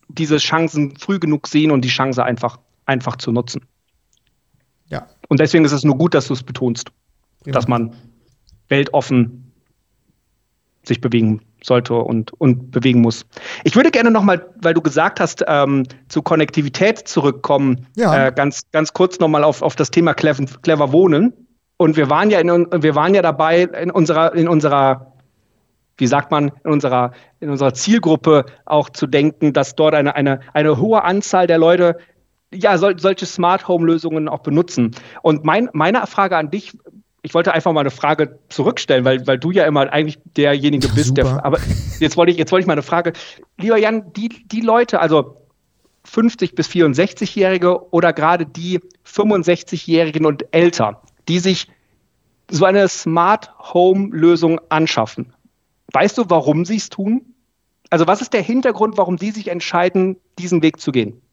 diese 0.08 0.38
Chancen 0.38 0.96
früh 0.98 1.20
genug 1.20 1.48
sehen 1.48 1.72
und 1.72 1.82
die 1.82 1.90
Chance 1.90 2.24
einfach, 2.24 2.60
einfach 2.86 3.16
zu 3.16 3.32
nutzen. 3.32 3.66
Ja. 4.90 5.08
Und 5.28 5.40
deswegen 5.40 5.66
ist 5.66 5.72
es 5.72 5.84
nur 5.84 5.98
gut, 5.98 6.14
dass 6.14 6.28
du 6.28 6.34
es 6.34 6.44
betonst, 6.44 6.92
genau. 7.44 7.56
dass 7.56 7.68
man 7.68 7.96
weltoffen 8.70 9.52
sich 10.84 11.02
bewegen 11.02 11.42
sollte 11.66 11.96
und, 11.96 12.32
und 12.40 12.72
bewegen 12.72 13.02
muss. 13.02 13.26
Ich 13.64 13.76
würde 13.76 13.92
gerne 13.92 14.12
nochmal, 14.12 14.46
weil 14.62 14.74
du 14.74 14.82
gesagt 14.82 15.20
hast, 15.20 15.44
ähm, 15.48 15.84
zu 16.08 16.22
Konnektivität 16.22 17.08
zurückkommen, 17.08 17.88
ja. 17.96 18.28
äh, 18.28 18.32
ganz, 18.32 18.62
ganz 18.72 18.94
kurz 18.94 19.20
nochmal 19.20 19.44
auf, 19.44 19.62
auf 19.62 19.76
das 19.76 19.92
Thema 19.92 20.14
clever, 20.14 20.46
clever 20.62 20.92
Wohnen. 20.92 21.34
Und 21.78 21.98
wir 21.98 22.10
waren 22.10 22.30
ja 22.30 22.40
in, 22.40 22.48
wir 22.48 22.96
waren 22.96 23.14
ja 23.14 23.22
dabei 23.22 23.64
in 23.64 23.92
unserer, 23.92 24.34
in 24.34 24.48
unserer, 24.48 25.14
wie 25.98 26.08
sagt 26.08 26.32
man, 26.32 26.52
in 26.64 26.72
unserer, 26.72 27.12
in 27.40 27.50
unserer 27.50 27.74
Zielgruppe 27.74 28.46
auch 28.66 28.90
zu 28.90 29.08
denken, 29.08 29.52
dass 29.52 29.76
dort 29.76 29.94
eine, 29.94 30.16
eine, 30.16 30.40
eine 30.54 30.80
hohe 30.80 31.04
Anzahl 31.04 31.48
der 31.48 31.58
Leute 31.58 31.98
ja, 32.54 32.78
sol 32.78 32.98
solche 33.00 33.26
Smart 33.26 33.68
Home 33.68 33.86
Lösungen 33.86 34.30
auch 34.30 34.40
benutzen. 34.40 34.92
Und 35.22 35.44
mein, 35.44 35.70
meine 35.74 36.06
Frage 36.08 36.38
an 36.38 36.52
dich 36.52 36.78
ich 37.26 37.34
wollte 37.34 37.54
einfach 37.54 37.74
mal 37.74 37.80
eine 37.80 37.90
Frage 37.90 38.38
zurückstellen, 38.50 39.04
weil, 39.04 39.26
weil 39.26 39.40
du 39.40 39.50
ja 39.50 39.66
immer 39.66 39.92
eigentlich 39.92 40.20
derjenige 40.38 40.88
bist, 40.90 41.18
der. 41.18 41.44
Aber 41.44 41.58
jetzt 42.00 42.18
wollte 42.18 42.32
ich, 42.32 42.38
jetzt 42.38 42.52
wollte 42.52 42.62
ich 42.62 42.68
mal 42.68 42.74
eine 42.74 42.84
Frage. 42.84 43.14
Lieber 43.58 43.78
Jan, 43.78 44.14
die, 44.14 44.30
die 44.30 44.62
Leute, 44.62 45.00
also 45.00 45.42
50 46.04 46.54
bis 46.54 46.68
64-Jährige 46.68 47.92
oder 47.92 48.14
gerade 48.14 48.46
die 48.46 48.80
65-Jährigen 49.08 50.28
und 50.28 50.46
älter, 50.52 51.02
die 51.28 51.40
sich 51.40 51.68
so 52.52 52.64
eine 52.64 52.88
Smart 52.88 53.50
Home 53.74 54.16
Lösung 54.16 54.62
anschaffen. 54.70 55.34
Weißt 55.94 56.20
du, 56.20 56.26
warum 56.28 56.64
sie 56.64 56.76
es 56.76 56.90
tun? 56.90 57.34
Also 57.90 58.06
was 58.06 58.22
ist 58.22 58.34
der 58.34 58.44
Hintergrund, 58.44 59.00
warum 59.00 59.18
sie 59.18 59.32
sich 59.32 59.48
entscheiden, 59.48 60.18
diesen 60.38 60.62
Weg 60.62 60.80
zu 60.80 60.92
gehen? 60.92 61.24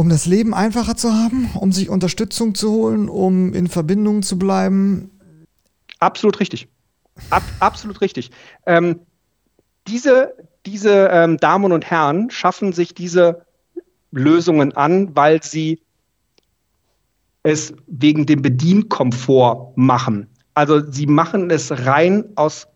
Um 0.00 0.08
das 0.08 0.26
Leben 0.26 0.54
einfacher 0.54 0.96
zu 0.96 1.12
haben, 1.12 1.50
um 1.54 1.72
sich 1.72 1.88
Unterstützung 1.90 2.54
zu 2.54 2.70
holen, 2.70 3.08
um 3.08 3.52
in 3.52 3.68
Verbindung 3.68 4.22
zu 4.22 4.38
bleiben. 4.38 5.10
Absolut 5.98 6.40
richtig. 6.40 6.68
Ab, 7.28 7.42
absolut 7.60 8.00
richtig. 8.00 8.30
Ähm, 8.66 9.00
diese 9.86 10.34
diese 10.66 11.08
ähm, 11.08 11.36
Damen 11.38 11.72
und 11.72 11.84
Herren 11.90 12.30
schaffen 12.30 12.72
sich 12.72 12.94
diese 12.94 13.46
Lösungen 14.10 14.72
an, 14.76 15.14
weil 15.16 15.42
sie 15.42 15.80
es 17.42 17.72
wegen 17.86 18.26
dem 18.26 18.42
Bedienkomfort 18.42 19.76
machen. 19.76 20.28
Also 20.54 20.80
sie 20.90 21.06
machen 21.06 21.50
es 21.50 21.70
rein 21.86 22.24
aus 22.34 22.66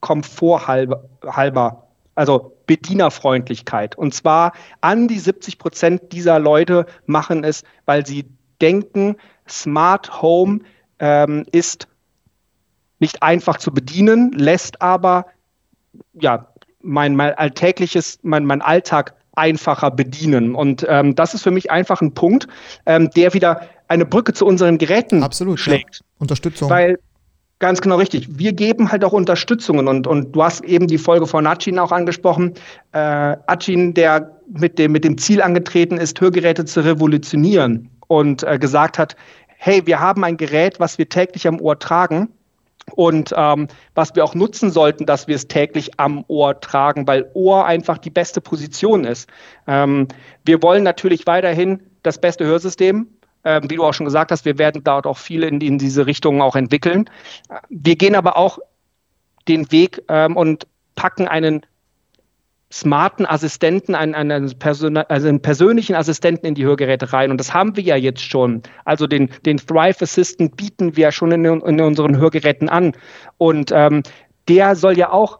Komfort 0.00 0.66
halber, 0.66 1.08
halber 1.26 1.83
also 2.14 2.56
Bedienerfreundlichkeit. 2.66 3.96
Und 3.96 4.14
zwar 4.14 4.52
an 4.80 5.08
die 5.08 5.18
70 5.18 5.58
Prozent 5.58 6.12
dieser 6.12 6.38
Leute 6.38 6.86
machen 7.06 7.44
es, 7.44 7.64
weil 7.84 8.06
sie 8.06 8.26
denken, 8.60 9.16
Smart 9.48 10.22
Home 10.22 10.60
ähm, 10.98 11.44
ist 11.52 11.88
nicht 12.98 13.22
einfach 13.22 13.58
zu 13.58 13.72
bedienen, 13.72 14.32
lässt 14.32 14.80
aber 14.80 15.26
ja, 16.14 16.48
mein, 16.80 17.16
mein 17.16 17.34
alltägliches, 17.34 18.18
mein, 18.22 18.44
mein 18.44 18.62
Alltag 18.62 19.14
einfacher 19.32 19.90
bedienen. 19.90 20.54
Und 20.54 20.86
ähm, 20.88 21.14
das 21.14 21.34
ist 21.34 21.42
für 21.42 21.50
mich 21.50 21.70
einfach 21.70 22.00
ein 22.00 22.14
Punkt, 22.14 22.46
ähm, 22.86 23.10
der 23.10 23.34
wieder 23.34 23.68
eine 23.88 24.06
Brücke 24.06 24.32
zu 24.32 24.46
unseren 24.46 24.78
Geräten 24.78 25.22
Absolut, 25.22 25.58
schlägt. 25.58 25.96
Ja. 25.96 26.06
Unterstützung. 26.18 26.70
Weil 26.70 26.98
Ganz 27.60 27.80
genau 27.80 27.96
richtig. 27.96 28.38
Wir 28.38 28.52
geben 28.52 28.90
halt 28.90 29.04
auch 29.04 29.12
Unterstützungen 29.12 29.86
und, 29.86 30.06
und 30.06 30.32
du 30.32 30.42
hast 30.42 30.64
eben 30.64 30.86
die 30.86 30.98
Folge 30.98 31.26
von 31.26 31.46
Achin 31.46 31.78
auch 31.78 31.92
angesprochen. 31.92 32.54
Äh, 32.92 32.98
Achin, 33.46 33.94
der 33.94 34.32
mit 34.48 34.78
dem, 34.78 34.92
mit 34.92 35.04
dem 35.04 35.16
Ziel 35.18 35.40
angetreten 35.40 35.96
ist, 35.96 36.20
Hörgeräte 36.20 36.64
zu 36.64 36.80
revolutionieren 36.84 37.90
und 38.08 38.42
äh, 38.42 38.58
gesagt 38.58 38.98
hat, 38.98 39.16
hey, 39.46 39.86
wir 39.86 40.00
haben 40.00 40.24
ein 40.24 40.36
Gerät, 40.36 40.80
was 40.80 40.98
wir 40.98 41.08
täglich 41.08 41.46
am 41.46 41.60
Ohr 41.60 41.78
tragen 41.78 42.28
und 42.92 43.32
ähm, 43.36 43.68
was 43.94 44.14
wir 44.14 44.24
auch 44.24 44.34
nutzen 44.34 44.70
sollten, 44.70 45.06
dass 45.06 45.26
wir 45.26 45.36
es 45.36 45.48
täglich 45.48 45.98
am 45.98 46.24
Ohr 46.28 46.60
tragen, 46.60 47.06
weil 47.06 47.30
Ohr 47.34 47.64
einfach 47.64 47.98
die 47.98 48.10
beste 48.10 48.40
Position 48.40 49.04
ist. 49.04 49.28
Ähm, 49.66 50.08
wir 50.44 50.62
wollen 50.62 50.82
natürlich 50.82 51.26
weiterhin 51.26 51.80
das 52.02 52.18
beste 52.18 52.44
Hörsystem. 52.44 53.06
Ähm, 53.44 53.68
wie 53.68 53.76
du 53.76 53.84
auch 53.84 53.94
schon 53.94 54.06
gesagt 54.06 54.30
hast, 54.30 54.44
wir 54.44 54.58
werden 54.58 54.82
dort 54.84 55.06
auch 55.06 55.18
viele 55.18 55.46
in, 55.46 55.60
in 55.60 55.78
diese 55.78 56.06
Richtung 56.06 56.40
auch 56.40 56.56
entwickeln. 56.56 57.08
Wir 57.68 57.96
gehen 57.96 58.14
aber 58.14 58.36
auch 58.36 58.58
den 59.48 59.70
Weg 59.70 60.02
ähm, 60.08 60.36
und 60.36 60.66
packen 60.94 61.28
einen 61.28 61.66
smarten 62.72 63.24
Assistenten, 63.24 63.94
einen, 63.94 64.14
einen, 64.14 64.58
Person, 64.58 64.96
also 64.96 65.28
einen 65.28 65.40
persönlichen 65.40 65.94
Assistenten 65.94 66.46
in 66.46 66.54
die 66.54 66.64
Hörgeräte 66.64 67.12
rein. 67.12 67.30
Und 67.30 67.38
das 67.38 67.54
haben 67.54 67.76
wir 67.76 67.84
ja 67.84 67.94
jetzt 67.94 68.22
schon. 68.22 68.62
Also 68.84 69.06
den, 69.06 69.30
den 69.46 69.58
Thrive 69.58 70.02
Assistant 70.02 70.56
bieten 70.56 70.96
wir 70.96 71.12
schon 71.12 71.30
in, 71.30 71.44
in 71.44 71.80
unseren 71.80 72.16
Hörgeräten 72.16 72.68
an. 72.68 72.92
Und 73.38 73.70
ähm, 73.72 74.02
der 74.48 74.74
soll 74.74 74.98
ja 74.98 75.12
auch 75.12 75.38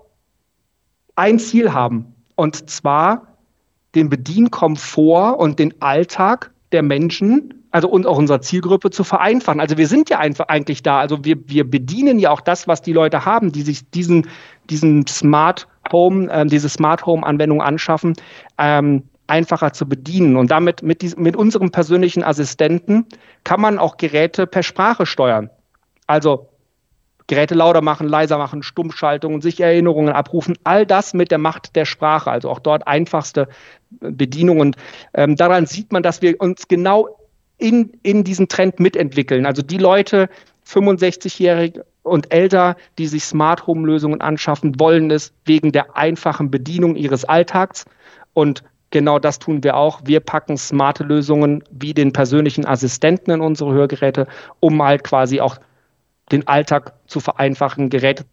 ein 1.17 1.39
Ziel 1.41 1.73
haben. 1.73 2.15
Und 2.37 2.71
zwar 2.71 3.27
den 3.97 4.09
Bedienkomfort 4.09 5.39
und 5.39 5.59
den 5.59 5.81
Alltag 5.81 6.53
der 6.75 6.83
Menschen 6.83 7.65
also 7.71 7.89
und 7.89 8.07
auch 8.07 8.19
unserer 8.19 8.41
Zielgruppe 8.41 8.91
zu 8.91 9.03
vereinfachen. 9.03 9.61
Also 9.61 9.77
wir 9.77 9.89
sind 9.89 10.11
ja 10.11 10.19
einfach 10.19 10.47
eigentlich 10.47 10.83
da. 10.83 11.01
Also 11.01 11.25
wir, 11.25 11.37
wir 11.49 11.69
bedienen 11.69 12.21
ja 12.21 12.31
auch 12.31 12.41
das, 12.41 12.69
was 12.69 12.83
die 12.83 12.93
Leute 12.93 13.25
haben, 13.25 13.51
die 13.51 13.63
sich 13.63 13.91
diesen, 13.91 14.29
diesen 14.71 15.07
Smart 15.09 15.67
Home, 15.91 16.31
äh, 16.31 16.47
diese 16.47 16.69
Smart 16.69 17.05
Home 17.05 17.27
Anwendung 17.27 17.63
anschaffen, 17.63 18.15
ähm, 18.59 19.03
einfacher 19.27 19.73
zu 19.73 19.89
bedienen. 19.89 20.37
Und 20.37 20.53
damit 20.53 20.85
mit, 20.85 21.03
diesem, 21.03 21.25
mit 21.25 21.35
unserem 21.35 21.73
persönlichen 21.73 22.23
Assistenten 22.23 23.07
kann 23.43 23.61
man 23.61 23.81
auch 23.81 23.97
Geräte 23.97 24.47
per 24.47 24.63
Sprache 24.63 25.05
steuern. 25.05 25.51
Also 26.07 26.49
Geräte 27.27 27.55
lauter 27.55 27.81
machen, 27.81 28.09
leiser 28.09 28.39
machen, 28.39 28.63
Stummschaltungen, 28.63 29.41
sich 29.41 29.61
Erinnerungen 29.61 30.13
abrufen, 30.13 30.57
all 30.65 30.85
das 30.85 31.15
mit 31.15 31.31
der 31.31 31.39
Macht 31.39 31.75
der 31.75 31.87
Sprache, 31.87 32.31
also 32.31 32.51
auch 32.51 32.59
dort 32.59 32.87
einfachste 32.87 33.49
Bedienung. 33.91 34.61
Und 34.61 34.77
ähm, 35.15 35.37
daran 35.37 35.67
sieht 35.67 35.93
man, 35.93 36.03
dass 36.03 36.21
wir 36.21 36.39
uns 36.41 36.69
genau 36.69 37.19
in, 37.57 37.93
in 38.03 38.25
diesen 38.25 38.49
Trend 38.49 38.79
mitentwickeln. 38.79 39.47
Also 39.47 39.63
die 39.63 39.79
Leute, 39.79 40.29
65-Jährige 40.67 41.85
und 42.03 42.33
älter, 42.33 42.77
die 42.99 43.07
sich 43.07 43.25
Smart 43.25 43.67
Home 43.67 43.87
Lösungen 43.87 44.21
anschaffen, 44.21 44.79
wollen 44.79 45.11
es 45.11 45.33
wegen 45.47 45.73
der 45.73 45.97
einfachen 45.97 46.51
Bedienung 46.51 46.97
ihres 46.97 47.25
Alltags. 47.25 47.87
Und 48.35 48.63
genau 48.91 49.19
das 49.19 49.39
tun 49.39 49.65
wir 49.65 49.77
auch. 49.77 50.03
Wir 50.05 50.21
packen 50.21 50.59
smarte 50.59 51.05
Lösungen 51.05 51.65
wie 51.71 51.95
den 51.95 52.13
persönlichen 52.13 52.67
Assistenten 52.67 53.31
in 53.31 53.41
unsere 53.41 53.73
Hörgeräte, 53.73 54.27
um 54.61 54.83
halt 54.83 55.05
quasi 55.05 55.41
auch 55.41 55.59
den 56.33 56.47
Alltag 56.49 56.95
zu 57.07 57.21
vereinfachen, 57.21 57.91
Geräte 57.91 58.25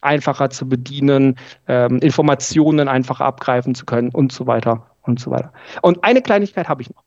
einfacher 0.00 0.50
zu 0.50 0.68
bedienen, 0.68 1.36
ähm, 1.66 1.98
Informationen 1.98 2.88
einfacher 2.88 3.24
abgreifen 3.24 3.74
zu 3.74 3.86
können 3.86 4.10
und 4.10 4.32
so 4.32 4.46
weiter 4.46 4.86
und 5.02 5.18
so 5.18 5.30
weiter. 5.30 5.52
Und 5.82 6.04
eine 6.04 6.20
Kleinigkeit 6.20 6.68
habe 6.68 6.82
ich 6.82 6.90
noch 6.90 7.02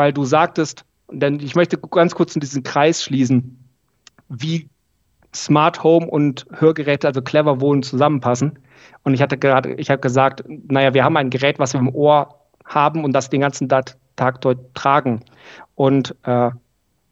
weil 0.00 0.14
du 0.14 0.24
sagtest, 0.24 0.86
denn 1.12 1.40
ich 1.40 1.54
möchte 1.54 1.76
ganz 1.76 2.14
kurz 2.14 2.34
in 2.34 2.40
diesen 2.40 2.62
Kreis 2.62 3.02
schließen, 3.02 3.58
wie 4.30 4.68
Smart 5.34 5.82
Home 5.84 6.06
und 6.06 6.46
Hörgeräte, 6.52 7.06
also 7.06 7.20
clever 7.20 7.60
wohnen, 7.60 7.82
zusammenpassen. 7.82 8.58
Und 9.02 9.12
ich 9.12 9.20
hatte 9.20 9.36
gerade, 9.36 9.74
ich 9.74 9.90
habe 9.90 10.00
gesagt, 10.00 10.42
naja, 10.46 10.94
wir 10.94 11.04
haben 11.04 11.18
ein 11.18 11.28
Gerät, 11.28 11.58
was 11.58 11.74
wir 11.74 11.80
im 11.80 11.94
Ohr 11.94 12.34
haben 12.64 13.04
und 13.04 13.12
das 13.12 13.28
den 13.28 13.42
ganzen 13.42 13.68
Tag 13.68 14.40
dort 14.40 14.74
tragen. 14.74 15.20
Und 15.74 16.16
äh, 16.22 16.50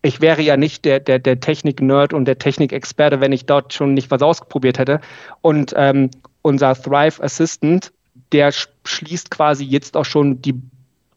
ich 0.03 0.21
wäre 0.21 0.43
ja 0.43 0.57
nicht 0.57 0.85
der, 0.85 1.01
der, 1.01 1.19
der 1.19 1.41
Technik-Nerd 1.41 2.13
und 2.13 2.25
der 2.25 2.39
Technikexperte, 2.39 3.21
wenn 3.21 3.33
ich 3.33 3.47
dort 3.47 3.73
schon 3.73 3.95
nicht 3.95 4.11
was 4.11 4.23
ausprobiert 4.23 4.79
hätte. 4.79 5.01
Und 5.43 5.75
ähm, 5.77 6.11
unser 6.43 6.75
Thrive 6.75 7.21
Assistant, 7.23 7.93
der 8.33 8.53
schließt 8.85 9.31
quasi 9.31 9.65
jetzt 9.65 9.97
auch 9.97 10.05
schon 10.05 10.41
die, 10.41 10.55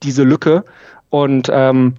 diese 0.03 0.23
Lücke 0.23 0.63
und 1.09 1.49
ähm, 1.51 1.95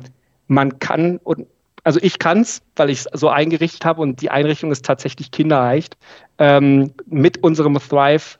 man 0.48 0.78
kann, 0.80 1.18
und, 1.18 1.46
also 1.84 2.00
ich 2.02 2.18
kann 2.18 2.40
es, 2.40 2.62
weil 2.76 2.90
ich 2.90 3.00
es 3.00 3.20
so 3.20 3.28
eingerichtet 3.28 3.84
habe 3.84 4.02
und 4.02 4.20
die 4.20 4.30
Einrichtung 4.30 4.72
ist 4.72 4.84
tatsächlich 4.84 5.30
kinderleicht, 5.30 5.96
ähm, 6.38 6.92
mit 7.06 7.42
unserem 7.42 7.78
Thrive 7.78 8.38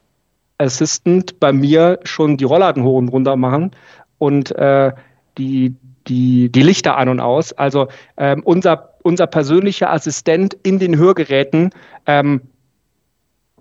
Assistant 0.59 1.38
bei 1.40 1.52
mir 1.52 2.00
schon 2.05 2.37
die 2.37 2.44
Rollladen 2.44 2.83
hoch 2.83 2.98
und 2.98 3.09
runter 3.09 3.37
machen 3.37 3.72
und 4.18 4.52
äh, 4.52 4.92
die, 5.38 5.74
die, 6.06 6.50
die 6.50 6.62
Lichter 6.62 6.96
an 6.96 7.08
und 7.08 7.20
aus. 7.20 7.52
Also 7.52 7.88
ähm, 8.16 8.42
unser, 8.44 8.94
unser 9.02 9.26
persönlicher 9.26 9.92
Assistent 9.92 10.54
in 10.62 10.78
den 10.78 10.96
Hörgeräten 10.96 11.70
ähm, 12.06 12.42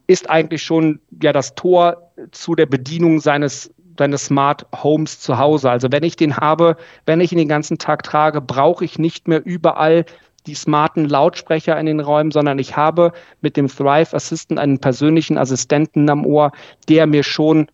ist 0.07 0.29
eigentlich 0.29 0.63
schon 0.63 0.99
ja 1.21 1.31
das 1.31 1.55
Tor 1.55 2.11
zu 2.31 2.55
der 2.55 2.65
Bedienung 2.65 3.19
seines 3.19 3.71
deine 3.95 4.17
Smart 4.17 4.65
Homes 4.83 5.19
zu 5.19 5.37
Hause. 5.37 5.69
Also 5.69 5.91
wenn 5.91 6.03
ich 6.03 6.15
den 6.15 6.37
habe, 6.37 6.77
wenn 7.05 7.21
ich 7.21 7.31
ihn 7.31 7.37
den 7.37 7.47
ganzen 7.47 7.77
Tag 7.77 8.03
trage, 8.03 8.41
brauche 8.41 8.83
ich 8.85 8.97
nicht 8.97 9.27
mehr 9.27 9.45
überall 9.45 10.05
die 10.47 10.55
smarten 10.55 11.07
Lautsprecher 11.07 11.79
in 11.79 11.85
den 11.85 11.99
Räumen, 11.99 12.31
sondern 12.31 12.57
ich 12.57 12.75
habe 12.75 13.11
mit 13.41 13.57
dem 13.57 13.67
Thrive 13.67 14.13
Assistant 14.13 14.59
einen 14.59 14.79
persönlichen 14.79 15.37
Assistenten 15.37 16.09
am 16.09 16.25
Ohr, 16.25 16.51
der 16.89 17.05
mir 17.05 17.23
schon 17.23 17.67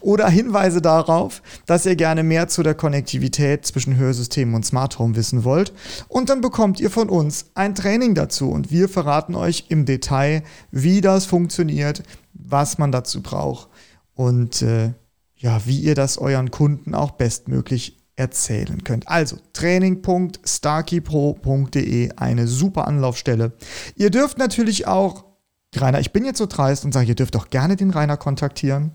Oder 0.00 0.28
Hinweise 0.28 0.80
darauf, 0.80 1.42
dass 1.66 1.86
ihr 1.86 1.96
gerne 1.96 2.22
mehr 2.22 2.48
zu 2.48 2.62
der 2.62 2.74
Konnektivität 2.74 3.66
zwischen 3.66 3.96
Hörsystemen 3.96 4.54
und 4.54 4.66
Smart 4.66 4.98
Home 4.98 5.16
wissen 5.16 5.44
wollt. 5.44 5.72
Und 6.08 6.30
dann 6.30 6.40
bekommt 6.40 6.80
ihr 6.80 6.90
von 6.90 7.08
uns 7.08 7.46
ein 7.54 7.74
Training 7.74 8.14
dazu 8.14 8.50
und 8.50 8.70
wir 8.70 8.88
verraten 8.88 9.34
euch 9.34 9.66
im 9.68 9.84
Detail, 9.84 10.42
wie 10.70 11.00
das 11.00 11.26
funktioniert, 11.26 12.04
was 12.32 12.78
man 12.78 12.92
dazu 12.92 13.22
braucht 13.22 13.68
und 14.14 14.62
äh, 14.62 14.92
ja, 15.36 15.60
wie 15.64 15.80
ihr 15.80 15.94
das 15.94 16.18
euren 16.18 16.50
Kunden 16.50 16.94
auch 16.94 17.12
bestmöglich 17.12 17.96
erzählen 18.16 18.84
könnt. 18.84 19.08
Also 19.08 19.38
training.starkeypro.de, 19.54 22.10
eine 22.16 22.46
super 22.46 22.86
Anlaufstelle. 22.86 23.52
Ihr 23.96 24.10
dürft 24.10 24.36
natürlich 24.36 24.86
auch 24.86 25.29
Rainer, 25.74 26.00
ich 26.00 26.12
bin 26.12 26.24
jetzt 26.24 26.38
so 26.38 26.46
dreist 26.46 26.84
und 26.84 26.92
sage, 26.92 27.08
ihr 27.08 27.14
dürft 27.14 27.34
doch 27.34 27.50
gerne 27.50 27.76
den 27.76 27.90
Rainer 27.90 28.16
kontaktieren. 28.16 28.92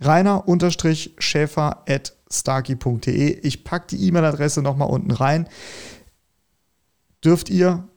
Rainer-Schäfer 0.00 1.84
at 1.88 2.14
starkey.de. 2.30 3.40
Ich 3.40 3.64
packe 3.64 3.86
die 3.88 4.06
E-Mail-Adresse 4.06 4.62
nochmal 4.62 4.88
unten 4.88 5.10
rein. 5.10 5.48
Dürft 7.24 7.48
ihr. 7.48 7.88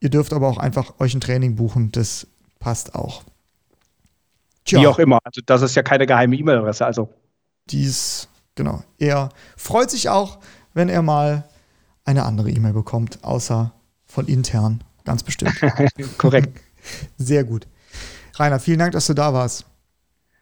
Ihr 0.00 0.10
dürft 0.10 0.32
aber 0.32 0.48
auch 0.48 0.58
einfach 0.58 0.98
euch 0.98 1.14
ein 1.14 1.20
Training 1.20 1.56
buchen. 1.56 1.92
Das 1.92 2.26
passt 2.58 2.94
auch. 2.94 3.22
Tja. 4.64 4.80
Wie 4.80 4.86
auch 4.86 4.98
immer. 4.98 5.18
Also, 5.24 5.40
das 5.44 5.62
ist 5.62 5.74
ja 5.74 5.82
keine 5.82 6.06
geheime 6.06 6.36
E-Mail-Adresse. 6.36 6.84
Also. 6.84 7.08
Dies, 7.70 8.28
genau. 8.54 8.82
Er 8.98 9.28
freut 9.56 9.90
sich 9.90 10.08
auch, 10.08 10.38
wenn 10.74 10.88
er 10.88 11.02
mal 11.02 11.44
eine 12.04 12.24
andere 12.24 12.50
E-Mail 12.50 12.72
bekommt, 12.72 13.22
außer 13.22 13.72
von 14.04 14.26
intern. 14.26 14.82
Ganz 15.04 15.22
bestimmt. 15.22 15.54
Korrekt. 16.18 16.60
Sehr 17.16 17.44
gut. 17.44 17.66
Rainer, 18.34 18.60
vielen 18.60 18.78
Dank, 18.78 18.92
dass 18.92 19.06
du 19.06 19.14
da 19.14 19.32
warst. 19.32 19.66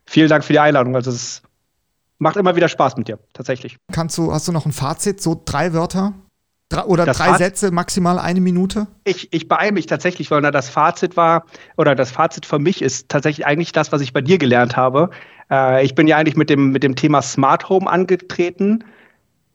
Vielen 0.06 0.28
Dank 0.28 0.44
für 0.44 0.52
die 0.52 0.58
Einladung. 0.58 0.94
Also 0.94 1.10
es 1.10 1.42
macht 2.18 2.36
immer 2.36 2.56
wieder 2.56 2.68
Spaß 2.68 2.96
mit 2.96 3.08
dir, 3.08 3.18
tatsächlich. 3.32 3.76
Kannst 3.92 4.18
du, 4.18 4.32
hast 4.32 4.48
du 4.48 4.52
noch 4.52 4.66
ein 4.66 4.72
Fazit, 4.72 5.20
so 5.20 5.40
drei 5.44 5.72
Wörter? 5.72 6.14
Drei, 6.68 6.84
oder 6.84 7.04
das 7.04 7.16
drei 7.16 7.26
Fazit, 7.26 7.38
Sätze, 7.38 7.70
maximal 7.72 8.18
eine 8.18 8.40
Minute? 8.40 8.86
Ich, 9.04 9.32
ich 9.32 9.48
beeile 9.48 9.72
mich 9.72 9.86
tatsächlich, 9.86 10.30
weil 10.30 10.42
das 10.42 10.68
Fazit 10.68 11.16
war, 11.16 11.44
oder 11.76 11.94
das 11.94 12.12
Fazit 12.12 12.46
für 12.46 12.58
mich 12.58 12.82
ist 12.82 13.08
tatsächlich 13.08 13.46
eigentlich 13.46 13.72
das, 13.72 13.90
was 13.90 14.00
ich 14.00 14.12
bei 14.12 14.20
dir 14.20 14.38
gelernt 14.38 14.76
habe. 14.76 15.10
Äh, 15.50 15.84
ich 15.84 15.94
bin 15.94 16.06
ja 16.06 16.16
eigentlich 16.16 16.36
mit 16.36 16.48
dem, 16.48 16.70
mit 16.70 16.84
dem 16.84 16.94
Thema 16.94 17.22
Smart 17.22 17.68
Home 17.68 17.90
angetreten. 17.90 18.84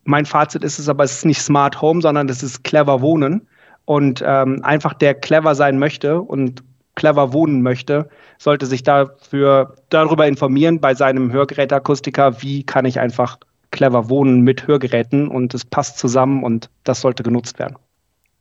Mein 0.03 0.25
Fazit 0.25 0.63
ist 0.63 0.77
es 0.77 0.89
aber, 0.89 1.05
es 1.05 1.13
ist 1.13 1.25
nicht 1.25 1.41
Smart 1.41 1.81
Home, 1.81 2.01
sondern 2.01 2.27
es 2.27 2.43
ist 2.43 2.63
clever 2.63 3.01
Wohnen 3.01 3.47
und 3.85 4.23
ähm, 4.25 4.61
einfach 4.63 4.93
der 4.93 5.13
clever 5.13 5.55
sein 5.55 5.79
möchte 5.79 6.21
und 6.21 6.63
clever 6.95 7.33
wohnen 7.33 7.61
möchte, 7.61 8.09
sollte 8.37 8.65
sich 8.65 8.83
dafür 8.83 9.75
darüber 9.89 10.27
informieren 10.27 10.79
bei 10.79 10.95
seinem 10.95 11.31
Hörgeräteakustiker, 11.31 12.41
wie 12.41 12.63
kann 12.63 12.85
ich 12.85 12.99
einfach 12.99 13.37
clever 13.71 14.09
wohnen 14.09 14.41
mit 14.41 14.67
Hörgeräten 14.67 15.27
und 15.27 15.53
es 15.53 15.65
passt 15.65 15.97
zusammen 15.97 16.43
und 16.43 16.69
das 16.83 17.01
sollte 17.01 17.23
genutzt 17.23 17.59
werden. 17.59 17.75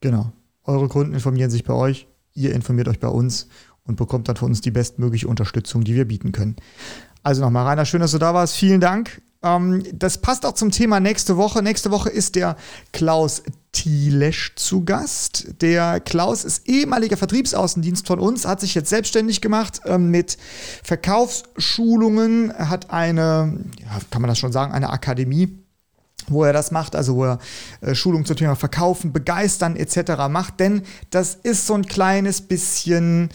Genau. 0.01 0.33
Eure 0.65 0.89
Kunden 0.89 1.13
informieren 1.13 1.51
sich 1.51 1.65
bei 1.65 1.75
euch, 1.75 2.07
ihr 2.33 2.55
informiert 2.55 2.89
euch 2.89 3.01
bei 3.01 3.09
uns 3.09 3.49
und 3.85 3.97
bekommt 3.97 4.29
dann 4.29 4.37
von 4.37 4.49
uns 4.49 4.61
die 4.61 4.71
bestmögliche 4.71 5.29
Unterstützung, 5.29 5.85
die 5.85 5.95
wir 5.95 6.07
bieten 6.07 6.33
können. 6.33 6.57
Also 7.23 7.43
nochmal, 7.43 7.67
Rainer, 7.67 7.85
schön, 7.85 8.01
dass 8.01 8.13
du 8.13 8.19
da 8.19 8.33
warst. 8.33 8.57
Vielen 8.57 8.81
Dank. 8.81 9.21
Ähm, 9.43 9.83
das 9.93 10.19
passt 10.19 10.47
auch 10.47 10.53
zum 10.53 10.71
Thema 10.71 11.01
nächste 11.01 11.37
Woche. 11.37 11.63
Nächste 11.63 11.91
Woche 11.91 12.11
ist 12.11 12.37
der 12.37 12.57
Klaus 12.93 13.43
Thielesch 13.75 14.55
zu 14.55 14.85
Gast. 14.85 15.49
Der 15.61 16.01
Klaus 16.01 16.45
ist 16.45 16.67
ehemaliger 16.67 17.17
Vertriebsaußendienst 17.17 18.07
von 18.07 18.19
uns, 18.19 18.47
hat 18.47 18.61
sich 18.61 18.75
jetzt 18.75 18.89
selbstständig 18.89 19.41
gemacht 19.41 19.81
ähm, 19.85 20.11
mit 20.11 20.39
Verkaufsschulungen, 20.83 22.55
hat 22.57 22.91
eine, 22.91 23.59
ja, 23.81 24.01
kann 24.11 24.23
man 24.23 24.29
das 24.29 24.39
schon 24.39 24.53
sagen, 24.53 24.73
eine 24.73 24.91
Akademie 24.91 25.64
wo 26.29 26.45
er 26.45 26.53
das 26.53 26.71
macht, 26.71 26.97
also 26.97 27.17
wo 27.17 27.25
er 27.25 27.39
äh, 27.81 27.95
Schulung 27.95 28.25
zum 28.25 28.37
Thema 28.37 28.57
Verkaufen, 28.57 29.13
Begeistern 29.13 29.77
etc. 29.77 30.29
macht, 30.29 30.61
denn 30.61 30.83
das 31.11 31.35
ist 31.35 31.67
so 31.67 31.75
ein 31.75 31.85
kleines 31.87 32.41
bisschen 32.41 33.29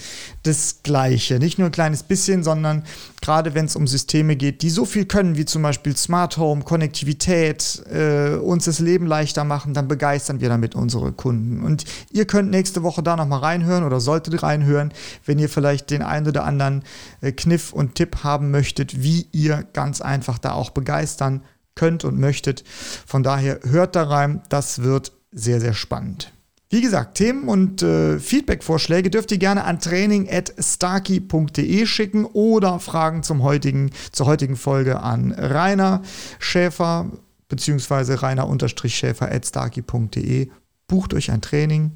das 0.43 0.81
Gleiche. 0.83 1.39
Nicht 1.39 1.59
nur 1.59 1.67
ein 1.67 1.71
kleines 1.71 2.03
bisschen, 2.03 2.43
sondern 2.43 2.83
gerade 3.21 3.53
wenn 3.53 3.65
es 3.65 3.75
um 3.75 3.87
Systeme 3.87 4.35
geht, 4.35 4.61
die 4.61 4.69
so 4.69 4.85
viel 4.85 5.05
können, 5.05 5.37
wie 5.37 5.45
zum 5.45 5.61
Beispiel 5.61 5.95
Smart 5.95 6.37
Home, 6.37 6.63
Konnektivität, 6.63 7.83
äh, 7.91 8.35
uns 8.35 8.65
das 8.65 8.79
Leben 8.79 9.05
leichter 9.05 9.43
machen, 9.43 9.73
dann 9.73 9.87
begeistern 9.87 10.39
wir 10.41 10.49
damit 10.49 10.75
unsere 10.75 11.11
Kunden. 11.11 11.63
Und 11.63 11.85
ihr 12.11 12.25
könnt 12.25 12.49
nächste 12.49 12.83
Woche 12.83 13.03
da 13.03 13.15
nochmal 13.15 13.39
reinhören 13.39 13.83
oder 13.83 13.99
solltet 13.99 14.41
reinhören, 14.41 14.93
wenn 15.25 15.39
ihr 15.39 15.49
vielleicht 15.49 15.89
den 15.89 16.01
einen 16.01 16.27
oder 16.27 16.45
anderen 16.45 16.83
äh, 17.21 17.31
Kniff 17.31 17.73
und 17.73 17.95
Tipp 17.95 18.23
haben 18.23 18.51
möchtet, 18.51 19.03
wie 19.03 19.27
ihr 19.31 19.65
ganz 19.73 20.01
einfach 20.01 20.39
da 20.39 20.53
auch 20.53 20.71
begeistern 20.71 21.39
könnt 21.39 21.58
könnt 21.79 22.03
und 22.03 22.19
möchtet. 22.19 22.65
Von 23.05 23.23
daher 23.23 23.61
hört 23.63 23.95
da 23.95 24.03
rein, 24.03 24.41
das 24.49 24.83
wird 24.83 25.13
sehr, 25.31 25.61
sehr 25.61 25.73
spannend. 25.73 26.33
Wie 26.69 26.81
gesagt, 26.81 27.15
Themen 27.17 27.47
und 27.47 27.81
äh, 27.81 28.19
Feedback-Vorschläge 28.19 29.09
dürft 29.09 29.31
ihr 29.31 29.37
gerne 29.37 29.63
an 29.63 29.79
training.starkey.de 29.79 31.85
schicken 31.85 32.25
oder 32.25 32.81
Fragen 32.81 33.23
zum 33.23 33.43
heutigen, 33.43 33.91
zur 34.11 34.25
heutigen 34.25 34.57
Folge 34.57 34.99
an 34.99 35.31
Rainer 35.31 36.01
Schäfer 36.37 37.09
bzw. 37.47 38.15
rainer-schäfer.starkey.de. 38.15 40.49
Bucht 40.87 41.13
euch 41.13 41.31
ein 41.31 41.39
Training, 41.41 41.91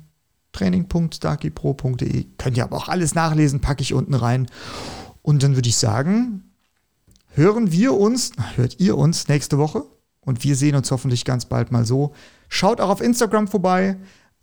training.starkeypro.de. 0.54 2.28
Könnt 2.38 2.58
ihr 2.58 2.64
aber 2.64 2.78
auch 2.78 2.88
alles 2.88 3.16
nachlesen, 3.16 3.60
packe 3.60 3.82
ich 3.82 3.94
unten 3.94 4.14
rein. 4.14 4.48
Und 5.22 5.44
dann 5.44 5.56
würde 5.56 5.68
ich 5.68 5.76
sagen, 5.76 6.53
hören 7.36 7.72
wir 7.72 7.94
uns, 7.94 8.32
hört 8.56 8.80
ihr 8.80 8.98
uns 8.98 9.28
nächste 9.28 9.58
Woche 9.58 9.84
und 10.22 10.44
wir 10.44 10.56
sehen 10.56 10.76
uns 10.76 10.92
hoffentlich 10.92 11.26
ganz 11.26 11.46
bald 11.46 11.72
mal 11.72 11.86
so. 11.86 12.14
Schaut 12.48 12.80
auch 12.80 12.90
auf 12.90 13.02
Instagram 13.02 13.48
vorbei, 13.48 13.98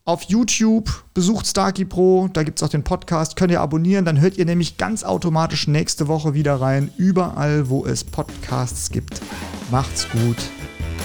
auf 0.04 0.22
YouTube, 0.24 0.90
besucht 1.14 1.46
Starkey 1.46 1.84
Pro, 1.84 2.28
da 2.32 2.42
gibt 2.42 2.58
es 2.58 2.62
auch 2.62 2.70
den 2.70 2.82
Podcast, 2.82 3.36
könnt 3.36 3.52
ihr 3.52 3.60
abonnieren, 3.60 4.04
dann 4.04 4.20
hört 4.20 4.38
ihr 4.38 4.44
nämlich 4.44 4.76
ganz 4.76 5.04
automatisch 5.04 5.68
nächste 5.68 6.08
Woche 6.08 6.34
wieder 6.34 6.60
rein, 6.60 6.90
überall, 6.96 7.68
wo 7.68 7.84
es 7.86 8.02
Podcasts 8.02 8.90
gibt. 8.90 9.20
Macht's 9.70 10.08
gut, 10.10 10.38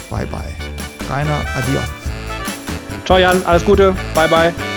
bye 0.09 0.25
bye. 0.25 0.53
Rainer, 1.09 1.45
adios. 1.55 1.85
Ciao 3.05 3.19
Jan, 3.19 3.43
alles 3.45 3.63
Gute, 3.63 3.95
bye 4.15 4.27
bye. 4.27 4.74